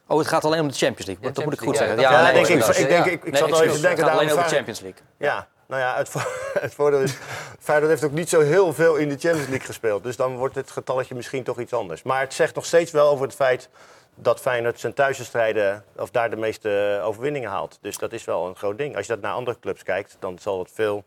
Oh, 0.08 0.17
het 0.17 0.28
gaat 0.28 0.45
alleen 0.45 0.60
om 0.62 0.67
de 0.67 0.73
Champions 0.73 1.06
League. 1.06 1.26
Ja, 1.28 1.32
dat 1.34 1.43
moet 1.43 1.54
ik 1.54 1.60
goed 1.60 1.78
zeggen. 1.78 2.00
Ja, 2.00 2.32
denk 2.32 2.47
ik. 2.47 2.65
Ik, 2.65 2.88
denk, 2.88 3.06
ik, 3.06 3.13
ik 3.23 3.32
Nee, 3.32 3.36
zat 3.41 3.52
al 3.52 3.62
even 3.63 3.82
denken 3.82 3.89
Het 3.89 4.00
gaat 4.00 4.19
alleen 4.19 4.32
over 4.32 4.43
de 4.43 4.50
Champions 4.56 4.80
League. 4.80 5.02
Ja, 5.17 5.47
nou 5.65 5.82
ja, 5.82 5.95
het, 5.97 6.10
vo- 6.10 6.30
het 6.60 6.73
voordeel 6.73 7.00
is... 7.00 7.17
Feyenoord 7.60 7.89
heeft 7.91 8.04
ook 8.04 8.12
niet 8.12 8.30
zo 8.30 8.39
heel 8.41 8.73
veel 8.73 8.95
in 8.95 9.10
de 9.10 9.17
Champions 9.17 9.47
League 9.50 9.65
gespeeld. 9.67 10.04
Dus 10.04 10.15
dan 10.15 10.36
wordt 10.38 10.56
het 10.56 10.71
getalletje 10.71 11.15
misschien 11.15 11.43
toch 11.43 11.60
iets 11.60 11.73
anders. 11.73 12.04
Maar 12.04 12.19
het 12.19 12.34
zegt 12.34 12.56
nog 12.56 12.65
steeds 12.65 12.91
wel 12.91 13.10
over 13.10 13.26
het 13.26 13.36
feit 13.36 13.69
dat 14.15 14.39
Feyenoord 14.39 14.80
zijn 14.80 14.93
thuiswedstrijden... 14.93 15.84
of 15.97 16.10
daar 16.12 16.30
de 16.30 16.36
meeste 16.36 17.00
overwinningen 17.04 17.50
haalt. 17.50 17.78
Dus 17.82 17.97
dat 17.97 18.12
is 18.13 18.26
wel 18.26 18.47
een 18.47 18.56
groot 18.56 18.78
ding. 18.78 18.95
Als 18.97 19.06
je 19.08 19.13
dat 19.13 19.21
naar 19.21 19.34
andere 19.34 19.60
clubs 19.60 19.84
kijkt, 19.84 20.17
dan 20.19 20.39
zal 20.39 20.60
het 20.60 20.69
veel 20.73 21.04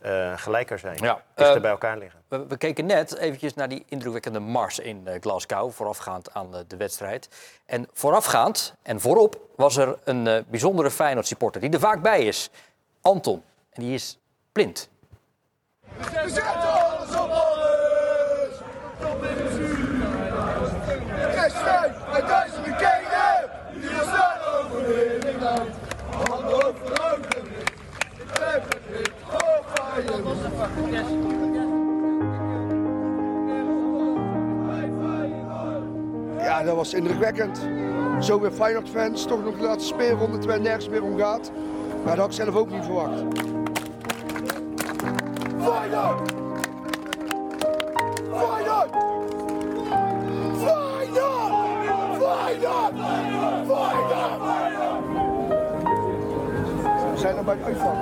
eh, 0.00 0.38
gelijker 0.38 0.78
zijn. 0.78 0.96
Ja, 1.00 1.22
Dichter 1.34 1.56
eh, 1.56 1.62
bij 1.62 1.70
elkaar 1.70 1.98
liggen. 1.98 2.20
We, 2.28 2.46
we 2.46 2.56
keken 2.56 2.86
net 2.86 3.16
eventjes 3.16 3.54
naar 3.54 3.68
die 3.68 3.84
indrukwekkende 3.88 4.40
mars 4.40 4.78
in 4.78 5.06
eh, 5.06 5.20
Glasgow, 5.20 5.72
voorafgaand 5.72 6.34
aan 6.34 6.50
de 6.66 6.76
wedstrijd. 6.76 7.28
En 7.66 7.88
voorafgaand 7.92 8.74
en 8.82 9.00
voorop 9.00 9.40
was 9.56 9.76
er 9.76 9.98
een 10.04 10.26
eh, 10.26 10.42
bijzondere 10.48 10.90
Feyenoord 10.90 11.26
supporter 11.26 11.60
die 11.60 11.70
er 11.70 11.80
vaak 11.80 12.02
bij 12.02 12.24
is. 12.24 12.50
Anton. 13.00 13.42
En 13.70 13.82
die 13.82 13.94
is 13.94 14.18
blind. 14.52 14.88
We 15.80 16.04
zetten 16.26 16.42
alles 16.44 17.20
op 17.20 17.49
Ja, 36.50 36.62
dat 36.62 36.76
was 36.76 36.94
indrukwekkend. 36.94 37.60
Zo 38.20 38.40
weer 38.40 38.50
Feyenoord-fans, 38.50 39.24
toch 39.24 39.44
nog 39.44 39.56
de 39.56 39.62
laatste 39.62 39.94
speelronde 39.94 40.38
terwijl 40.38 40.60
het 40.60 40.68
nergens 40.68 40.88
meer 40.88 41.02
om 41.02 41.18
gaat. 41.18 41.50
Maar 42.04 42.16
dat 42.16 42.18
had 42.18 42.26
ik 42.26 42.32
zelf 42.32 42.54
ook 42.54 42.70
niet 42.70 42.84
verwacht. 42.84 43.22
Feyenoord! 45.58 46.32
Feyenoord! 48.32 48.90
Feyenoord! 50.62 51.60
Feyenoord! 52.20 52.94
Feyenoord! 53.66 54.52
We 57.12 57.18
zijn 57.18 57.36
er 57.36 57.44
bij 57.44 57.62
uitvang. 57.64 57.98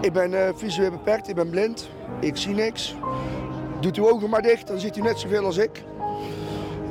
Ik 0.00 0.12
ben 0.12 0.46
eh, 0.46 0.54
visueel 0.54 0.90
beperkt, 0.90 1.28
ik 1.28 1.34
ben 1.34 1.50
blind. 1.50 1.88
Ik 2.20 2.36
zie 2.36 2.54
niks. 2.54 2.94
Doet 3.80 3.96
uw 3.96 4.10
ogen 4.10 4.30
maar 4.30 4.42
dicht, 4.42 4.66
dan 4.66 4.80
ziet 4.80 4.96
u 4.96 5.00
net 5.00 5.18
zoveel 5.18 5.44
als 5.44 5.56
ik. 5.56 5.84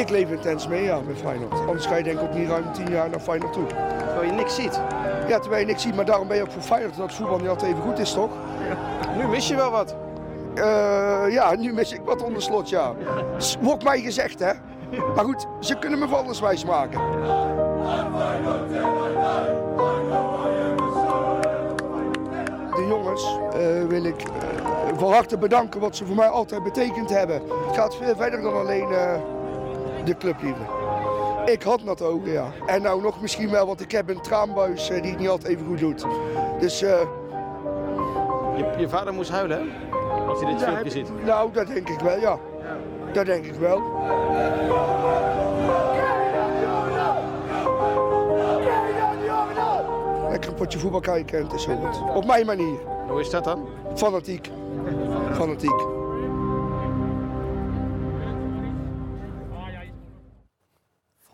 Ik 0.00 0.10
leef 0.10 0.30
intens 0.30 0.68
mee 0.68 0.82
ja, 0.82 1.00
met 1.06 1.16
Feyenoord. 1.18 1.52
Anders 1.52 1.86
ga 1.86 1.96
je 1.96 2.02
denk 2.02 2.18
ik 2.18 2.24
ook 2.24 2.34
niet 2.34 2.48
ruim 2.48 2.72
tien 2.72 2.90
jaar 2.90 3.10
naar 3.10 3.20
Feyenoord 3.20 3.52
toe. 3.52 3.66
Terwijl 3.66 4.24
je 4.24 4.32
niks 4.32 4.54
ziet. 4.54 4.80
Ja, 5.28 5.38
terwijl 5.38 5.60
je 5.60 5.66
niks 5.66 5.82
ziet, 5.82 5.96
maar 5.96 6.04
daarom 6.04 6.28
ben 6.28 6.36
je 6.36 6.42
ook 6.42 6.50
voor 6.50 6.62
Feyenoord. 6.62 6.96
Dat 6.96 7.14
voetbal 7.14 7.38
niet 7.38 7.48
altijd 7.48 7.72
even 7.72 7.82
goed 7.82 7.98
is, 7.98 8.12
toch? 8.12 8.30
Nu 9.18 9.26
mis 9.26 9.48
je 9.48 9.56
wel 9.56 9.70
wat. 9.70 9.96
Eh, 10.54 11.24
ja, 11.28 11.54
nu 11.54 11.72
mis 11.72 11.92
ik 11.92 12.00
wat 12.04 12.22
onder 12.22 12.42
slot, 12.42 12.68
ja. 12.68 12.94
Wordt 13.60 13.84
mij 13.84 14.00
gezegd, 14.00 14.38
hè. 14.38 14.52
Maar 15.14 15.24
goed, 15.24 15.46
ze 15.60 15.78
kunnen 15.78 15.98
me 15.98 16.08
van 16.08 16.24
alles 16.24 16.40
wijs 16.40 16.64
maken. 16.64 17.00
De 22.74 22.86
jongens 22.88 23.38
eh, 23.52 23.86
wil 23.88 24.04
ik 24.04 24.22
eh, 24.22 24.98
van 24.98 25.12
harte 25.12 25.38
bedanken 25.38 25.80
wat 25.80 25.96
ze 25.96 26.06
voor 26.06 26.16
mij 26.16 26.28
altijd 26.28 26.62
betekend 26.62 27.10
hebben. 27.10 27.42
Het 27.66 27.76
gaat 27.76 27.96
veel 27.96 28.16
verder 28.16 28.42
dan 28.42 28.54
alleen 28.54 28.88
de 30.04 30.16
clubliefde. 30.16 30.62
Ik 31.44 31.62
had 31.62 31.82
nat 31.84 32.02
ogen, 32.02 32.30
ja. 32.32 32.44
En 32.66 32.82
nou 32.82 33.02
nog 33.02 33.20
misschien 33.20 33.50
wel, 33.50 33.66
want 33.66 33.80
ik 33.80 33.90
heb 33.92 34.08
een 34.10 34.20
traanbuis 34.20 34.90
eh, 34.90 35.02
die 35.02 35.10
het 35.10 35.20
niet 35.20 35.28
altijd 35.28 35.48
even 35.52 35.66
goed 35.66 35.78
doet. 35.78 36.06
Dus... 36.60 36.82
eh, 36.82 37.00
Je, 38.56 38.64
je 38.78 38.88
vader 38.88 39.12
moest 39.14 39.30
huilen, 39.30 39.58
hè? 39.58 39.64
Als 40.28 40.40
hij 40.40 40.50
dit 40.50 40.60
ja, 40.60 40.66
filmpje 40.66 40.98
heb- 40.98 41.06
ziet. 41.06 41.24
Nou, 41.24 41.52
dat 41.52 41.66
denk 41.66 41.88
ik 41.88 42.00
wel, 42.00 42.18
ja. 42.18 42.38
Dat 43.12 43.26
denk 43.26 43.44
ik 43.44 43.54
wel. 43.54 43.82
Lekker 50.30 50.50
een 50.50 50.56
potje 50.56 50.78
voetbal 50.78 51.00
kijken 51.00 51.38
en 51.38 51.44
het 51.44 51.52
is 51.52 51.62
zo 51.62 51.76
goed. 51.76 52.14
Op 52.16 52.26
mijn 52.26 52.46
manier. 52.46 52.78
Hoe 53.08 53.20
is 53.20 53.30
dat 53.30 53.44
dan? 53.44 53.66
Fanatiek. 53.94 54.50
Fanatiek. 55.32 55.80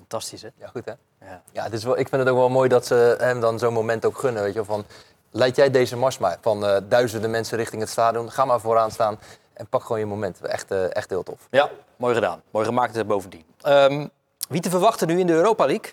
Fantastisch, 0.08 0.42
hè? 0.42 0.48
Ja, 0.58 0.66
goed 0.66 0.84
hè? 0.84 0.92
Ja. 1.26 1.42
Ja, 1.52 1.62
het 1.62 1.72
is 1.72 1.84
wel, 1.84 1.98
ik 1.98 2.08
vind 2.08 2.22
het 2.22 2.30
ook 2.30 2.36
wel 2.38 2.48
mooi 2.48 2.68
dat 2.68 2.86
ze 2.86 3.16
hem 3.18 3.40
dan 3.40 3.58
zo'n 3.58 3.72
moment 3.72 4.04
ook 4.04 4.18
gunnen. 4.18 4.42
Weet 4.42 4.54
je, 4.54 4.64
van, 4.64 4.84
leid 5.30 5.56
jij 5.56 5.70
deze 5.70 5.96
mars 5.96 6.18
maar 6.18 6.38
van 6.40 6.66
eh, 6.66 6.76
duizenden 6.88 7.30
mensen 7.30 7.56
richting 7.58 7.80
het 7.82 7.90
stadion. 7.90 8.30
Ga 8.30 8.44
maar 8.44 8.60
vooraan 8.60 8.90
staan 8.90 9.18
en 9.52 9.66
pak 9.66 9.82
gewoon 9.82 9.98
je 9.98 10.06
moment. 10.06 10.40
Echt, 10.40 10.70
eh, 10.70 10.96
echt 10.96 11.08
heel 11.08 11.22
tof. 11.22 11.38
Ja, 11.50 11.70
mooi 11.96 12.14
gedaan. 12.14 12.42
Mooi 12.50 12.66
gemaakt 12.66 13.06
bovendien. 13.06 13.44
Ehm, 13.60 14.06
wie 14.48 14.60
te 14.60 14.70
verwachten 14.70 15.06
nu 15.06 15.18
in 15.18 15.26
de 15.26 15.32
Europa 15.32 15.66
League? 15.66 15.92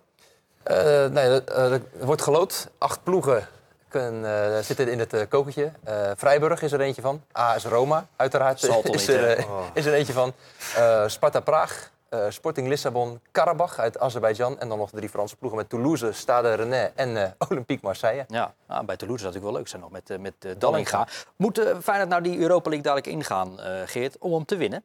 Eh, 0.63 1.06
nee, 1.12 1.43
eh, 1.43 1.71
er 1.71 1.82
wordt 1.99 2.21
geloot. 2.21 2.67
Acht 2.78 3.04
ploegen 3.04 3.47
kunnen, 3.88 4.56
eh, 4.58 4.63
zitten 4.63 4.88
in 4.88 4.99
het 4.99 5.28
kokertje. 5.30 5.71
Eh, 5.84 6.12
Vrijburg 6.15 6.62
is 6.62 6.71
er 6.71 6.82
eentje 6.82 7.02
van. 7.02 7.23
AS 7.32 7.65
Roma, 7.65 8.08
uiteraard. 8.15 8.63
Is, 8.63 8.69
niet, 8.84 9.08
er, 9.08 9.38
eh, 9.38 9.45
is 9.73 9.86
er 9.86 9.93
eentje 9.93 10.13
van. 10.13 10.34
Eh, 10.76 11.04
Sparta 11.08 11.39
Praag, 11.39 11.91
eh, 12.13 12.26
Sporting 12.30 12.67
Lissabon, 12.67 13.19
Karabach 13.32 13.80
uit 13.80 13.99
Azerbeidzjan. 13.99 14.60
En 14.60 14.69
dan 14.69 14.78
nog 14.78 14.89
drie 14.89 15.10
Franse 15.10 15.36
ploegen 15.36 15.60
met 15.60 15.69
Toulouse, 15.69 16.12
Stade 16.12 16.54
Rennais 16.54 16.91
en 16.95 17.23
eh, 17.23 17.32
Olympique 17.49 17.86
Marseille. 17.86 18.26
Ja, 18.28 18.54
ah, 18.67 18.86
bij 18.86 18.97
Toulouse 18.97 19.23
zou 19.23 19.34
natuurlijk 19.34 19.43
wel 19.43 19.54
leuk 19.54 19.67
zijn 19.67 19.82
nog 19.82 19.91
met, 19.91 20.10
eh, 20.10 20.17
met 20.17 20.34
eh, 20.39 20.52
Dallinga. 20.58 21.08
Moet 21.36 21.58
Feyenoord 21.82 22.10
nou 22.10 22.21
die 22.21 22.39
Europa 22.39 22.69
League 22.69 22.86
dadelijk 22.86 23.08
ingaan, 23.08 23.60
eh, 23.60 23.82
Geert, 23.86 24.17
om 24.17 24.34
hem 24.34 24.45
te 24.45 24.56
winnen? 24.56 24.84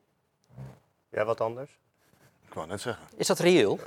Ja, 1.10 1.24
wat 1.24 1.40
anders? 1.40 1.78
Ik 2.48 2.54
wou 2.54 2.66
net 2.66 2.80
zeggen. 2.80 3.04
Is 3.16 3.26
dat 3.26 3.38
reëel? 3.38 3.78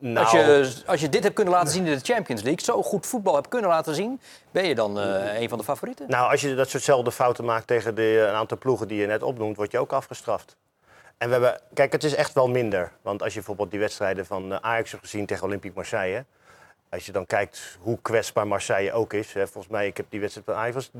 Nou, 0.00 0.26
Als, 0.26 0.30
je, 0.30 0.82
als 0.86 1.00
je 1.00 1.08
dit 1.08 1.22
hebt 1.22 1.34
kunnen 1.34 1.54
laten 1.54 1.72
zien 1.72 1.86
in 1.86 1.98
de 1.98 2.04
Champions 2.04 2.42
League, 2.42 2.64
zo 2.64 2.82
goed 2.82 3.06
voetbal 3.06 3.34
hebt 3.34 3.48
kunnen 3.48 3.70
laten 3.70 3.94
zien, 3.94 4.20
ben 4.50 4.64
je 4.64 4.74
dan 4.74 5.00
eh, 5.00 5.40
een 5.40 5.48
van 5.48 5.58
de 5.58 5.64
favorieten? 5.64 6.10
nou, 6.10 6.30
als 6.30 6.40
je 6.40 6.54
dat 6.54 6.68
soortzelfde 6.68 7.12
fouten 7.12 7.44
maakt 7.44 7.66
tegen 7.66 7.94
de, 7.94 8.26
een 8.28 8.34
aantal 8.34 8.58
ploegen 8.58 8.88
die 8.88 9.00
je 9.00 9.06
net 9.06 9.22
opnoemt, 9.22 9.56
word 9.56 9.70
je 9.70 9.78
ook 9.78 9.92
afgestraft. 9.92 10.56
En 11.18 11.26
we 11.26 11.32
hebben, 11.32 11.60
kijk, 11.74 11.92
het 11.92 12.04
is 12.04 12.14
echt 12.14 12.34
wel 12.34 12.48
minder. 12.48 12.92
Want 13.02 13.22
als 13.22 13.32
je 13.32 13.38
bijvoorbeeld 13.38 13.70
die 13.70 13.80
wedstrijden 13.80 14.26
van 14.26 14.52
eh, 14.52 14.58
Ajax 14.60 14.90
hebt 14.90 15.02
gezien 15.02 15.26
tegen 15.26 15.44
Olympique 15.44 15.76
Marseille. 15.76 16.24
Als 16.90 17.06
je 17.06 17.12
dan 17.12 17.26
kijkt 17.26 17.78
hoe 17.80 17.98
kwetsbaar 18.02 18.46
Marseille 18.46 18.92
ook 18.92 19.12
is. 19.12 19.32
Hè, 19.32 19.46
volgens 19.46 19.72
mij, 19.72 19.86
ik 19.86 19.96
heb 19.96 20.06
die 20.08 20.20
wedstrijd 20.20 20.46
van 20.46 20.56
Ajax 20.56 20.74
was 20.74 20.90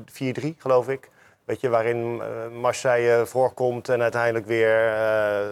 4-3, 0.43 0.57
geloof 0.57 0.89
ik. 0.89 1.09
Weet 1.45 1.61
je, 1.61 1.69
waarin 1.69 2.21
eh, 2.21 2.59
Marseille 2.59 3.25
voorkomt 3.25 3.89
en 3.89 4.01
uiteindelijk 4.01 4.45
weer 4.45 4.93
eh, 4.93 5.47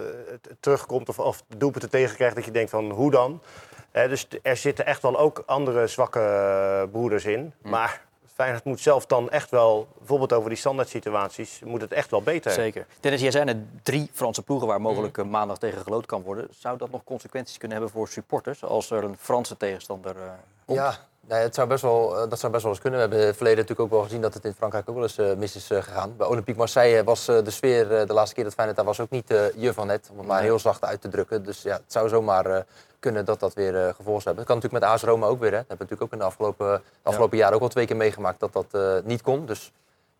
terugkomt 0.60 1.08
of, 1.08 1.18
of 1.18 1.42
doelpunten 1.56 1.90
tegenkrijgt. 1.90 2.34
Dat 2.34 2.44
je 2.44 2.50
denkt 2.50 2.70
van, 2.70 2.90
hoe 2.90 3.10
dan? 3.10 3.42
Hè, 3.90 4.08
dus 4.08 4.28
er 4.42 4.56
zitten 4.56 4.86
echt 4.86 5.02
wel 5.02 5.18
ook 5.18 5.42
andere 5.46 5.86
zwakke 5.86 6.88
broeders 6.92 7.24
in. 7.24 7.52
Maar 7.62 8.06
Feyenoord 8.38 8.64
moet 8.64 8.80
zelf 8.80 9.06
dan 9.06 9.30
echt 9.30 9.50
wel, 9.50 9.88
bijvoorbeeld 9.98 10.32
over 10.32 10.48
die 10.48 10.58
standaard 10.58 10.88
situaties, 10.88 11.60
moet 11.64 11.80
het 11.80 11.92
echt 11.92 12.10
wel 12.10 12.22
beter. 12.22 12.50
Zeker. 12.52 12.86
Dennis, 13.00 13.20
jij 13.20 13.30
zijn 13.30 13.48
er 13.48 13.56
drie 13.82 14.10
Franse 14.12 14.42
ploegen 14.42 14.68
waar 14.68 14.80
mogelijk 14.80 15.18
eh, 15.18 15.24
maandag 15.24 15.58
tegen 15.58 15.82
geloot 15.82 16.06
kan 16.06 16.22
worden. 16.22 16.48
Zou 16.58 16.78
dat 16.78 16.90
nog 16.90 17.04
consequenties 17.04 17.58
kunnen 17.58 17.76
hebben 17.76 17.94
voor 17.96 18.08
supporters 18.08 18.64
als 18.64 18.90
er 18.90 19.04
een 19.04 19.16
Franse 19.20 19.56
tegenstander 19.56 20.16
eh, 20.16 20.22
komt? 20.66 20.78
Ja, 20.78 20.96
nee, 21.20 21.40
het 21.40 21.54
zou 21.54 21.68
best 21.68 21.82
wel, 21.82 22.18
eh, 22.18 22.30
dat 22.30 22.38
zou 22.38 22.52
best 22.52 22.64
wel 22.64 22.72
eens 22.72 22.82
kunnen. 22.82 22.98
We 23.00 23.04
hebben 23.06 23.20
in 23.22 23.26
het 23.28 23.36
verleden 23.36 23.58
natuurlijk 23.58 23.88
ook 23.88 23.94
wel 23.98 24.06
gezien 24.06 24.20
dat 24.22 24.34
het 24.34 24.44
in 24.44 24.54
Frankrijk 24.54 24.88
ook 24.88 24.94
wel 24.94 25.04
eens 25.04 25.18
eh, 25.18 25.34
mis 25.34 25.56
is 25.56 25.66
gegaan. 25.66 26.16
Bij 26.16 26.26
Olympique 26.26 26.58
Marseille 26.58 27.04
was 27.04 27.28
eh, 27.28 27.44
de 27.44 27.50
sfeer 27.50 27.96
eh, 27.96 28.06
de 28.06 28.12
laatste 28.12 28.34
keer 28.34 28.44
dat 28.44 28.52
Feyenoord 28.54 28.76
daar 28.76 28.86
was 28.86 29.00
ook 29.00 29.10
niet 29.10 29.30
eh, 29.30 29.44
je 29.56 29.72
van 29.72 29.86
net. 29.86 30.08
Om 30.12 30.18
het 30.18 30.26
maar 30.26 30.42
heel 30.42 30.58
zacht 30.58 30.84
uit 30.84 31.00
te 31.00 31.08
drukken. 31.08 31.44
Dus 31.44 31.62
ja, 31.62 31.72
het 31.72 31.82
zou 31.92 32.08
zomaar 32.08 32.46
eh, 32.46 32.62
kunnen 32.98 33.24
dat 33.24 33.40
dat 33.40 33.54
weer 33.54 33.76
eh 33.76 33.94
gevolgen 33.94 34.24
hebben. 34.24 34.36
Dat 34.36 34.46
kan 34.46 34.56
natuurlijk 34.56 34.82
met 34.84 34.92
AS 34.92 35.02
Roma 35.02 35.26
ook 35.26 35.40
weer. 35.40 35.50
Hè. 35.52 35.56
Dat 35.56 35.68
hebben 35.68 35.86
we 35.86 35.94
natuurlijk 35.94 36.02
ook 36.02 36.12
in 36.12 36.18
de 36.18 36.24
afgelopen, 36.24 36.82
de 37.02 37.08
afgelopen 37.08 37.38
jaren 37.38 37.54
ook 37.54 37.62
al 37.62 37.68
twee 37.68 37.86
keer 37.86 37.96
meegemaakt 37.96 38.40
dat 38.40 38.52
dat 38.52 38.66
eh, 38.70 38.96
niet 39.04 39.22
kon. 39.22 39.46
Dus 39.46 39.72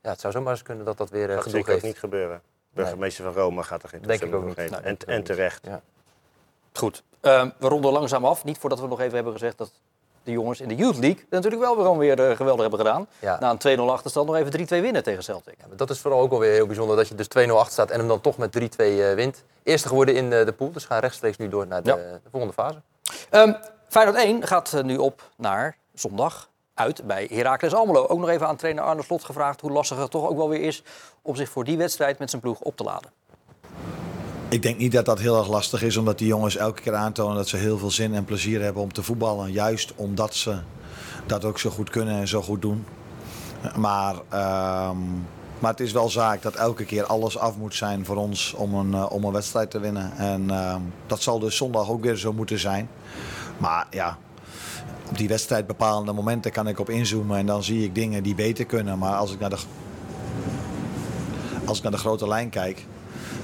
ja, 0.03 0.11
het 0.11 0.21
zou 0.21 0.33
zomaar 0.33 0.53
eens 0.53 0.63
kunnen 0.63 0.85
dat 0.85 0.97
dat 0.97 1.11
weer 1.11 1.29
eh 1.29 1.35
Dat 1.35 1.43
gedoe 1.43 1.59
zeker 1.59 1.75
ook 1.75 1.81
geeft. 1.81 1.93
niet 1.93 1.99
gebeuren. 1.99 2.43
Burgemeester 2.71 3.25
van 3.25 3.33
Rome 3.33 3.63
gaat 3.63 3.83
er 3.83 3.89
geen 3.89 4.01
toestemming 4.01 4.43
voor 4.43 4.53
geven. 4.55 4.83
Nee, 4.83 4.97
en, 5.07 5.23
terecht. 5.23 5.67
Ja. 5.67 5.81
Goed. 6.73 7.03
Ehm, 7.21 7.51
we 7.59 7.69
ronden 7.69 7.93
langzaam 7.93 8.25
af. 8.25 8.45
Niet 8.45 8.59
voordat 8.59 8.81
we 8.81 8.87
nog 8.87 9.01
even 9.01 9.15
hebben 9.15 9.33
gezegd 9.33 9.59
dat 9.59 9.71
de 10.29 10.35
jongens 10.35 10.61
in 10.61 10.69
de 10.69 10.75
Youth 10.75 10.97
League 10.99 11.25
natuurlijk 11.31 11.63
wel 11.63 11.75
gewoon 11.75 11.99
weer 11.99 12.29
eh, 12.31 12.37
geweldig 12.37 12.61
hebben 12.61 12.79
gedaan. 12.79 13.07
Ja. 13.19 13.37
Na 13.41 13.57
een 13.61 13.79
2-0 13.79 13.81
achterstand 13.83 14.27
nog 14.27 14.37
even 14.37 14.67
3-2 14.67 14.83
winnen 14.83 15.03
tegen 15.03 15.23
Celtic. 15.23 15.55
Ja, 15.59 15.65
maar 15.69 15.77
dat 15.77 15.91
is 15.91 15.99
vooral 16.01 16.21
ook 16.21 16.33
alweer 16.33 16.53
heel 16.53 16.67
bijzonder 16.67 16.97
dat 16.97 17.09
je 17.09 17.15
dus 17.15 17.27
2-0 17.49 17.51
achter 17.51 17.73
staat 17.73 17.91
en 17.91 17.99
hem 17.99 18.09
dan 18.09 18.21
toch 18.21 18.37
met 18.39 18.59
3-2 18.59 18.61
eh, 18.77 19.13
wint. 19.15 19.45
Eerste 19.63 19.89
geworden 19.89 20.15
in 20.15 20.33
eh, 20.33 20.45
de 20.45 20.53
pool, 20.53 20.73
dus 20.73 20.85
gaan 20.85 20.99
rechtstreeks 21.01 21.37
nu 21.37 21.49
door 21.49 21.67
naar 21.67 21.83
de, 21.83 21.89
Ja. 21.91 21.97
de 21.97 22.21
volgende 22.31 22.55
fase. 22.55 22.79
Ehm 23.31 23.53
Feyenoord 23.89 24.17
1 24.17 24.47
gaat 24.47 24.83
nu 24.83 24.97
op 24.97 25.23
naar 25.37 25.77
zondag 25.95 26.49
uit 26.75 27.07
bij 27.07 27.29
Heracles 27.33 27.75
Almelo. 27.75 28.07
Ook 28.07 28.19
nog 28.19 28.29
even 28.29 28.47
aan 28.47 28.57
trainer 28.57 28.85
Arne 28.85 29.03
Slot 29.03 29.25
gevraagd 29.25 29.61
hoe 29.61 29.71
lastig 29.71 29.99
het 29.99 30.11
toch 30.11 30.29
ook 30.29 30.37
wel 30.37 30.49
weer 30.49 30.61
is 30.61 30.83
om 31.23 31.37
zich 31.37 31.49
voor 31.49 31.65
die 31.65 31.77
wedstrijd 31.77 32.19
met 32.19 32.31
zijn 32.31 32.43
ploeg 32.43 32.61
op 32.61 32.77
te 32.77 32.83
laden. 32.85 33.11
Ik 34.51 34.63
denk 34.63 34.79
niet 34.79 34.93
dat 34.93 35.05
dat 35.05 35.19
heel 35.19 35.39
erg 35.39 35.49
lastig 35.49 35.83
is, 35.83 35.97
omdat 35.97 36.19
die 36.19 36.27
jongens 36.27 36.57
elke 36.57 36.83
keer 36.83 36.95
aantonen 36.95 37.37
dat 37.37 37.49
ze 37.49 37.57
heel 37.57 37.79
veel 37.79 37.91
zin 37.91 38.15
en 38.15 38.25
plezier 38.25 38.63
hebben 38.63 38.83
om 38.83 38.93
te 38.93 39.03
voetballen. 39.03 39.53
Juist 39.53 39.93
omdat 39.97 40.35
ze 40.35 40.59
dat 41.27 41.45
ook 41.45 41.59
zo 41.59 41.71
goed 41.71 41.91
kunnen 41.91 42.15
en 42.15 42.29
zo 42.29 42.43
goed 42.43 42.63
doen. 42.63 42.85
Maar, 43.77 44.15
ehm, 44.29 44.97
maar 45.59 45.71
het 45.71 45.81
is 45.81 45.93
wel 45.93 46.09
zaak 46.09 46.43
dat 46.43 46.55
elke 46.55 46.85
keer 46.85 47.05
alles 47.05 47.39
af 47.39 47.57
moet 47.57 47.75
zijn 47.75 48.05
voor 48.05 48.17
ons 48.17 48.53
om 48.53 48.75
een, 48.75 48.95
eh, 48.95 49.13
om 49.13 49.25
een 49.25 49.33
wedstrijd 49.33 49.71
te 49.71 49.81
winnen. 49.81 50.17
En 50.17 50.51
ehm, 50.51 50.81
dat 51.07 51.23
zal 51.23 51.39
dus 51.39 51.57
zondag 51.57 51.91
ook 51.91 52.03
weer 52.03 52.17
zo 52.17 52.33
moeten 52.33 52.59
zijn. 52.59 52.89
Maar 53.59 53.87
ja, 53.91 54.19
op 55.09 55.19
die 55.19 55.29
wedstrijd 55.29 55.67
bepalende 55.67 56.13
momenten 56.13 56.53
kan 56.53 56.69
ik 56.69 56.79
op 56.79 56.91
inzoomen 56.91 57.39
en 57.39 57.47
dan 57.47 57.63
zie 57.63 57.85
ik 57.85 57.95
dingen 57.95 58.23
die 58.23 58.35
beter 58.35 58.65
kunnen. 58.65 58.99
Maar 58.99 59.17
als 59.17 59.33
ik 59.33 59.41
naar 59.41 59.51
de, 59.51 59.59
als 61.65 61.77
ik 61.77 61.83
naar 61.83 61.93
de 61.93 61.99
grote 61.99 62.29
lijn 62.29 62.51
kijk, 62.51 62.87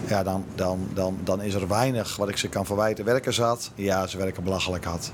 Ja, 0.08 0.22
dan, 0.22 0.44
dan, 0.54 0.88
dan, 0.94 1.18
dan 1.24 1.42
is 1.42 1.54
er 1.54 1.68
weinig 1.68 2.16
wat 2.16 2.28
ik 2.28 2.36
ze 2.36 2.48
kan 2.48 2.66
verwijten. 2.66 3.04
Werken 3.04 3.42
hard? 3.42 3.70
Ja, 3.74 4.06
ze 4.06 4.16
werken 4.16 4.44
belachelijk 4.44 4.84
hard. 4.84 5.10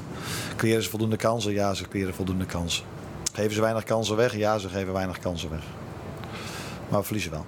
Creëren 0.57 0.83
ze 0.83 0.90
voldoende 0.90 1.16
kansen? 1.16 1.53
Ja, 1.53 1.74
ze 1.74 1.88
creëren 1.88 2.14
voldoende 2.14 2.46
kansen. 2.46 2.85
Geven 3.33 3.53
ze 3.53 3.61
weinig 3.61 3.85
kansen 3.85 4.16
weg? 4.16 4.37
Ja, 4.37 4.59
ze 4.59 4.68
geven 4.68 4.92
weinig 4.92 5.18
kansen 5.18 5.50
weg. 5.50 5.62
Maar 6.88 7.00
we 7.00 7.05
verliezen 7.05 7.31
wel. 7.31 7.44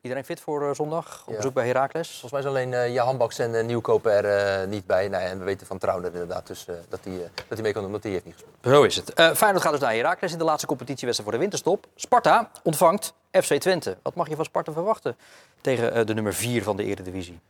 Iedereen 0.00 0.24
fit 0.24 0.40
voor 0.40 0.68
eh, 0.68 0.74
zondag? 0.74 1.22
Op 1.26 1.30
Ja. 1.30 1.36
bezoek 1.36 1.54
bij 1.54 1.66
Heracles? 1.66 2.08
Volgens 2.10 2.32
mij 2.32 2.40
is 2.40 2.46
alleen 2.46 2.74
eh 2.74 2.92
Jahan 2.94 3.16
Baks 3.18 3.38
en 3.38 3.54
uh, 3.54 3.64
Nieuwkoop 3.64 4.06
er 4.06 4.24
eh, 4.24 4.68
niet 4.68 4.86
bij. 4.86 5.08
Nou, 5.08 5.22
ja, 5.22 5.28
en 5.28 5.38
we 5.38 5.44
weten 5.44 5.66
van 5.66 5.78
Trouwner 5.78 6.12
inderdaad 6.12 6.46
dus, 6.46 6.66
eh, 6.66 6.74
dat 6.88 7.00
hij 7.04 7.18
dat 7.34 7.44
hij 7.48 7.62
mee 7.62 7.72
kan 7.72 7.82
doen, 7.82 7.90
want 7.90 8.02
die 8.02 8.12
heeft 8.12 8.24
niet 8.24 8.34
gespeeld. 8.34 8.54
Zo 8.62 8.82
is 8.82 8.96
het. 8.96 9.12
Eh 9.14 9.32
Feyenoord 9.34 9.62
gaat 9.62 9.72
dus 9.72 9.80
naar 9.80 9.92
Heracles 9.94 10.32
in 10.32 10.38
de 10.38 10.44
laatste 10.44 10.66
competitiewedstrijd 10.66 11.30
voor 11.30 11.38
de 11.38 11.44
winterstop. 11.44 11.86
Sparta 11.94 12.50
ontvangt 12.62 13.14
FC 13.30 13.54
Twente. 13.54 13.96
Wat 14.02 14.14
mag 14.14 14.28
je 14.28 14.36
van 14.36 14.44
Sparta 14.44 14.72
verwachten 14.72 15.16
tegen 15.60 15.92
eh, 15.92 16.06
de 16.06 16.14
nummer 16.14 16.34
4 16.34 16.62
van 16.62 16.76
de 16.76 16.84
Eredivisie? 16.84 17.40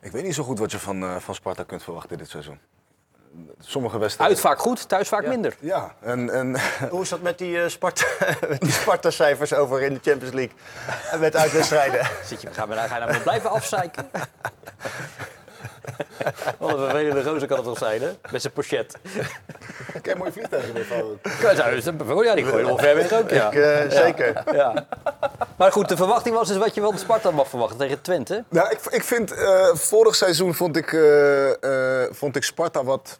Ik 0.00 0.12
weet 0.12 0.22
niet 0.24 0.34
zo 0.34 0.42
goed 0.42 0.58
wat 0.58 0.70
je 0.70 0.78
van, 0.78 1.02
eh, 1.02 1.16
van 1.16 1.34
Sparta 1.34 1.62
kunt 1.62 1.82
verwachten 1.82 2.18
dit 2.18 2.28
seizoen. 2.28 2.58
Sommige 3.60 3.98
wedstrijden... 3.98 4.36
Uit 4.36 4.46
vaak 4.46 4.58
goed, 4.58 4.88
thuis 4.88 5.08
vaak 5.08 5.26
minder. 5.26 5.56
Ja, 5.60 5.94
en, 6.00 6.30
en 6.30 6.56
Hoe 6.90 7.02
is 7.02 7.08
dat 7.08 7.20
met 7.20 7.38
die, 7.38 7.62
eh, 7.62 7.68
Sparta, 7.68 8.06
met 8.48 8.60
die 8.66 8.72
Sparta-cijfers 8.72 9.54
over 9.54 9.82
in 9.82 9.94
de 9.94 10.00
Champions 10.02 10.34
League? 10.34 10.56
En 11.10 11.20
met 11.26 11.36
uitwedstrijden? 11.36 12.06
Zit 12.24 12.42
je, 12.42 12.48
gaan 12.52 12.68
we, 12.68 12.74
ga 12.74 12.94
je 12.94 13.00
nou 13.00 13.12
nog 13.12 13.22
blijven 13.22 13.50
afzeiken? 13.50 14.10
Wat 16.58 16.70
een 16.70 16.78
vervelende 16.78 17.24
gozer 17.24 17.48
kan 17.48 17.56
het 17.56 17.66
toch 17.66 17.78
zijn, 17.78 18.02
hè? 18.02 18.10
Met 18.30 18.40
zijn 18.40 18.52
pochet. 18.52 18.98
ik 19.94 20.04
heb 20.04 20.18
mooie 20.18 20.32
vliegtuigen 20.32 20.74
weer 20.74 20.84
van. 20.84 21.18
Ja, 22.24 22.34
die 22.34 22.44
gooi 22.44 22.58
je 22.58 22.64
wel 22.64 22.78
ver 22.78 22.94
weg 22.94 23.12
ook, 23.12 23.30
ja. 23.30 23.50
Ik, 23.50 23.54
eh, 23.54 23.90
zeker. 23.90 24.42
ja. 24.52 24.86
Maar 25.56 25.72
goed, 25.72 25.88
de 25.88 25.96
verwachting 25.96 26.34
was 26.34 26.48
dus 26.48 26.56
wat 26.56 26.74
je 26.74 26.80
van 26.80 26.98
Sparta 26.98 27.30
mag 27.30 27.48
verwachten 27.48 27.78
tegen 27.78 28.02
Twente. 28.02 28.44
Nou, 28.48 28.70
ik, 28.70 28.80
ik 28.90 29.02
vind, 29.02 29.32
eh, 29.32 29.74
vorig 29.74 30.14
seizoen 30.14 30.54
vond 30.54 30.76
ik, 30.76 30.92
eh, 30.92 32.02
eh, 32.02 32.12
vond 32.12 32.36
ik 32.36 32.42
Sparta 32.42 32.84
wat, 32.84 33.18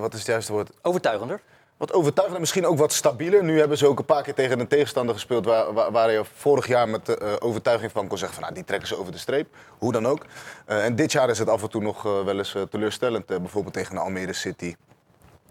wat 0.00 0.12
is 0.12 0.18
het 0.18 0.28
juiste 0.28 0.52
woord? 0.52 0.70
Overtuigender. 0.82 1.40
Wat 1.76 1.92
overtuigender, 1.92 2.40
misschien 2.40 2.66
ook 2.66 2.78
wat 2.78 2.92
stabieler. 2.92 3.44
Nu 3.44 3.58
hebben 3.58 3.78
ze 3.78 3.86
ook 3.86 3.98
een 3.98 4.04
paar 4.04 4.22
keer 4.22 4.34
tegen 4.34 4.60
een 4.60 4.68
tegenstander 4.68 5.14
gespeeld 5.14 5.44
waar, 5.44 5.72
waar, 5.72 5.92
waar 5.92 6.10
je 6.10 6.24
vorig 6.36 6.66
jaar 6.66 6.88
met 6.88 7.40
overtuiging 7.40 7.92
van 7.92 8.06
kon 8.06 8.18
zeggen 8.18 8.34
van 8.34 8.44
nou, 8.44 8.54
die 8.54 8.64
trekken 8.64 8.88
ze 8.88 8.98
over 8.98 9.12
de 9.12 9.18
streep. 9.18 9.48
Hoe 9.78 9.92
dan 9.92 10.06
ook. 10.06 10.24
En 10.66 10.96
dit 10.96 11.12
jaar 11.12 11.30
is 11.30 11.38
het 11.38 11.48
af 11.48 11.62
en 11.62 11.70
toe 11.70 11.82
nog 11.82 12.02
wel 12.02 12.38
eens 12.38 12.56
teleurstellend. 12.70 13.26
Bijvoorbeeld 13.26 13.74
tegen 13.74 13.94
de 13.94 14.00
Almere 14.00 14.32
City. 14.32 14.74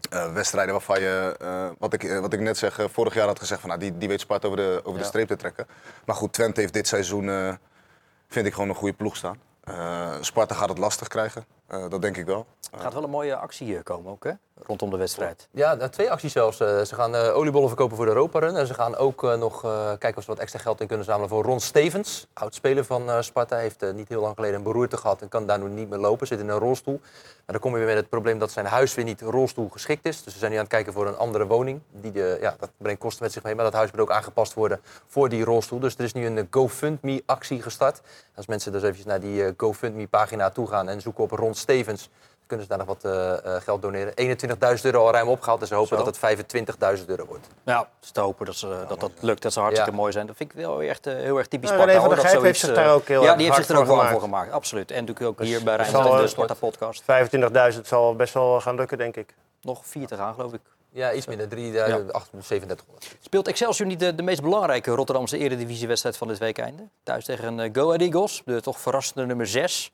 Eh, 0.10 0.34
wedstrijden 0.34 0.74
waarvan 0.74 1.02
je, 1.02 1.36
eh, 1.40 1.70
wat, 1.80 1.94
ik, 1.94 2.04
eh, 2.04 2.20
wat 2.20 2.34
ik 2.34 2.40
net 2.40 2.58
zeg, 2.58 2.80
vorig 2.92 3.14
jaar 3.14 3.28
had 3.28 3.40
gezegd 3.40 3.60
van 3.60 3.70
nou, 3.70 3.82
die, 3.82 3.98
die 3.98 4.08
weet 4.08 4.20
Sparta 4.20 4.48
over 4.48 4.60
de, 4.60 4.82
over 4.84 5.00
de 5.00 5.06
streep 5.06 5.28
te 5.28 5.36
trekken. 5.36 5.68
Maar 6.06 6.16
goed, 6.16 6.34
Twente 6.34 6.62
heeft 6.62 6.74
dit 6.74 6.88
seizoen, 6.88 7.58
vind 8.28 8.46
ik 8.46 8.54
gewoon 8.54 8.70
een 8.70 8.76
goede 8.76 8.96
ploeg 8.96 9.16
staan. 9.16 9.38
Sparta 10.22 10.56
gaat 10.56 10.70
het 10.70 10.78
lastig 10.78 11.08
krijgen, 11.08 11.46
dat 11.68 12.02
denk 12.02 12.18
ik 12.18 12.26
wel. 12.26 12.46
Er 12.76 12.82
gaat 12.82 12.94
wel 12.94 13.04
een 13.04 13.10
mooie 13.10 13.36
actie 13.36 13.82
komen 13.82 14.12
ook, 14.12 14.24
hè? 14.24 14.32
Rondom 14.64 14.90
de 14.90 14.98
wedstrijd. 14.98 15.48
Ja, 15.52 15.90
twee 15.90 16.12
acties 16.12 16.32
zelfs. 16.32 16.60
Eh, 16.60 16.82
ze 16.82 16.96
gaan 16.96 17.16
eh, 17.16 17.36
oliebollen 17.36 17.68
verkopen 17.68 17.96
voor 17.96 18.06
de 18.06 18.12
Europa 18.12 18.40
Run. 18.40 18.56
En 18.56 18.68
ze 18.68 18.74
gaan 18.74 18.96
ook 18.96 19.24
eh, 19.24 19.38
nog 19.38 19.62
kijken 20.00 20.16
of 20.16 20.24
ze 20.24 20.30
wat 20.30 20.40
extra 20.40 20.60
geld 20.60 20.82
in 20.82 20.88
kunnen 20.88 21.06
zamelen 21.06 21.30
voor 21.30 21.44
Ron 21.44 21.60
Stevens. 21.60 22.28
Oud-speler 22.34 22.86
van 22.86 23.24
Sparta. 23.24 23.58
Heeft 23.58 23.94
niet 23.94 24.10
heel 24.10 24.22
lang 24.22 24.36
geleden 24.36 24.56
een 24.56 24.64
beroerte 24.64 24.98
gehad 24.98 25.22
en 25.22 25.30
kan 25.30 25.46
daardoor 25.46 25.70
niet 25.70 25.90
meer 25.90 26.00
lopen. 26.00 26.28
Zit 26.28 26.40
in 26.40 26.50
een 26.50 26.60
rolstoel. 26.60 27.00
Maar 27.02 27.44
dan 27.46 27.60
kom 27.60 27.72
je 27.72 27.78
weer 27.78 27.88
met 27.88 27.96
het 27.96 28.10
probleem 28.10 28.40
dat 28.40 28.52
zijn 28.52 28.66
huis 28.66 28.96
weer 28.96 29.06
niet 29.06 29.22
rolstoel 29.22 29.70
geschikt 29.70 30.06
is. 30.06 30.24
Dus 30.24 30.34
ze 30.34 30.40
zijn 30.40 30.52
nu 30.52 30.58
aan 30.58 30.64
het 30.64 30.74
kijken 30.74 30.94
voor 30.94 31.08
een 31.08 31.18
andere 31.18 31.48
woning. 31.48 31.82
Die 31.92 32.12
de, 32.12 32.38
ja, 32.42 32.56
dat 32.60 32.70
brengt 32.78 33.00
kosten 33.00 33.24
met 33.24 33.34
zich 33.34 33.44
mee. 33.44 33.56
Maar 33.56 33.66
dat 33.66 33.74
huis 33.74 33.92
moet 33.92 34.02
ook 34.02 34.12
aangepast 34.12 34.54
worden 34.54 34.80
voor 35.08 35.30
die 35.30 35.44
rolstoel. 35.44 35.80
Dus 35.80 35.96
er 35.96 36.04
is 36.04 36.14
nu 36.14 36.26
een 36.26 36.48
GoFundMe-actie 36.50 37.62
gestart. 37.62 38.02
Als 38.36 38.46
mensen 38.46 38.72
dus 38.72 38.82
eventjes 38.82 39.06
naar 39.06 39.20
die 39.20 39.54
GoFundMe-pagina 39.58 40.50
toe 40.50 40.68
gaan 40.68 40.90
en 40.90 41.02
zoeken 41.02 41.24
op 41.24 41.32
Ron 41.32 41.54
Stevens 41.54 42.10
kunnen 42.48 42.66
ze 42.66 42.76
daar 42.76 42.86
nog 42.86 42.88
wat 42.88 43.04
eh, 43.14 43.56
eh, 43.56 43.62
geld 43.62 43.82
doneren. 43.82 44.14
21.000 44.78 44.82
euro 44.82 45.06
al 45.06 45.12
ruim 45.12 45.28
opgehaald 45.28 45.62
en 45.62 45.68
ze 45.68 45.74
hopen 45.76 45.98
Zo. 45.98 46.04
dat 46.04 46.06
het 46.06 47.00
25.000 47.00 47.06
euro 47.06 47.26
wordt. 47.26 47.48
Ja, 47.64 47.90
is 48.02 48.12
te 48.12 48.20
hopen 48.22 48.46
dat, 48.46 48.56
ze, 48.56 48.86
dat 48.88 49.00
dat 49.00 49.12
lukt. 49.20 49.42
Dat 49.42 49.54
ze 49.54 49.60
hartstikke 49.60 49.92
Ja. 49.92 49.98
mooi 49.98 50.12
zijn. 50.12 50.28
Dat 50.28 50.36
vind 50.36 50.52
ik 50.52 50.58
wel 50.58 50.82
echt, 50.82 51.08
eh, 51.08 51.14
heel 51.14 51.38
erg 51.38 51.48
typisch 51.48 51.70
Ja, 51.70 51.76
Sparta. 51.76 52.00
Hoor, 52.00 52.16
dat 52.16 52.42
heeft 52.42 52.60
zich 52.60 52.74
daar 52.74 52.94
ook 52.94 53.08
heel 53.08 53.22
Ja, 53.22 53.28
erg 53.28 53.38
die 53.38 53.46
heeft 53.46 53.58
zich 53.58 53.68
hard 53.68 53.78
er 53.78 53.84
ook 53.84 53.90
voor 53.90 53.96
warm 53.98 54.12
voor 54.12 54.22
gemaakt. 54.22 54.52
Absoluut. 54.52 54.92
En 54.92 55.00
natuurlijk 55.00 55.28
ook 55.28 55.38
Dus 55.38 55.48
hier 55.48 55.64
bij 55.64 55.76
Rijnmond 55.76 56.06
in 56.06 56.18
de 56.22 56.28
Sparta-podcast. 56.28 57.04
25.000 57.76 57.88
zal 57.88 58.16
best 58.16 58.34
wel 58.34 58.62
gaan 58.62 58.76
lukken, 58.76 58.98
denk 58.98 59.16
ik. 59.16 59.34
Nog 59.62 59.82
vier 59.86 60.08
te 60.08 60.16
gaan, 60.16 60.34
geloof 60.34 60.54
ik. 60.54 60.62
Ja, 60.92 61.14
iets 61.14 61.26
minder. 61.28 61.48
3, 61.48 61.80
eh, 61.80 61.94
8, 62.12 62.30
3700. 62.30 63.16
Speelt 63.20 63.48
Excelsior 63.48 63.88
niet 63.88 64.00
de, 64.00 64.16
de 64.16 64.24
meest 64.24 64.42
belangrijke 64.42 64.92
Rotterdamse 64.92 65.38
eredivisiewedstrijd 65.38 66.18
van 66.18 66.28
dit 66.28 66.38
weekende? 66.38 66.84
Thuis 67.04 67.26
tegen 67.26 67.60
eh, 67.60 67.70
Go 67.74 67.88
Ahead 67.88 68.02
Eagles, 68.02 68.42
de 68.46 68.62
toch 68.62 68.80
verrassende 68.80 69.26
nummer 69.26 69.48
6. 69.48 69.92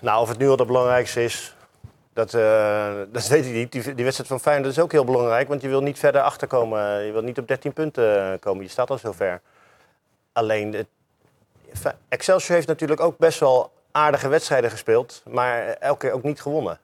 Nou, 0.00 0.20
of 0.20 0.28
het 0.28 0.38
nu 0.38 0.48
al 0.48 0.56
het 0.56 0.66
belangrijkste 0.66 1.24
is, 1.24 1.54
dat, 2.12 2.34
eh, 2.34 2.92
dat 3.12 3.26
weet 3.26 3.46
ik 3.46 3.52
niet. 3.52 3.72
Die, 3.72 3.94
die 3.94 4.04
wedstrijd 4.04 4.30
van 4.30 4.40
Feyenoord 4.40 4.70
is 4.70 4.78
ook 4.78 4.92
heel 4.92 5.04
belangrijk, 5.04 5.48
want 5.48 5.62
je 5.62 5.68
wil 5.68 5.82
niet 5.82 5.98
verder 5.98 6.20
achterkomen. 6.20 7.04
Je 7.04 7.12
wil 7.12 7.22
niet 7.22 7.38
op 7.38 7.48
13 7.48 7.72
punten 7.72 8.38
komen. 8.38 8.62
Je 8.62 8.70
staat 8.70 8.90
al 8.90 8.98
zo 8.98 9.12
ver. 9.12 9.40
Alleen, 10.32 10.86
Excelsior 12.08 12.54
heeft 12.54 12.68
natuurlijk 12.68 13.00
ook 13.00 13.18
best 13.18 13.40
wel 13.40 13.72
aardige 13.90 14.28
wedstrijden 14.28 14.70
gespeeld, 14.70 15.22
maar 15.28 15.66
elke 15.66 15.98
keer 15.98 16.12
ook 16.12 16.22
niet 16.22 16.40
gewonnen. 16.40 16.78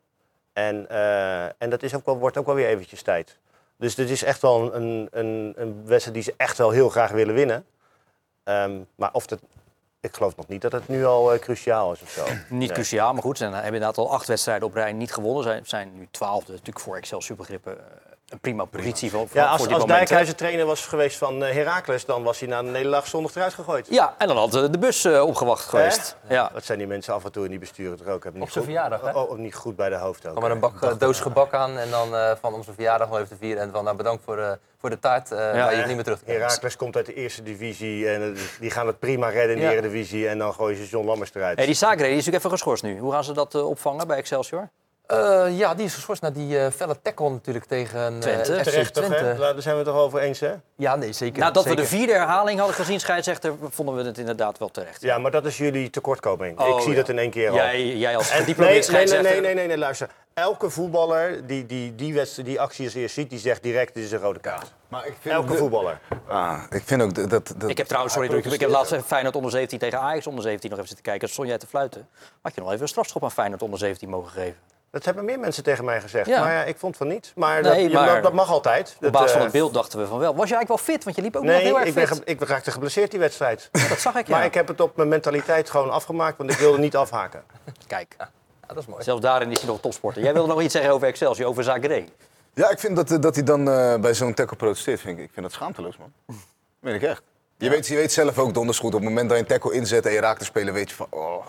En, 0.52 0.88
eh, 0.88 1.44
en 1.44 1.70
dat 1.70 1.82
is 1.82 1.94
ook 1.94 2.04
wel, 2.04 2.18
wordt 2.18 2.36
ook 2.36 2.46
wel 2.46 2.54
weer 2.54 2.68
eventjes 2.68 3.02
tijd. 3.02 3.38
Dus 3.76 3.94
dit 3.94 4.10
is 4.10 4.22
echt 4.22 4.42
wel 4.42 4.74
een, 4.74 5.08
een, 5.10 5.52
een 5.56 5.82
wedstrijd 5.84 6.14
die 6.14 6.22
ze 6.22 6.34
echt 6.36 6.58
wel 6.58 6.70
heel 6.70 6.88
graag 6.88 7.10
willen 7.10 7.34
winnen. 7.34 7.66
Ehm, 8.44 8.80
maar 8.94 9.12
of 9.12 9.26
dat, 9.26 9.40
ik 10.00 10.14
geloof 10.16 10.36
nog 10.36 10.48
niet 10.48 10.62
dat 10.62 10.72
het 10.72 10.88
nu 10.88 11.04
al 11.04 11.32
eh, 11.32 11.38
cruciaal 11.38 11.92
is 11.92 12.02
of 12.02 12.10
zo. 12.10 12.24
Niet 12.48 12.48
Nee. 12.50 12.68
cruciaal, 12.72 13.12
maar 13.12 13.22
goed. 13.22 13.38
Ze 13.38 13.44
hebben 13.44 13.64
inderdaad 13.64 13.98
al 13.98 14.12
acht 14.12 14.26
wedstrijden 14.26 14.68
op 14.68 14.74
rij 14.74 14.92
niet 14.92 15.12
gewonnen. 15.12 15.42
Zijn, 15.42 15.66
zijn 15.66 15.90
nu 15.94 16.08
twaalfde. 16.10 16.50
Natuurlijk 16.52 16.80
voor 16.80 16.96
Excelsior 16.96 17.36
begrippen 17.36 17.78
eh, 17.78 17.84
een 18.26 18.38
prima 18.40 18.64
positie 18.64 19.10
voor, 19.10 19.28
voor, 19.28 19.36
Ja, 19.40 19.46
als, 19.46 19.56
voor 19.56 19.66
dit 19.66 19.72
als 19.76 19.80
moment. 19.82 19.98
Dijkhuizen 19.98 20.36
trainer 20.36 20.66
was 20.66 20.86
geweest 20.86 21.16
van 21.18 21.44
eh, 21.44 21.54
Heracles, 21.54 22.04
dan 22.04 22.22
was 22.22 22.38
hij 22.40 22.48
na 22.48 22.62
de 22.62 22.68
nederlaag 22.70 23.06
zondag 23.06 23.34
eruit 23.34 23.54
gegooid. 23.54 23.86
Ja, 23.90 24.14
en 24.18 24.26
dan 24.28 24.36
had 24.36 24.54
eh, 24.54 24.62
de 24.70 24.78
bus 24.78 25.04
eh, 25.04 25.22
opgewacht 25.26 25.64
geweest. 25.64 26.16
Ja. 26.28 26.50
Wat 26.52 26.64
zijn 26.64 26.78
die 26.78 26.86
mensen 26.86 27.14
af 27.14 27.24
en 27.24 27.32
toe 27.32 27.44
in 27.44 27.50
die 27.50 27.58
besturen 27.58 27.96
toch 27.96 28.06
ook? 28.06 28.22
Hebben 28.22 28.40
Op 28.42 28.46
niet 28.46 28.52
zijn 28.52 28.64
goed- 28.64 28.74
verjaardag, 28.74 29.00
hè? 29.12 29.18
Oh, 29.20 29.30
oh, 29.30 29.38
niet 29.38 29.54
goed 29.54 29.76
bij 29.76 29.88
de 29.88 29.96
hoofd 29.96 30.26
ook. 30.26 30.42
Er 30.44 30.50
een 30.50 30.60
bak 30.60 31.00
doos 31.00 31.20
gebak 31.20 31.54
aan 31.54 31.78
en 31.78 31.90
dan 31.90 32.14
eh, 32.16 32.30
van 32.40 32.54
onze 32.54 32.72
verjaardag 32.72 33.08
nog 33.08 33.16
even 33.16 33.28
te 33.28 33.36
vieren. 33.36 33.62
En 33.62 33.70
van 33.72 33.84
nou, 33.84 33.96
bedankt 33.96 34.24
voor, 34.24 34.38
eh, 34.38 34.52
voor 34.80 34.90
de 34.90 34.98
taart, 34.98 35.32
eh 35.32 35.38
waar 35.38 35.76
je 35.76 35.84
niet 35.86 35.94
meer 35.94 36.04
terug. 36.04 36.20
Heracles 36.24 36.76
komt 36.76 36.96
uit 36.96 37.06
de 37.06 37.14
eerste 37.14 37.42
divisie 37.42 38.08
en 38.08 38.36
die 38.60 38.70
gaan 38.70 38.86
het 38.86 38.98
prima 38.98 39.28
redden 39.28 39.50
in 39.56 39.60
de 39.60 39.66
Ja. 39.66 39.72
Eredivisie. 39.72 40.28
En 40.28 40.38
dan 40.38 40.54
gooien 40.54 40.76
ze 40.76 40.86
John 40.88 41.06
Lammers 41.06 41.34
eruit. 41.34 41.56
Hey, 41.56 41.66
die 41.66 41.74
Sagre 41.74 41.96
die 41.96 42.06
is 42.06 42.16
natuurlijk 42.16 42.36
even 42.36 42.50
geschorst 42.50 42.82
nu. 42.82 42.98
Hoe 42.98 43.12
gaan 43.12 43.24
ze 43.24 43.32
dat 43.32 43.54
opvangen 43.54 44.06
bij 44.06 44.16
Excelsior? 44.16 44.68
Eh, 45.06 45.58
ja, 45.58 45.74
die 45.74 45.84
is 45.84 45.94
geschorst 45.94 46.22
naar 46.22 46.32
die 46.32 46.58
eh 46.58 46.70
felle 46.72 46.96
tackle 47.02 47.30
natuurlijk 47.30 47.64
tegen 47.64 48.12
eh, 48.14 48.18
Twente. 48.18 48.54
FC 48.54 48.62
Terecht 48.62 48.94
toch, 48.94 49.04
Twente. 49.04 49.24
hè? 49.24 49.36
Daar 49.36 49.62
zijn 49.62 49.76
we 49.76 49.80
het 49.82 49.90
toch 49.90 50.00
over 50.02 50.20
eens, 50.20 50.40
hè? 50.40 50.52
Ja, 50.76 50.96
nee, 50.96 51.12
zeker. 51.12 51.38
Nadat 51.38 51.62
we 51.62 51.68
zeker. 51.68 51.84
de 51.84 51.88
vierde 51.90 52.12
herhaling 52.12 52.58
hadden 52.58 52.76
gezien, 52.76 53.00
scheidsrechter, 53.00 53.54
vonden 53.70 53.94
we 53.96 54.02
het 54.02 54.18
inderdaad 54.18 54.58
wel 54.58 54.68
terecht. 54.70 55.02
Ja, 55.02 55.18
maar 55.18 55.30
dat 55.30 55.44
is 55.46 55.56
jullie 55.58 55.90
tekortkoming. 55.90 56.60
Oh, 56.60 56.68
ik 56.76 56.80
zie 56.82 56.90
ja. 56.90 56.96
dat 56.96 57.08
in 57.08 57.18
één 57.18 57.30
keer 57.30 57.50
al. 57.50 57.54
Jij, 57.56 57.96
jij 57.96 58.16
als 58.16 58.30
En- 58.30 58.38
gediplomeerd 58.38 58.88
nee, 58.88 58.96
nee, 58.96 58.98
nee, 58.98 59.06
scheidsrechter. 59.08 59.30
nee, 59.32 59.40
nee, 59.40 59.54
nee, 59.54 59.66
nee, 59.66 59.78
luister. 59.78 60.08
Elke 60.34 60.70
voetballer 60.70 61.46
die 61.46 61.66
die, 61.66 61.94
die, 61.94 62.14
wedstrijd, 62.14 62.48
die 62.48 62.60
actie 62.60 62.90
eerst 63.00 63.14
ziet, 63.14 63.30
die 63.30 63.38
zegt 63.38 63.62
direct, 63.62 63.94
dit 63.94 64.04
is 64.04 64.12
een 64.12 64.18
rode 64.18 64.40
kaart. 64.40 64.72
Maar 64.88 65.06
ik 65.06 65.14
vind 65.20 65.34
Elke 65.34 65.52
de- 65.52 65.58
voetballer. 65.58 65.98
Ah, 66.28 66.62
ik 66.70 66.82
vind 66.84 67.02
ook 67.02 67.14
dat... 67.14 67.30
dat, 67.30 67.54
dat 67.56 67.70
Ik 67.70 67.76
heb 67.76 67.86
trouwens, 67.86 68.14
sorry, 68.14 68.34
ik 68.52 68.60
heb 68.60 68.70
laatst 68.70 68.94
Feyenoord 69.06 69.36
onder 69.36 69.50
17 69.50 69.78
tegen 69.78 70.00
Ajax 70.00 70.26
onder 70.26 70.42
17 70.42 70.68
nog 70.70 70.78
even 70.78 70.88
zitten 70.88 71.10
kijken. 71.12 71.28
Stond 71.28 71.48
jij 71.48 71.58
te 71.58 71.66
fluiten? 71.66 72.08
Had 72.42 72.54
je 72.54 72.60
nog 72.60 72.70
even 72.70 72.82
een 72.82 72.88
strafschop 72.88 73.24
aan 73.24 73.32
Feyenoord 73.32 73.62
onder 73.62 73.78
17 73.78 74.08
mogen 74.08 74.30
geven? 74.30 74.56
Dat 74.90 75.04
hebben 75.04 75.24
meer 75.24 75.38
mensen 75.38 75.62
tegen 75.62 75.84
mij 75.84 76.00
gezegd. 76.00 76.26
Ja. 76.26 76.40
Maar 76.40 76.52
ja, 76.52 76.64
ik 76.64 76.76
vond 76.78 76.96
van 76.96 77.06
niet. 77.08 77.32
Maar, 77.34 77.62
Nee, 77.62 77.82
dat, 77.88 77.92
maar- 77.92 78.14
dat, 78.14 78.22
dat 78.22 78.32
mag 78.32 78.50
altijd. 78.50 78.96
Op 79.02 79.12
basis 79.12 79.30
van 79.30 79.38
eh, 79.38 79.44
het 79.44 79.52
beeld 79.52 79.74
dachten 79.74 79.98
we 79.98 80.06
van 80.06 80.18
wel. 80.18 80.34
Was 80.34 80.48
je 80.48 80.54
eigenlijk 80.54 80.68
wel 80.84 80.94
fit? 80.94 81.04
Want 81.04 81.16
je 81.16 81.22
liep 81.22 81.36
ook 81.36 81.42
nog 81.42 81.60
heel 81.60 81.78
erg 81.78 81.88
ik, 81.88 81.94
ben, 81.94 82.06
fit. 82.06 82.22
ik 82.24 82.40
raakte 82.42 82.70
geblesseerd 82.70 83.10
die 83.10 83.20
wedstrijd. 83.20 83.68
Dat 83.88 83.98
zag 83.98 84.14
ik, 84.14 84.26
ja. 84.26 84.36
Maar 84.36 84.44
ik 84.44 84.54
heb 84.54 84.68
het 84.68 84.80
op 84.80 84.96
mijn 84.96 85.08
mentaliteit 85.08 85.70
gewoon 85.70 85.90
afgemaakt, 85.90 86.38
want 86.38 86.50
ik 86.50 86.56
wilde 86.58 86.78
niet 86.78 86.96
afhaken. 86.96 87.42
Kijk, 87.86 88.14
Ja, 88.18 88.30
dat 88.66 88.76
is 88.76 88.86
mooi. 88.86 89.02
zelfs 89.02 89.20
daarin 89.22 89.50
is 89.50 89.58
hij 89.58 89.68
nog 89.68 89.80
topsporter. 89.80 90.22
Jij 90.22 90.32
wilde 90.32 90.48
nog 90.48 90.62
iets 90.62 90.72
zeggen 90.72 90.92
over 90.92 91.08
Excelsior, 91.08 91.48
over 91.48 91.64
Zagré. 91.64 92.04
Ja, 92.54 92.70
ik 92.70 92.78
vind 92.78 92.96
dat, 92.96 93.10
eh, 93.10 93.20
dat 93.20 93.34
hij 93.34 93.44
dan 93.44 93.70
eh, 93.70 93.94
bij 93.96 94.14
zo'n 94.14 94.34
tackle 94.34 94.56
protesteert. 94.56 95.00
Vind 95.00 95.18
ik, 95.18 95.24
ik 95.24 95.30
vind 95.32 95.46
dat 95.46 95.54
schaamteloos, 95.54 95.96
man. 95.96 96.12
Dat 96.26 96.36
vind 96.82 97.02
ik 97.02 97.08
echt. 97.08 97.22
Je, 97.58 97.70
weet, 97.70 97.86
je 97.86 97.94
weet 97.94 98.12
zelf 98.12 98.38
ook 98.38 98.54
donders 98.54 98.78
goed, 98.78 98.94
op 98.94 99.00
het 99.00 99.08
moment 99.08 99.28
dat 99.28 99.38
je 99.38 99.42
een 99.44 99.48
tackle 99.48 99.72
inzet 99.72 100.06
en 100.06 100.12
je 100.12 100.20
raakt 100.20 100.38
de 100.38 100.44
speler, 100.44 100.72
weet 100.72 100.90
je 100.90 100.96
van... 100.96 101.06
Oh. 101.10 101.46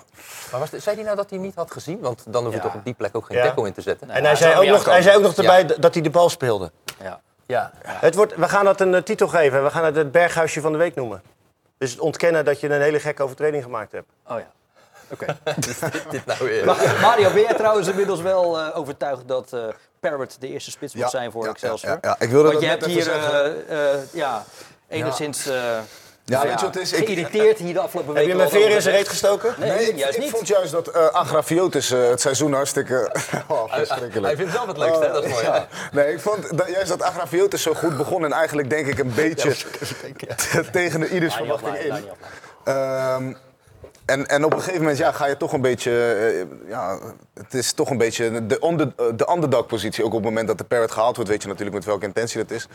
Maar 0.52 0.60
was, 0.60 0.70
zei 0.70 0.96
hij 0.96 1.04
nou 1.06 1.16
dat 1.16 1.30
hij 1.30 1.40
niet 1.40 1.56
had 1.56 1.72
gezien? 1.72 2.00
Want 2.00 2.24
dan 2.28 2.44
hoef 2.44 2.52
je 2.54 2.58
Ja. 2.58 2.64
toch 2.66 2.76
op 2.76 2.84
die 2.86 2.94
plek 2.94 3.16
ook 3.16 3.26
geen 3.26 3.38
Ja. 3.38 3.44
tackle 3.44 3.68
in 3.68 3.74
te 3.74 3.82
zetten. 3.82 4.10
en 4.10 4.24
hij 4.24 4.36
zei, 4.36 4.56
ook 4.56 4.66
nog, 4.66 4.86
hij 4.86 5.02
zei 5.02 5.16
ook 5.18 5.22
nog 5.22 5.36
erbij 5.36 5.66
dat 5.66 5.94
hij 5.94 6.04
de 6.04 6.10
bal 6.10 6.30
speelde. 6.30 6.72
Ja. 7.02 7.22
Ja. 7.46 7.72
Het 7.88 8.16
wordt, 8.16 8.36
we 8.36 8.50
gaan 8.50 8.66
dat 8.66 8.82
een 8.82 8.96
eh, 8.96 9.02
titel 9.02 9.28
geven. 9.28 9.64
We 9.64 9.70
gaan 9.70 9.86
het 9.86 9.96
het 9.96 10.12
berghuisje 10.12 10.62
van 10.62 10.72
de 10.72 10.78
week 10.78 10.96
noemen. 10.96 11.22
Dus 11.78 11.92
het 11.92 12.00
ontkennen 12.00 12.46
dat 12.46 12.60
je 12.60 12.70
een 12.70 12.82
hele 12.82 13.00
gekke 13.00 13.24
overtreding 13.24 13.64
gemaakt 13.64 13.92
hebt. 13.92 14.08
Oh 14.28 14.40
ja. 14.40 14.52
Oké. 15.12 15.26
Dit 16.10 16.26
nou 16.26 16.40
weer. 16.46 16.66
Maar, 16.66 16.98
Mario, 17.02 17.32
ben 17.32 17.42
jij 17.42 17.54
trouwens 17.54 17.88
inmiddels 17.88 18.22
wel 18.22 18.60
eh, 18.60 18.78
overtuigd 18.78 19.28
dat 19.28 19.54
eh 19.54 19.68
Parrot 20.00 20.42
de 20.42 20.48
eerste 20.48 20.72
spits 20.72 20.94
moet 20.94 21.04
Ja, 21.04 21.10
zijn 21.10 21.32
voor 21.32 21.44
ja, 21.44 21.50
Excelsior? 21.50 21.92
ja, 21.92 21.98
ja, 22.02 22.10
ja. 22.10 22.26
Ik 22.26 22.30
wilde 22.32 22.48
Want 22.48 22.54
dat 22.54 22.64
je 22.64 22.68
net 22.70 22.80
hebt 22.86 22.96
even 22.98 23.14
hier 23.24 23.68
eh, 23.68 23.94
eh, 23.94 24.00
ja, 24.14 24.44
enigszins 24.90 25.48
eh, 25.48 25.54
Ja, 26.26 26.42
weet 26.42 26.60
je 26.60 26.66
wat 26.66 26.74
het 26.74 26.84
is? 26.84 26.92
Ik, 26.92 27.06
Geïrriteerd 27.06 27.58
hier 27.58 27.74
de 27.74 27.80
afgelopen 27.80 28.16
Heb 28.16 28.26
weken. 28.26 28.38
je 28.40 28.50
mijn 28.50 28.62
veer 28.64 28.76
in 28.76 28.82
zijn 28.82 28.96
reet 28.96 29.08
gestoken? 29.08 29.54
Nee, 29.58 29.70
Nee, 29.72 29.88
ik, 29.90 29.98
juist 29.98 30.16
ik 30.18 30.22
niet. 30.24 30.32
vond 30.32 30.48
juist 30.48 30.72
dat 30.72 30.88
eh 30.88 31.08
Agrafiotis 31.08 31.92
eh, 31.92 32.10
het 32.10 32.22
seizoen 32.22 32.54
hartstikke... 32.54 33.12
oh, 33.48 33.72
Hij 33.72 33.86
verschrikkelijk. 33.86 34.38
vindt 34.38 34.52
zelf 34.52 34.68
het 34.68 34.78
leukste, 34.78 35.06
hè? 35.06 35.12
dat 35.12 35.24
is 35.26 35.32
mooi. 35.32 35.46
Nee, 35.92 36.14
ik 36.14 36.20
vond 36.20 36.58
dat, 36.58 36.68
juist 36.70 36.88
dat 36.88 37.02
Agrafiotis 37.02 37.62
zo 37.62 37.74
goed 37.74 37.98
begon 37.98 38.26
en 38.26 38.32
eigenlijk 38.32 38.70
denk 38.70 38.88
ik 38.88 39.00
een 39.00 39.14
beetje 39.24 39.56
tegen 40.72 41.00
de 41.00 41.10
ieders 41.10 41.34
Ja, 41.38 41.40
verwachting 41.40 41.76
in. 41.78 41.94
ja. 42.64 43.16
Ehm, 43.16 43.34
en, 44.08 44.28
en 44.28 44.44
op 44.46 44.52
een 44.54 44.58
gegeven 44.60 44.80
moment 44.82 44.98
ja, 44.98 45.12
ga 45.12 45.26
je 45.28 45.38
toch 45.38 45.54
een 45.54 45.62
beetje. 45.62 45.92
eh, 46.64 46.70
ja, 46.70 47.00
het 47.34 47.54
is 47.54 47.74
toch 47.74 47.90
een 47.90 47.98
beetje 47.98 48.46
de, 48.46 48.60
onder, 48.60 48.94
de 49.16 49.30
underdog-positie. 49.34 50.04
Ook 50.04 50.10
op 50.14 50.16
het 50.16 50.24
moment 50.30 50.48
dat 50.48 50.58
de 50.58 50.64
parrot 50.64 50.92
gehaald 50.92 51.16
wordt, 51.16 51.32
weet 51.32 51.42
je 51.42 51.48
natuurlijk 51.48 51.76
met 51.76 51.86
welke 51.86 52.06
intentie 52.06 52.38
dat 52.42 52.52
is. 52.52 52.68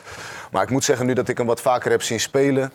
Maar 0.50 0.62
ik 0.62 0.70
moet 0.70 0.84
zeggen, 0.84 1.06
nu 1.06 1.12
dat 1.12 1.28
ik 1.28 1.38
hem 1.38 1.46
wat 1.46 1.60
vaker 1.60 1.90
heb 1.90 2.02
zien 2.02 2.20
spelen. 2.20 2.72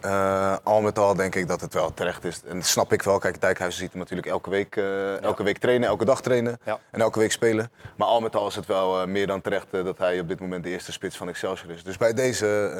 eh, 0.00 0.56
al 0.62 0.80
met 0.80 0.98
al 0.98 1.14
denk 1.14 1.34
ik 1.34 1.48
dat 1.48 1.60
het 1.60 1.74
wel 1.74 1.94
terecht 1.94 2.24
is. 2.24 2.40
En 2.46 2.56
dat 2.56 2.66
snap 2.66 2.92
ik 2.92 3.02
wel. 3.02 3.18
Kijk, 3.18 3.40
Dijkhuizen 3.40 3.80
ziet 3.80 3.90
hem 3.90 4.00
natuurlijk 4.00 4.28
elke 4.28 4.50
week, 4.50 4.76
eh, 4.76 5.22
elke 5.22 5.42
week 5.42 5.58
trainen, 5.58 5.88
elke 5.88 6.04
dag 6.04 6.20
trainen. 6.22 6.58
Ja. 6.64 6.78
En 6.90 7.00
elke 7.00 7.18
week 7.18 7.32
spelen. 7.32 7.70
Maar 7.96 8.08
al 8.08 8.20
met 8.20 8.36
al 8.36 8.46
is 8.46 8.54
het 8.56 8.66
wel 8.66 9.00
eh, 9.00 9.06
meer 9.06 9.26
dan 9.26 9.40
terecht 9.40 9.66
eh, 9.70 9.84
dat 9.84 9.98
hij 9.98 10.20
op 10.20 10.28
dit 10.28 10.40
moment 10.40 10.64
de 10.64 10.70
eerste 10.70 10.92
spits 10.92 11.16
van 11.16 11.28
Excelsior 11.28 11.70
is. 11.72 11.82
Dus 11.84 11.96
bij 11.96 12.12
deze. 12.12 12.72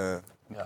eh, 0.48 0.56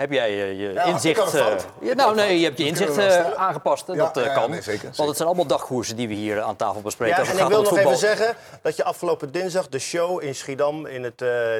Heb 0.00 0.12
jij 0.12 0.28
eh, 0.28 0.60
je 0.60 0.72
Ja, 0.72 0.82
inzicht... 0.82 1.34
eh, 1.34 1.94
nou 1.94 2.14
nee, 2.14 2.38
je 2.38 2.44
hebt 2.44 2.58
je 2.58 2.66
inzicht 2.66 2.96
wel 2.96 3.06
eh, 3.06 3.32
aangepast. 3.32 3.86
Ja, 3.86 3.94
dat 3.94 4.24
ja, 4.24 4.34
kan. 4.34 4.50
nee, 4.50 4.62
zeker, 4.62 4.90
Want 4.96 5.08
het 5.08 5.16
zijn 5.16 5.28
allemaal 5.28 5.46
dagkoersen 5.46 5.96
die 5.96 6.08
we 6.08 6.14
hier 6.14 6.40
aan 6.40 6.56
tafel 6.56 6.80
bespreken. 6.80 7.16
Het 7.16 7.28
en 7.28 7.38
ik 7.38 7.48
wil 7.48 7.62
nog 7.62 7.78
even 7.78 7.96
zeggen 7.96 8.36
dat 8.62 8.76
je 8.76 8.84
afgelopen 8.84 9.32
dinsdag 9.32 9.68
de 9.68 9.78
show 9.78 10.22
in 10.22 10.34
Schiedam 10.34 10.86
in 10.86 11.04
het 11.04 11.16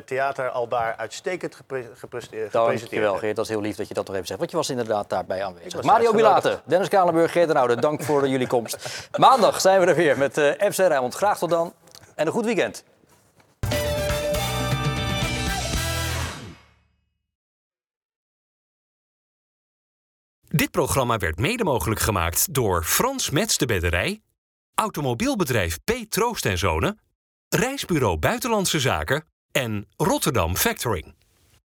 theater 0.07 0.51
al 0.51 0.69
daar 0.69 0.95
uitstekend 0.97 1.55
gepre 1.55 1.85
gepresteerd 1.95 2.53
Dankjewel 2.53 3.17
Geert, 3.17 3.37
dat 3.37 3.45
is 3.45 3.51
heel 3.51 3.61
lief 3.61 3.77
dat 3.77 3.89
je 3.89 3.95
dat 3.95 4.07
nog 4.07 4.15
even 4.15 4.27
zegt. 4.27 4.39
Want 4.39 4.51
je 4.51 4.57
was 4.57 4.71
inderdaad 4.71 5.11
daarbij 5.11 5.45
aanwezig. 5.45 5.83
Mario. 5.83 6.13
Bilate, 6.13 6.61
Dennis 6.65 6.89
Kalenburg, 6.89 7.33
Geert 7.33 7.51
en 7.51 7.57
Oude, 7.57 7.77
dank 7.77 8.03
voor 8.03 8.29
jullie 8.29 8.47
komst. 8.47 8.77
Maandag 9.17 9.61
zijn 9.61 9.81
we 9.81 9.87
er 9.87 9.95
weer 9.95 10.19
met 10.19 10.33
FC 10.73 10.79
Rijnmond. 10.79 11.15
Graag 11.15 11.39
tot 11.39 11.51
dan 11.51 11.73
en 12.15 12.27
een 12.27 12.33
goed 12.33 12.45
weekend. 12.45 12.85
Dit 20.61 20.71
programma 20.71 21.19
werd 21.19 21.39
mede 21.39 21.65
mogelijk 21.65 22.01
gemaakt 22.01 22.55
door 22.55 22.85
Frans 22.85 23.31
Mets 23.31 23.59
de 23.59 23.67
Bedderij, 23.67 24.23
Automobielbedrijf 24.75 25.79
P. 25.85 25.93
Troost 26.09 26.47
en 26.47 26.59
Zonen, 26.59 27.01
Reisbureau 27.49 28.19
Buitenlandse 28.19 28.81
Zaken 28.81 29.25
en 29.53 29.87
Rotterdam 29.97 30.57
Factoring. 30.57 31.20